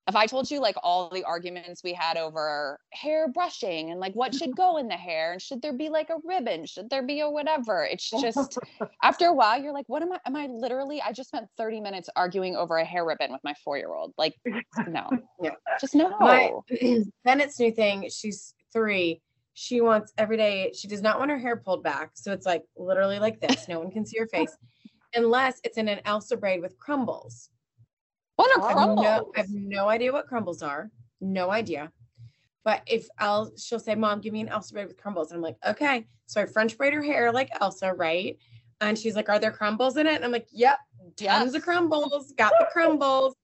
if 0.08 0.14
I 0.14 0.26
told 0.26 0.50
you 0.50 0.60
like 0.60 0.76
all 0.82 1.10
the 1.10 1.24
arguments 1.24 1.82
we 1.82 1.92
had 1.92 2.16
over 2.16 2.78
hair 2.92 3.28
brushing 3.28 3.90
and 3.90 3.98
like 3.98 4.14
what 4.14 4.34
should 4.34 4.54
go 4.56 4.76
in 4.76 4.86
the 4.86 4.94
hair 4.94 5.32
and 5.32 5.42
should 5.42 5.60
there 5.62 5.72
be 5.72 5.88
like 5.88 6.10
a 6.10 6.16
ribbon, 6.24 6.64
should 6.64 6.88
there 6.90 7.02
be 7.02 7.20
a 7.20 7.28
whatever, 7.28 7.84
it's 7.84 8.08
just 8.08 8.58
after 9.02 9.26
a 9.26 9.32
while 9.32 9.60
you're 9.60 9.72
like, 9.72 9.88
what 9.88 10.02
am 10.02 10.12
I? 10.12 10.18
Am 10.26 10.36
I 10.36 10.46
literally? 10.46 11.02
I 11.02 11.12
just 11.12 11.30
spent 11.30 11.46
30 11.56 11.80
minutes 11.80 12.08
arguing 12.14 12.54
over 12.54 12.76
a 12.78 12.84
hair 12.84 13.04
ribbon 13.04 13.32
with 13.32 13.42
my 13.42 13.54
four 13.64 13.78
year 13.78 13.92
old. 13.94 14.14
Like, 14.16 14.34
no, 14.86 15.10
yeah. 15.42 15.50
just 15.80 15.94
no. 15.94 16.16
My, 16.20 16.52
Bennett's 17.24 17.58
new 17.58 17.72
thing. 17.72 18.08
She's 18.08 18.54
three 18.72 19.20
she 19.58 19.80
wants 19.80 20.12
every 20.18 20.36
day 20.36 20.70
she 20.78 20.86
does 20.86 21.00
not 21.00 21.18
want 21.18 21.30
her 21.30 21.38
hair 21.38 21.56
pulled 21.56 21.82
back 21.82 22.10
so 22.12 22.30
it's 22.30 22.44
like 22.44 22.62
literally 22.76 23.18
like 23.18 23.40
this 23.40 23.66
no 23.68 23.78
one 23.78 23.90
can 23.90 24.04
see 24.04 24.18
her 24.18 24.26
face 24.26 24.54
unless 25.14 25.58
it's 25.64 25.78
in 25.78 25.88
an 25.88 25.98
elsa 26.04 26.36
braid 26.36 26.60
with 26.60 26.78
crumbles 26.78 27.48
what 28.36 28.56
are 28.56 28.72
crumbles 28.72 29.06
I 29.06 29.10
have, 29.10 29.22
no, 29.22 29.32
I 29.34 29.40
have 29.40 29.50
no 29.50 29.88
idea 29.88 30.12
what 30.12 30.26
crumbles 30.26 30.62
are 30.62 30.90
no 31.20 31.50
idea 31.50 31.90
but 32.64 32.82
if 32.86 33.06
I'll 33.18 33.52
she'll 33.56 33.78
say 33.78 33.94
mom 33.94 34.20
give 34.20 34.32
me 34.32 34.40
an 34.40 34.48
elsa 34.48 34.74
braid 34.74 34.88
with 34.88 34.96
crumbles 34.96 35.30
and 35.30 35.38
i'm 35.38 35.42
like 35.42 35.56
okay 35.66 36.06
so 36.26 36.40
i 36.40 36.46
french 36.46 36.76
braid 36.76 36.94
her 36.94 37.02
hair 37.02 37.32
like 37.32 37.50
elsa 37.60 37.92
right 37.94 38.38
and 38.80 38.98
she's 38.98 39.16
like 39.16 39.28
are 39.28 39.38
there 39.38 39.52
crumbles 39.52 39.96
in 39.96 40.06
it 40.06 40.14
and 40.14 40.24
i'm 40.24 40.32
like 40.32 40.48
yep 40.52 40.78
tons 41.16 41.20
yes. 41.20 41.54
of 41.54 41.62
crumbles 41.62 42.32
got 42.36 42.52
the 42.58 42.66
crumbles 42.72 43.34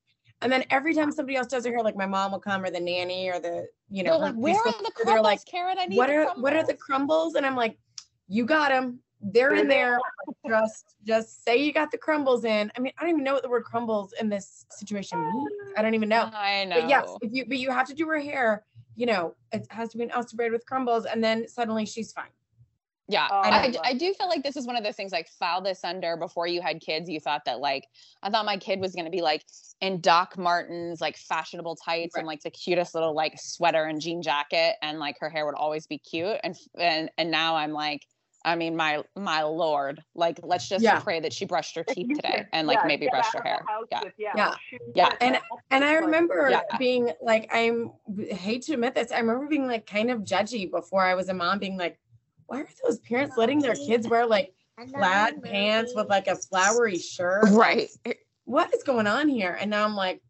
and 0.42 0.50
then 0.50 0.64
every 0.70 0.92
time 0.92 1.12
somebody 1.12 1.36
else 1.36 1.46
does 1.46 1.64
her 1.64 1.70
hair, 1.70 1.82
like 1.82 1.96
my 1.96 2.06
mom 2.06 2.32
will 2.32 2.40
come 2.40 2.64
or 2.64 2.70
the 2.70 2.80
nanny 2.80 3.30
or 3.30 3.38
the, 3.38 3.68
you 3.88 4.02
know, 4.02 4.18
like, 4.18 4.34
where 4.34 4.56
are 4.56 4.64
the 4.64 4.72
crumbles, 4.72 5.04
they're 5.04 5.22
like, 5.22 5.44
Karen? 5.44 5.76
I 5.78 5.86
need 5.86 5.96
what 5.96 6.10
are 6.10 6.24
crumbles. 6.24 6.42
what 6.42 6.56
are 6.56 6.66
the 6.66 6.74
crumbles? 6.74 7.34
And 7.36 7.46
I'm 7.46 7.54
like, 7.54 7.78
you 8.26 8.44
got 8.44 8.70
them. 8.70 8.98
They're 9.22 9.54
in 9.54 9.68
there. 9.68 9.98
Just 10.46 10.96
just 11.04 11.44
say 11.44 11.56
you 11.56 11.72
got 11.72 11.90
the 11.92 11.98
crumbles 11.98 12.44
in. 12.44 12.72
I 12.76 12.80
mean, 12.80 12.92
I 12.98 13.02
don't 13.02 13.10
even 13.10 13.24
know 13.24 13.34
what 13.34 13.42
the 13.42 13.48
word 13.48 13.64
crumbles 13.64 14.12
in 14.20 14.28
this 14.28 14.66
situation 14.70 15.20
means. 15.20 15.50
I 15.76 15.82
don't 15.82 15.94
even 15.94 16.08
know. 16.08 16.28
I 16.32 16.64
know. 16.64 16.80
But 16.80 16.88
yes, 16.88 17.08
if 17.22 17.32
you 17.32 17.44
but 17.46 17.58
you 17.58 17.70
have 17.70 17.86
to 17.86 17.94
do 17.94 18.06
her 18.08 18.18
hair, 18.18 18.64
you 18.96 19.06
know, 19.06 19.34
it 19.52 19.66
has 19.70 19.90
to 19.90 19.98
be 19.98 20.04
an 20.04 20.10
Elsa 20.10 20.34
braid 20.34 20.50
with 20.50 20.66
crumbles, 20.66 21.06
and 21.06 21.22
then 21.22 21.46
suddenly 21.46 21.86
she's 21.86 22.12
fine. 22.12 22.30
Yeah, 23.08 23.28
oh, 23.30 23.40
I, 23.40 23.74
I, 23.84 23.94
do 23.94 24.14
feel 24.14 24.28
like 24.28 24.42
this 24.42 24.56
is 24.56 24.66
one 24.66 24.76
of 24.76 24.84
those 24.84 24.94
things 24.94 25.12
like 25.12 25.28
file 25.28 25.60
this 25.60 25.82
under 25.82 26.16
before 26.16 26.46
you 26.46 26.62
had 26.62 26.80
kids. 26.80 27.10
You 27.10 27.20
thought 27.20 27.44
that 27.46 27.60
like 27.60 27.86
I 28.22 28.30
thought 28.30 28.46
my 28.46 28.56
kid 28.56 28.80
was 28.80 28.94
gonna 28.94 29.10
be 29.10 29.20
like 29.20 29.44
in 29.80 30.00
Doc 30.00 30.38
Martens, 30.38 31.00
like 31.00 31.16
fashionable 31.16 31.76
tights 31.76 32.14
right. 32.14 32.20
and 32.20 32.26
like 32.26 32.42
the 32.42 32.50
cutest 32.50 32.94
little 32.94 33.12
like 33.14 33.34
sweater 33.36 33.84
and 33.84 34.00
jean 34.00 34.22
jacket, 34.22 34.76
and 34.82 34.98
like 34.98 35.16
her 35.20 35.28
hair 35.28 35.44
would 35.44 35.56
always 35.56 35.86
be 35.86 35.98
cute. 35.98 36.36
And 36.42 36.56
and 36.78 37.10
and 37.18 37.30
now 37.30 37.56
I'm 37.56 37.72
like, 37.72 38.06
I 38.44 38.56
mean, 38.56 38.76
my 38.76 39.02
my 39.16 39.42
lord, 39.42 40.02
like 40.14 40.40
let's 40.42 40.68
just 40.68 40.82
yeah. 40.82 41.00
pray 41.00 41.20
that 41.20 41.32
she 41.32 41.44
brushed 41.44 41.76
her 41.76 41.84
teeth 41.84 42.08
today 42.16 42.44
and 42.52 42.66
like 42.66 42.78
yeah, 42.82 42.86
maybe 42.86 43.08
brushed 43.10 43.34
her 43.34 43.42
hair. 43.42 43.64
Yeah. 43.90 44.00
With, 44.02 44.12
yeah, 44.18 44.32
yeah, 44.36 44.54
yeah. 44.94 45.14
And 45.20 45.38
and 45.70 45.84
I 45.84 45.94
remember 45.94 46.60
being 46.78 47.10
like, 47.22 47.48
I'm 47.52 47.92
hate 48.30 48.62
to 48.62 48.74
admit 48.74 48.94
this, 48.94 49.12
I 49.12 49.18
remember 49.18 49.46
being 49.46 49.66
like 49.66 49.86
kind 49.86 50.10
of 50.10 50.20
judgy 50.20 50.70
before 50.70 51.02
I 51.02 51.14
was 51.14 51.28
a 51.28 51.34
mom, 51.34 51.58
being 51.58 51.76
like 51.76 51.98
why 52.52 52.60
are 52.60 52.68
those 52.84 52.98
parents 52.98 53.38
letting 53.38 53.60
their 53.60 53.74
kids 53.74 54.06
wear 54.06 54.26
like 54.26 54.52
plaid 54.92 55.42
pants 55.42 55.94
with 55.96 56.08
like 56.10 56.26
a 56.26 56.36
flowery 56.36 56.98
shirt? 56.98 57.44
Right. 57.50 57.88
What 58.44 58.74
is 58.74 58.82
going 58.82 59.06
on 59.06 59.28
here? 59.28 59.56
And 59.58 59.70
now 59.70 59.86
I'm 59.86 59.94
like, 59.94 60.20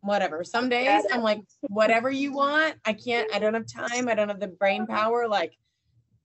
whatever. 0.00 0.44
Some 0.44 0.70
days 0.70 1.04
I'm 1.12 1.22
like, 1.22 1.42
whatever 1.60 2.10
you 2.22 2.32
want. 2.32 2.76
I 2.86 2.94
can't, 2.94 3.30
I 3.34 3.38
don't 3.38 3.52
have 3.52 3.66
time. 3.66 4.08
I 4.08 4.14
don't 4.14 4.28
have 4.28 4.40
the 4.40 4.46
brain 4.46 4.86
power. 4.86 5.28
Like, 5.28 5.52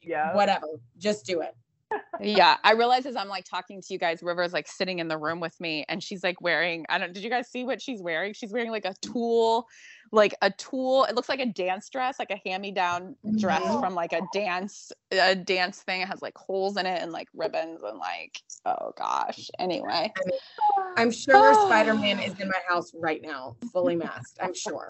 yeah, 0.04 0.36
whatever. 0.36 0.68
Just 0.98 1.26
do 1.26 1.42
it. 1.42 1.56
yeah. 2.22 2.58
I 2.64 2.74
realize 2.74 3.06
as 3.06 3.16
I'm 3.16 3.28
like 3.28 3.46
talking 3.46 3.82
to 3.82 3.88
you 3.94 4.00
guys, 4.00 4.24
River's 4.24 4.54
like 4.54 4.68
sitting 4.68 5.00
in 5.00 5.08
the 5.08 5.18
room 5.18 5.40
with 5.40 5.60
me 5.60 5.86
and 5.90 6.02
she's 6.02 6.24
like 6.24 6.40
wearing, 6.42 6.86
I 6.88 6.98
don't, 6.98 7.14
did 7.14 7.24
you 7.24 7.30
guys 7.30 7.50
see 7.50 7.64
what 7.66 7.82
she's 7.82 8.02
wearing? 8.02 8.34
She's 8.34 8.52
wearing 8.52 8.72
like 8.72 8.86
a 8.86 8.94
tulle 9.02 9.68
like 10.12 10.36
a 10.42 10.52
tulle. 10.52 11.06
It 11.06 11.16
looks 11.16 11.30
like 11.30 11.40
a 11.40 11.46
dance 11.46 11.90
dress, 11.90 12.20
like 12.20 12.32
a 12.32 12.42
hand-me-down 12.48 13.16
dress 13.38 13.62
mm-hmm. 13.62 13.80
from 13.80 13.96
like 13.96 14.14
a 14.14 14.22
dance 14.34 14.92
a 15.12 15.36
dance 15.36 15.82
thing. 15.82 16.02
It 16.02 16.08
has 16.08 16.22
like 16.22 16.38
holes 16.38 16.78
in 16.78 16.86
it 16.86 17.02
and 17.02 17.12
like 17.12 17.28
ribbons 17.34 17.82
and 17.84 17.98
like 17.98 18.40
oh 18.66 18.92
gosh. 18.98 19.50
Anyway, 19.60 20.12
I 20.16 20.26
mean, 20.26 20.40
I'm 20.98 21.12
sure 21.12 21.54
Spider-Man 21.54 22.20
is 22.20 22.40
in 22.40 22.48
my 22.48 22.60
house 22.68 22.92
right 22.94 23.22
now, 23.22 23.56
fully 23.72 23.96
masked. 23.98 24.38
I'm 24.42 24.54
sure. 24.54 24.88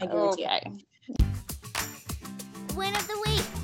I 0.00 0.06
guarantee 0.06 0.44
okay. 0.44 0.62
it. 1.08 1.24
Win 2.76 2.94
of 2.94 3.06
the 3.06 3.22
week. 3.26 3.59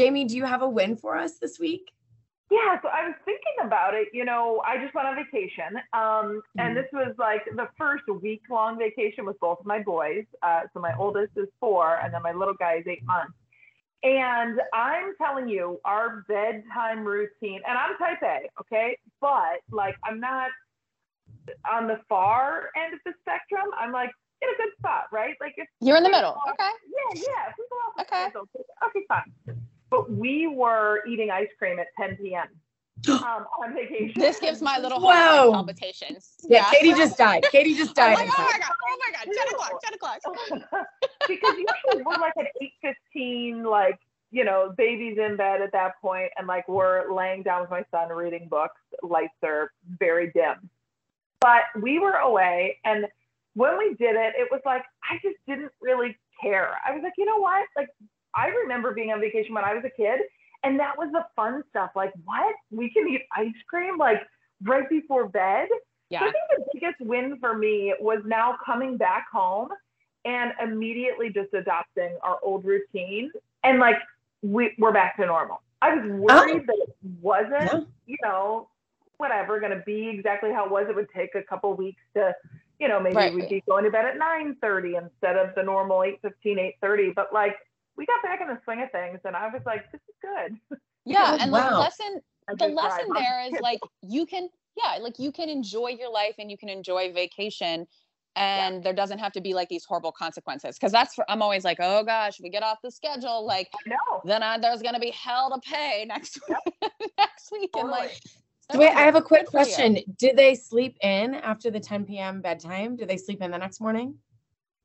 Jamie, 0.00 0.24
do 0.24 0.34
you 0.34 0.46
have 0.46 0.62
a 0.62 0.68
win 0.68 0.96
for 0.96 1.18
us 1.18 1.36
this 1.36 1.58
week? 1.58 1.92
Yeah, 2.50 2.80
so 2.80 2.88
I 2.88 3.06
was 3.06 3.14
thinking 3.26 3.66
about 3.66 3.92
it. 3.92 4.08
You 4.14 4.24
know, 4.24 4.62
I 4.66 4.82
just 4.82 4.94
went 4.94 5.06
on 5.06 5.14
vacation, 5.14 5.76
um, 5.92 6.40
and 6.56 6.68
mm-hmm. 6.68 6.74
this 6.74 6.86
was 6.90 7.14
like 7.18 7.42
the 7.54 7.68
first 7.76 8.04
week 8.22 8.40
long 8.48 8.78
vacation 8.78 9.26
with 9.26 9.38
both 9.40 9.60
of 9.60 9.66
my 9.66 9.82
boys. 9.82 10.24
Uh, 10.42 10.62
so 10.72 10.80
my 10.80 10.94
oldest 10.98 11.32
is 11.36 11.48
four, 11.60 11.96
and 12.02 12.14
then 12.14 12.22
my 12.22 12.32
little 12.32 12.54
guy 12.54 12.76
is 12.76 12.86
eight 12.86 13.04
months. 13.04 13.34
And 14.02 14.58
I'm 14.72 15.12
telling 15.18 15.50
you, 15.50 15.78
our 15.84 16.24
bedtime 16.26 17.04
routine, 17.04 17.60
and 17.68 17.76
I'm 17.76 17.98
type 17.98 18.22
A, 18.22 18.48
okay, 18.58 18.96
but 19.20 19.60
like 19.70 19.96
I'm 20.02 20.18
not 20.18 20.48
on 21.70 21.88
the 21.88 22.00
far 22.08 22.70
end 22.74 22.94
of 22.94 23.00
the 23.04 23.12
spectrum. 23.20 23.68
I'm 23.78 23.92
like 23.92 24.12
in 24.40 24.48
a 24.48 24.56
good 24.56 24.72
spot, 24.78 25.08
right? 25.12 25.34
Like 25.42 25.56
if 25.58 25.68
you're 25.82 25.98
in 25.98 26.04
the 26.04 26.08
middle, 26.08 26.40
okay? 26.52 26.70
Yeah, 27.14 27.20
yeah. 27.20 28.02
okay. 28.02 28.28
okay, 28.86 29.04
fine 29.06 29.60
but 29.90 30.10
we 30.10 30.46
were 30.46 31.02
eating 31.06 31.30
ice 31.30 31.48
cream 31.58 31.78
at 31.78 31.88
10 31.98 32.16
p.m. 32.16 32.46
Um, 33.08 33.46
on 33.58 33.74
vacation. 33.74 34.20
This 34.20 34.38
gives 34.40 34.60
my 34.60 34.78
little 34.78 35.00
heart 35.00 35.52
palpitations. 35.52 36.34
Yeah, 36.42 36.58
yeah, 36.58 36.70
Katie 36.70 36.92
just 36.92 37.16
died. 37.16 37.46
Katie 37.50 37.74
just 37.74 37.94
died. 37.96 38.18
Like, 38.18 38.28
oh 38.28 38.42
my 38.42 38.58
god! 38.58 38.70
Oh 38.70 38.98
my 38.98 39.12
god! 39.16 39.34
Ten 39.34 39.54
o'clock. 39.54 39.80
Ten 39.82 39.94
o'clock. 39.94 40.86
because 41.28 41.54
usually 41.56 42.02
we're 42.04 42.20
like 42.20 42.34
at 42.38 42.48
eight 42.60 42.74
fifteen, 42.82 43.64
like 43.64 43.98
you 44.30 44.44
know, 44.44 44.74
baby's 44.76 45.16
in 45.16 45.36
bed 45.36 45.62
at 45.62 45.72
that 45.72 45.92
point, 46.02 46.30
and 46.36 46.46
like 46.46 46.68
we're 46.68 47.10
laying 47.10 47.42
down 47.42 47.62
with 47.62 47.70
my 47.70 47.84
son 47.90 48.10
reading 48.10 48.48
books. 48.50 48.80
Lights 49.02 49.32
are 49.42 49.72
very 49.98 50.30
dim, 50.32 50.68
but 51.40 51.62
we 51.80 51.98
were 51.98 52.16
away, 52.16 52.80
and 52.84 53.06
when 53.54 53.78
we 53.78 53.94
did 53.98 54.14
it, 54.14 54.34
it 54.36 54.48
was 54.50 54.60
like 54.66 54.84
I 55.10 55.16
just 55.22 55.38
didn't 55.48 55.72
really 55.80 56.18
care. 56.42 56.72
I 56.86 56.92
was 56.92 57.02
like, 57.02 57.14
you 57.16 57.24
know 57.24 57.38
what? 57.38 57.66
Like 57.76 57.88
I 58.34 58.48
remember 58.48 58.92
being 58.92 59.10
on 59.10 59.20
vacation 59.20 59.54
when 59.54 59.64
I 59.64 59.74
was 59.74 59.84
a 59.84 59.90
kid, 59.90 60.20
and 60.62 60.78
that 60.78 60.96
was 60.96 61.10
the 61.12 61.24
fun 61.36 61.62
stuff. 61.70 61.90
Like, 61.96 62.12
what? 62.24 62.54
We 62.70 62.90
can 62.90 63.08
eat 63.08 63.22
ice 63.36 63.54
cream 63.68 63.98
like 63.98 64.22
right 64.62 64.88
before 64.88 65.28
bed. 65.28 65.68
Yeah. 66.10 66.20
So 66.20 66.26
I 66.26 66.32
think 66.32 66.44
the 66.50 66.64
biggest 66.74 67.00
win 67.00 67.38
for 67.38 67.56
me 67.56 67.94
was 68.00 68.18
now 68.24 68.56
coming 68.64 68.96
back 68.96 69.26
home 69.32 69.68
and 70.24 70.52
immediately 70.62 71.30
just 71.30 71.54
adopting 71.54 72.18
our 72.22 72.38
old 72.42 72.64
routine 72.64 73.30
and 73.64 73.78
like 73.78 73.96
we, 74.42 74.74
we're 74.78 74.92
back 74.92 75.16
to 75.16 75.26
normal. 75.26 75.62
I 75.82 75.94
was 75.94 76.04
oh. 76.04 76.16
worried 76.16 76.62
oh. 76.62 76.66
that 76.66 76.76
it 76.80 76.96
wasn't, 77.20 77.52
yeah. 77.52 77.80
you 78.06 78.16
know, 78.22 78.68
whatever 79.16 79.60
going 79.60 79.76
to 79.76 79.82
be 79.84 80.08
exactly 80.08 80.52
how 80.52 80.64
it 80.64 80.70
was. 80.70 80.86
It 80.88 80.96
would 80.96 81.10
take 81.14 81.34
a 81.34 81.42
couple 81.42 81.72
weeks 81.74 82.02
to, 82.14 82.34
you 82.78 82.88
know, 82.88 83.00
maybe 83.00 83.16
right. 83.16 83.34
we'd 83.34 83.48
be 83.48 83.62
going 83.68 83.84
to 83.84 83.90
bed 83.90 84.04
at 84.04 84.18
9:30 84.18 85.02
instead 85.02 85.36
of 85.36 85.54
the 85.54 85.62
normal 85.62 85.98
8:15, 85.98 86.74
8:30. 86.82 87.14
But 87.14 87.32
like 87.32 87.56
we 88.00 88.06
got 88.06 88.22
back 88.22 88.40
in 88.40 88.48
the 88.48 88.58
swing 88.64 88.82
of 88.82 88.90
things 88.90 89.20
and 89.24 89.36
I 89.36 89.48
was 89.48 89.60
like, 89.66 89.92
this 89.92 90.00
is 90.08 90.14
good. 90.22 90.80
Yeah. 91.04 91.36
Oh, 91.38 91.38
and 91.38 91.52
wow. 91.52 91.70
the 91.70 91.76
lesson 91.76 92.20
the 92.58 92.66
lesson 92.66 93.06
there 93.14 93.46
is 93.46 93.52
like 93.60 93.78
you 94.02 94.26
can 94.26 94.48
yeah, 94.76 94.98
like 95.00 95.18
you 95.18 95.30
can 95.30 95.48
enjoy 95.48 95.88
your 95.88 96.10
life 96.10 96.34
and 96.38 96.50
you 96.50 96.56
can 96.56 96.68
enjoy 96.68 97.12
vacation 97.12 97.86
and 98.36 98.76
yeah. 98.76 98.80
there 98.82 98.92
doesn't 98.92 99.18
have 99.18 99.32
to 99.32 99.40
be 99.40 99.54
like 99.54 99.68
these 99.68 99.84
horrible 99.84 100.12
consequences 100.12 100.76
because 100.76 100.92
that's 100.92 101.14
for, 101.14 101.28
i'm 101.28 101.42
always 101.42 101.64
like 101.64 101.78
oh 101.80 102.04
gosh 102.04 102.38
we 102.40 102.48
get 102.48 102.62
off 102.62 102.78
the 102.82 102.90
schedule 102.90 103.44
like 103.44 103.68
then 104.24 104.42
I, 104.42 104.56
there's 104.56 104.82
going 104.82 104.94
to 104.94 105.00
be 105.00 105.10
hell 105.10 105.50
to 105.50 105.60
pay 105.68 106.04
next 106.08 106.38
week 106.48 106.78
next 107.18 107.50
week 107.50 107.72
totally. 107.72 107.92
and 107.92 108.78
like 108.78 108.78
wait 108.78 108.96
i 108.96 109.00
have 109.00 109.16
a 109.16 109.22
quick 109.22 109.46
question 109.46 109.98
did 110.16 110.36
they 110.36 110.54
sleep 110.54 110.96
in 111.02 111.34
after 111.34 111.72
the 111.72 111.80
10 111.80 112.04
p.m 112.04 112.40
bedtime 112.40 112.94
did 112.94 113.08
they 113.08 113.16
sleep 113.16 113.42
in 113.42 113.50
the 113.50 113.58
next 113.58 113.80
morning 113.80 114.14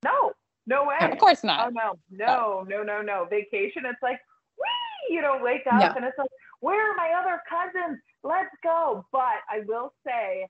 no 0.04 0.32
no 0.68 0.86
way. 0.86 0.98
Of 1.02 1.18
course 1.18 1.44
not. 1.44 1.68
Oh 1.68 1.70
no, 1.70 1.98
no, 2.10 2.66
no, 2.68 2.84
no, 2.84 3.02
no. 3.02 3.28
Vacation. 3.30 3.84
It's 3.86 4.02
like, 4.02 4.20
wee, 4.58 5.16
you 5.16 5.22
know, 5.22 5.40
wake 5.42 5.68
up 5.68 5.96
and 5.96 6.06
it's 6.06 6.18
like, 6.18 6.30
where 6.62 6.92
are 6.92 6.96
my 6.96 7.14
other 7.20 7.42
cousins? 7.48 8.00
Let's 8.24 8.50
go. 8.64 9.06
But 9.12 9.42
I 9.50 9.62
will 9.68 9.94
say, 10.06 10.48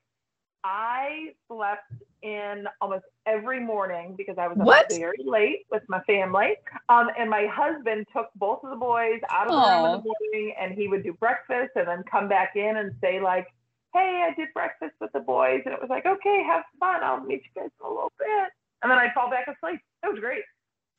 I 0.63 1.33
slept 1.47 1.83
in 2.23 2.65
almost 2.81 3.03
every 3.27 3.59
morning 3.59 4.15
because 4.17 4.37
I 4.39 4.47
was 4.47 4.57
up 4.59 4.65
very 4.89 5.23
late 5.23 5.65
with 5.71 5.83
my 5.87 6.01
family. 6.01 6.55
Um, 6.89 7.09
and 7.19 7.29
my 7.29 7.45
husband 7.51 8.07
took 8.15 8.29
both 8.35 8.63
of 8.63 8.71
the 8.71 8.75
boys 8.77 9.19
out 9.29 9.47
of 9.47 9.53
the 9.53 9.59
room 9.59 9.85
in 9.85 9.91
the 9.91 10.03
morning 10.31 10.55
and 10.59 10.73
he 10.73 10.87
would 10.87 11.03
do 11.03 11.13
breakfast 11.13 11.71
and 11.75 11.87
then 11.87 12.03
come 12.09 12.27
back 12.27 12.55
in 12.55 12.77
and 12.77 12.95
say 13.01 13.19
like, 13.19 13.47
Hey, 13.93 14.27
I 14.29 14.33
did 14.35 14.49
breakfast 14.53 14.93
with 14.99 15.11
the 15.13 15.19
boys. 15.19 15.61
And 15.65 15.73
it 15.73 15.79
was 15.79 15.89
like, 15.89 16.05
okay, 16.05 16.43
have 16.47 16.63
fun. 16.79 17.01
I'll 17.03 17.21
meet 17.21 17.43
you 17.43 17.61
guys 17.61 17.69
in 17.79 17.85
a 17.85 17.89
little 17.89 18.11
bit. 18.19 18.49
And 18.81 18.91
then 18.91 18.97
I'd 18.97 19.13
fall 19.13 19.29
back 19.29 19.47
asleep. 19.47 19.79
It 20.05 20.11
was 20.11 20.19
great. 20.19 20.43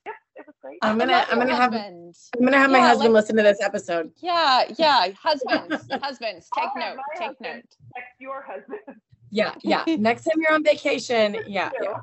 Yep, 0.04 0.14
it 0.36 0.46
was 0.46 0.54
great. 0.62 0.78
I'm 0.82 0.98
gonna 0.98 1.24
I'm 1.30 1.38
gonna 1.38 1.54
have 1.56 1.74
I'm 1.74 2.12
gonna 2.44 2.58
have 2.58 2.70
my 2.70 2.80
husband 2.80 3.12
like- 3.12 3.22
listen 3.22 3.36
to 3.36 3.42
this 3.42 3.60
episode. 3.62 4.10
Yeah, 4.18 4.64
yeah. 4.78 5.08
Husbands, 5.22 5.86
husbands, 6.02 6.48
take 6.54 6.64
I'll 6.74 6.78
note, 6.94 6.96
my 6.96 7.02
take 7.18 7.28
husband 7.28 7.54
note. 7.56 7.76
Text 7.94 8.10
your 8.20 8.42
husband. 8.42 9.00
Yeah, 9.30 9.54
yeah. 9.62 9.84
Next 9.98 10.24
time 10.24 10.34
you're 10.40 10.52
on 10.52 10.62
vacation, 10.64 11.36
yeah, 11.46 11.70
yeah. 11.82 11.96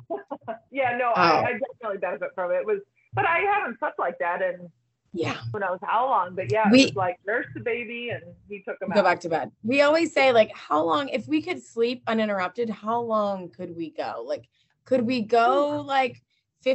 yeah, 0.70 0.96
no, 0.98 1.12
Oh. 1.16 1.20
I, 1.20 1.40
I 1.46 1.52
definitely 1.52 1.98
benefit 1.98 2.28
from 2.34 2.50
it. 2.52 2.56
It 2.56 2.66
was, 2.66 2.80
but 3.14 3.24
I 3.26 3.38
haven't 3.38 3.78
slept 3.78 3.98
like 3.98 4.18
that 4.18 4.42
in 4.42 4.70
Yeah. 5.14 5.38
who 5.52 5.58
knows 5.58 5.78
how 5.82 6.06
long. 6.06 6.34
But 6.34 6.52
yeah, 6.52 6.70
We- 6.70 6.82
it 6.82 6.86
was 6.88 6.96
like 6.96 7.18
nurse 7.26 7.46
the 7.54 7.60
baby 7.60 8.10
and 8.10 8.22
he 8.48 8.60
took 8.62 8.76
him 8.80 8.90
Go 8.90 9.00
out. 9.00 9.04
back 9.04 9.20
to 9.20 9.30
bed. 9.30 9.50
We 9.62 9.80
always 9.80 10.12
say, 10.12 10.32
like, 10.32 10.54
how 10.54 10.82
long, 10.84 11.08
if 11.08 11.26
we 11.26 11.40
could 11.40 11.62
sleep 11.62 12.02
uninterrupted, 12.06 12.68
how 12.68 13.00
long 13.00 13.48
could 13.48 13.74
we 13.74 13.90
go? 13.90 14.22
Like, 14.26 14.46
could 14.84 15.00
we 15.06 15.22
go 15.22 15.80
like 15.80 16.20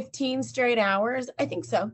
15 0.00 0.42
straight 0.42 0.78
hours? 0.78 1.28
I 1.38 1.44
think 1.46 1.64
so. 1.64 1.90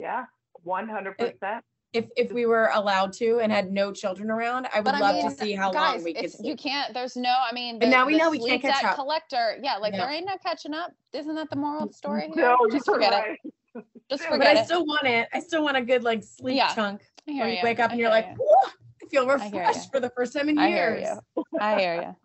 Yeah, 0.00 0.24
one 0.62 0.88
hundred 0.88 1.18
percent. 1.18 1.64
If 1.92 2.06
if 2.16 2.32
we 2.32 2.46
were 2.46 2.70
allowed 2.72 3.12
to 3.14 3.40
and 3.40 3.52
had 3.52 3.70
no 3.70 3.92
children 3.92 4.30
around, 4.30 4.66
I 4.74 4.78
would 4.78 4.84
But 4.86 4.94
I 4.94 5.00
love 5.00 5.16
mean, 5.16 5.28
to 5.30 5.36
see 5.36 5.52
how 5.52 5.70
guys, 5.70 5.96
long 5.96 6.04
we 6.04 6.14
could 6.14 6.24
it's, 6.24 6.40
you 6.42 6.56
can't. 6.56 6.94
There's 6.94 7.16
no. 7.16 7.28
I 7.48 7.52
mean, 7.52 7.78
But 7.78 7.86
the- 7.86 7.90
now 7.90 8.06
we 8.06 8.16
know 8.16 8.30
we 8.30 8.38
can't 8.38 8.62
catch 8.62 8.82
up. 8.82 8.94
Collector, 8.94 9.58
yeah, 9.62 9.76
like 9.76 9.92
No. 9.92 9.98
there 9.98 10.10
ain't 10.10 10.24
no 10.24 10.36
catching 10.42 10.72
up. 10.72 10.92
Isn't 11.12 11.34
that 11.34 11.50
the 11.50 11.56
moral 11.56 11.82
of 11.82 11.88
the 11.90 11.94
story? 11.94 12.22
here? 12.34 12.36
No, 12.36 12.56
Just 12.70 12.86
forget 12.86 13.12
right. 13.12 13.38
it. 13.44 13.84
Just 14.10 14.22
But 14.22 14.30
But 14.30 14.36
forget 14.38 14.56
I 14.56 14.64
still 14.64 14.86
want 14.86 15.06
it. 15.06 15.28
I 15.34 15.40
still 15.40 15.62
want 15.62 15.76
a 15.76 15.82
good 15.82 16.02
like 16.02 16.22
sleep 16.24 16.56
Yeah. 16.56 16.74
chunk. 16.74 17.02
I 17.28 17.32
hear 17.32 17.42
Where 17.44 17.50
you 17.50 17.56
ya. 17.58 17.62
wake 17.64 17.80
up 17.80 17.90
I 17.90 17.92
and 17.92 18.00
you're 18.00 18.10
hear 18.10 18.22
like, 18.22 18.26
ya. 18.30 18.34
"Whoa, 18.38 18.70
I 19.02 19.06
feel 19.08 19.30
I 19.30 19.34
refreshed 19.34 19.92
for 19.92 20.00
the 20.00 20.10
first 20.16 20.32
time 20.32 20.48
in 20.48 20.56
years. 20.56 20.64
I 20.64 20.70
hear 20.70 20.96
years. 20.96 21.18
you. 21.36 21.44
I 21.60 21.78
hear 21.80 21.94
you. 22.02 22.16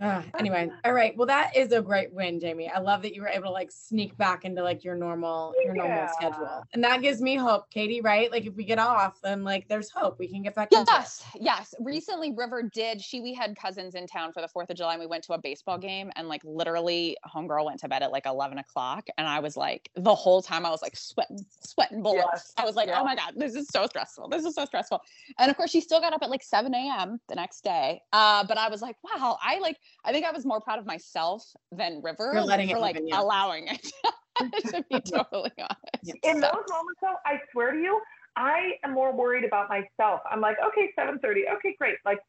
Ah, 0.00 0.22
anyway, 0.38 0.70
all 0.84 0.92
right. 0.92 1.16
Well, 1.16 1.26
that 1.26 1.56
is 1.56 1.72
a 1.72 1.82
great 1.82 2.12
win, 2.12 2.38
Jamie. 2.38 2.68
I 2.68 2.78
love 2.78 3.02
that 3.02 3.16
you 3.16 3.22
were 3.22 3.28
able 3.28 3.46
to 3.46 3.50
like 3.50 3.72
sneak 3.72 4.16
back 4.16 4.44
into 4.44 4.62
like 4.62 4.84
your 4.84 4.94
normal 4.94 5.54
your 5.64 5.74
normal 5.74 6.06
schedule, 6.12 6.64
and 6.72 6.84
that 6.84 7.02
gives 7.02 7.20
me 7.20 7.34
hope, 7.34 7.68
Katie. 7.70 8.00
Right? 8.00 8.30
Like 8.30 8.46
if 8.46 8.54
we 8.54 8.62
get 8.62 8.78
off, 8.78 9.20
then 9.22 9.42
like 9.42 9.66
there's 9.66 9.90
hope. 9.90 10.20
We 10.20 10.28
can 10.28 10.42
get 10.42 10.54
back 10.54 10.68
into 10.70 10.82
it. 10.82 10.88
Yes, 10.88 11.24
yes. 11.40 11.74
Recently, 11.80 12.32
River 12.32 12.62
did. 12.62 13.00
She 13.00 13.20
we 13.20 13.34
had 13.34 13.56
cousins 13.56 13.96
in 13.96 14.06
town 14.06 14.32
for 14.32 14.40
the 14.40 14.46
Fourth 14.46 14.70
of 14.70 14.76
July, 14.76 14.92
and 14.92 15.00
we 15.00 15.06
went 15.06 15.24
to 15.24 15.32
a 15.32 15.38
baseball 15.38 15.78
game, 15.78 16.12
and 16.14 16.28
like 16.28 16.42
literally, 16.44 17.16
homegirl 17.26 17.64
went 17.64 17.80
to 17.80 17.88
bed 17.88 18.04
at 18.04 18.12
like 18.12 18.26
eleven 18.26 18.58
o'clock, 18.58 19.08
and 19.18 19.26
I 19.26 19.40
was 19.40 19.56
like, 19.56 19.90
the 19.96 20.14
whole 20.14 20.42
time 20.42 20.64
I 20.64 20.70
was 20.70 20.80
like 20.80 20.96
sweating, 20.96 21.44
sweating 21.60 22.02
bullets. 22.02 22.24
Yes, 22.32 22.54
I 22.56 22.64
was 22.64 22.76
like, 22.76 22.86
yeah. 22.86 23.00
oh 23.00 23.04
my 23.04 23.16
god, 23.16 23.32
this 23.36 23.56
is 23.56 23.66
so 23.68 23.86
stressful. 23.86 24.28
This 24.28 24.44
is 24.44 24.54
so 24.54 24.64
stressful. 24.64 25.02
And 25.40 25.50
of 25.50 25.56
course, 25.56 25.70
she 25.70 25.80
still 25.80 26.00
got 26.00 26.12
up 26.12 26.22
at 26.22 26.30
like 26.30 26.44
seven 26.44 26.72
a.m. 26.72 27.18
the 27.28 27.34
next 27.34 27.64
day. 27.64 28.00
Uh, 28.12 28.44
but 28.44 28.58
I 28.58 28.68
was 28.68 28.80
like, 28.80 28.94
wow, 29.02 29.36
I 29.42 29.58
like, 29.58 29.76
I 30.04 30.12
think 30.12 30.24
I 30.26 30.30
was 30.30 30.44
more 30.46 30.60
proud 30.60 30.78
of 30.78 30.86
myself 30.86 31.44
than 31.72 32.00
River 32.02 32.32
For 32.32 32.40
letting 32.42 32.68
it 32.70 32.74
for 32.74 32.78
like 32.80 33.00
yeah. 33.04 33.20
allowing 33.20 33.68
it. 33.68 33.92
to 34.70 34.84
be 34.90 35.00
totally 35.00 35.50
honest. 35.58 36.16
In 36.22 36.34
So- 36.36 36.40
those 36.40 36.64
moments, 36.70 37.00
though, 37.02 37.16
I 37.26 37.40
swear 37.52 37.72
to 37.72 37.78
you, 37.78 38.00
I 38.36 38.72
am 38.84 38.92
more 38.92 39.12
worried 39.12 39.44
about 39.44 39.68
myself. 39.68 40.20
I'm 40.30 40.40
like, 40.40 40.56
okay, 40.64 40.90
seven 40.96 41.18
thirty. 41.18 41.44
Okay, 41.56 41.74
great. 41.78 41.96
Like, 42.04 42.20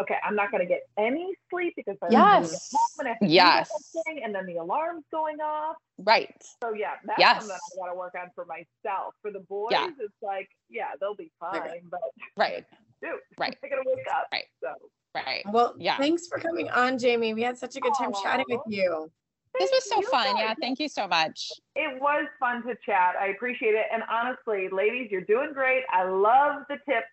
okay, 0.00 0.16
I'm 0.24 0.34
not 0.34 0.50
going 0.50 0.62
to 0.62 0.66
get 0.66 0.80
any 0.98 1.34
sleep 1.50 1.74
because 1.76 1.96
I'm 2.02 2.10
Yes. 2.10 2.72
and 2.98 3.06
to 3.20 3.26
do 3.26 3.32
Yes. 3.32 3.68
thing, 4.06 4.22
and 4.24 4.34
then 4.34 4.46
the 4.46 4.56
alarm's 4.56 5.04
going 5.10 5.40
off. 5.40 5.76
Right. 5.98 6.34
So 6.62 6.72
yeah, 6.72 6.92
that's 7.04 7.18
Yes. 7.18 7.40
something 7.40 7.56
I 7.56 7.86
got 7.86 7.92
to 7.92 7.98
work 7.98 8.14
on 8.18 8.30
for 8.34 8.46
myself. 8.46 9.14
For 9.20 9.30
the 9.30 9.40
boys, 9.40 9.72
Yeah. 9.72 9.88
it's 9.98 10.14
like, 10.22 10.48
yeah, 10.70 10.92
they'll 10.98 11.14
be 11.16 11.30
fine, 11.38 11.82
but 11.90 12.00
Right. 12.38 12.64
dude, 13.02 13.12
Right. 13.36 13.54
they're 13.60 13.68
gonna 13.70 13.82
wake 13.84 14.06
up. 14.10 14.28
Right. 14.32 14.46
So 14.62 14.72
Right. 15.14 15.42
Well, 15.50 15.74
Yeah. 15.78 15.96
thanks 15.96 16.28
for 16.28 16.38
coming 16.38 16.70
on, 16.70 16.98
Jamie. 16.98 17.34
We 17.34 17.42
had 17.42 17.58
such 17.58 17.76
a 17.76 17.80
good 17.80 17.94
time 17.94 18.12
chatting 18.22 18.46
with 18.48 18.60
Aw. 18.60 18.70
you. 18.70 19.10
This 19.58 19.70
was 19.72 19.88
so 19.88 20.00
fun. 20.02 20.36
guys. 20.36 20.44
Yeah. 20.44 20.54
Thank 20.60 20.78
you 20.78 20.88
so 20.88 21.08
much. 21.08 21.50
It 21.74 22.00
was 22.00 22.26
fun 22.38 22.62
to 22.66 22.76
chat. 22.86 23.16
I 23.20 23.28
appreciate 23.28 23.74
it. 23.74 23.86
And 23.92 24.02
honestly, 24.08 24.68
ladies, 24.70 25.10
you're 25.10 25.22
doing 25.22 25.52
great. 25.52 25.82
I 25.92 26.04
love 26.04 26.62
the 26.68 26.76
tips 26.88 27.08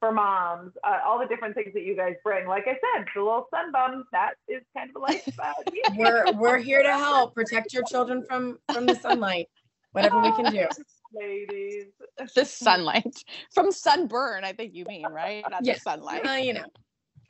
for 0.00 0.10
moms, 0.10 0.72
uh, 0.82 1.00
all 1.04 1.18
the 1.18 1.26
different 1.26 1.54
things 1.54 1.74
that 1.74 1.82
you 1.82 1.94
guys 1.94 2.14
bring. 2.24 2.46
Like 2.46 2.64
I 2.66 2.72
said, 2.96 3.06
the 3.14 3.22
little 3.22 3.46
sun 3.50 3.70
bum, 3.72 4.04
that 4.12 4.34
is 4.48 4.62
kind 4.76 4.88
of 4.90 4.96
a 4.96 4.98
lifestyle. 5.00 5.54
We're 5.96 6.32
we're 6.32 6.58
here 6.58 6.82
to 6.82 6.92
help 6.92 7.34
protect 7.34 7.72
your 7.74 7.82
children 7.84 8.24
from 8.26 8.58
from 8.72 8.86
the 8.86 8.94
sunlight. 8.94 9.48
Whatever 9.92 10.20
we 10.20 10.32
can 10.32 10.50
do. 10.50 10.66
ladies. 11.14 11.86
The 12.34 12.44
sunlight 12.44 13.22
from 13.52 13.70
sunburn, 13.70 14.42
I 14.44 14.52
think 14.52 14.74
you 14.74 14.84
mean, 14.86 15.06
right? 15.06 15.44
Not 15.48 15.64
Yeah. 15.64 15.74
the 15.74 15.80
sunlight. 15.80 16.26
Uh, 16.26 16.32
you 16.32 16.54
know, 16.54 16.64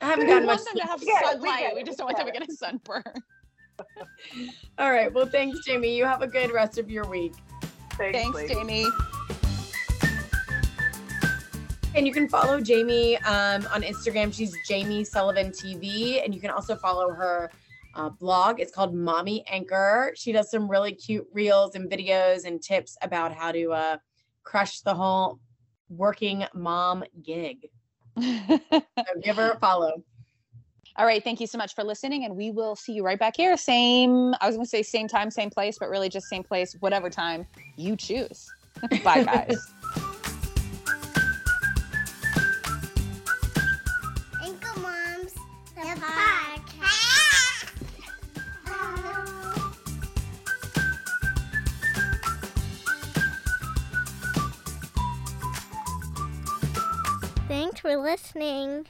I 0.01 0.05
haven't 0.05 0.25
We 0.27 0.31
gotten 0.31 0.47
want 0.47 0.59
much. 0.61 0.65
them 0.65 0.75
to 0.77 0.87
have 0.87 0.99
We 0.99 1.07
get 1.07 1.35
it, 1.35 1.41
we 1.41 1.73
We 1.75 1.83
just 1.83 1.97
don't 1.97 2.05
want 2.05 2.17
them 2.17 2.27
to 2.27 2.31
get 2.31 2.41
get 2.41 2.49
a 2.49 2.53
sunburn. 2.53 3.03
All 4.77 4.91
right. 4.91 5.13
Well, 5.13 5.25
thanks, 5.25 5.59
Jamie. 5.65 5.95
You 5.95 6.05
have 6.05 6.21
a 6.21 6.27
good 6.27 6.51
rest 6.51 6.77
of 6.77 6.89
your 6.89 7.05
week. 7.05 7.33
Thanks, 7.91 8.37
Thanks. 8.37 8.53
Jamie. 8.53 8.87
And 11.95 12.05
you 12.05 12.11
can 12.11 12.27
follow 12.27 12.59
Jamie 12.59 13.17
um, 13.19 13.65
on 13.73 13.81
Instagram. 13.81 14.33
She's 14.33 14.53
Jamie 14.67 15.05
Sullivan 15.05 15.51
TV. 15.51 16.23
And 16.23 16.35
you 16.35 16.41
can 16.41 16.49
also 16.49 16.75
follow 16.75 17.11
her 17.11 17.49
uh, 17.95 18.09
blog. 18.09 18.59
It's 18.59 18.73
called 18.73 18.93
Mommy 18.93 19.45
Anchor. 19.47 20.11
She 20.15 20.33
does 20.33 20.51
some 20.51 20.69
really 20.69 20.93
cute 20.93 21.25
reels 21.31 21.75
and 21.75 21.89
videos 21.89 22.43
and 22.45 22.61
tips 22.61 22.97
about 23.01 23.33
how 23.33 23.53
to 23.53 23.71
uh, 23.71 23.97
crush 24.43 24.81
the 24.81 24.93
whole 24.93 25.39
working 25.89 26.45
mom 26.53 27.03
gig. 27.23 27.69
So 28.21 29.19
give 29.21 29.35
her 29.37 29.51
a 29.51 29.59
follow. 29.59 30.03
All 30.97 31.05
right. 31.05 31.21
Thank 31.21 31.41
you 31.41 31.47
so 31.47 31.57
much 31.57 31.75
for 31.75 31.83
listening. 31.83 32.23
And 32.23 32.37
we 32.37 32.51
will 32.51 32.75
see 32.75 32.93
you 32.93 33.03
right 33.03 33.19
back 33.19 33.35
here. 33.35 33.57
Same, 33.57 34.33
I 34.39 34.47
was 34.47 34.55
going 34.55 34.65
to 34.65 34.69
say 34.69 34.81
same 34.81 35.09
time, 35.09 35.29
same 35.29 35.49
place, 35.49 35.77
but 35.77 35.89
really 35.89 36.07
just 36.07 36.27
same 36.27 36.43
place, 36.43 36.73
whatever 36.79 37.09
time 37.09 37.45
you 37.75 37.97
choose. 37.97 38.49
Bye, 39.03 39.23
guys. 39.23 39.73
For 57.85 57.97
listening. 57.97 58.87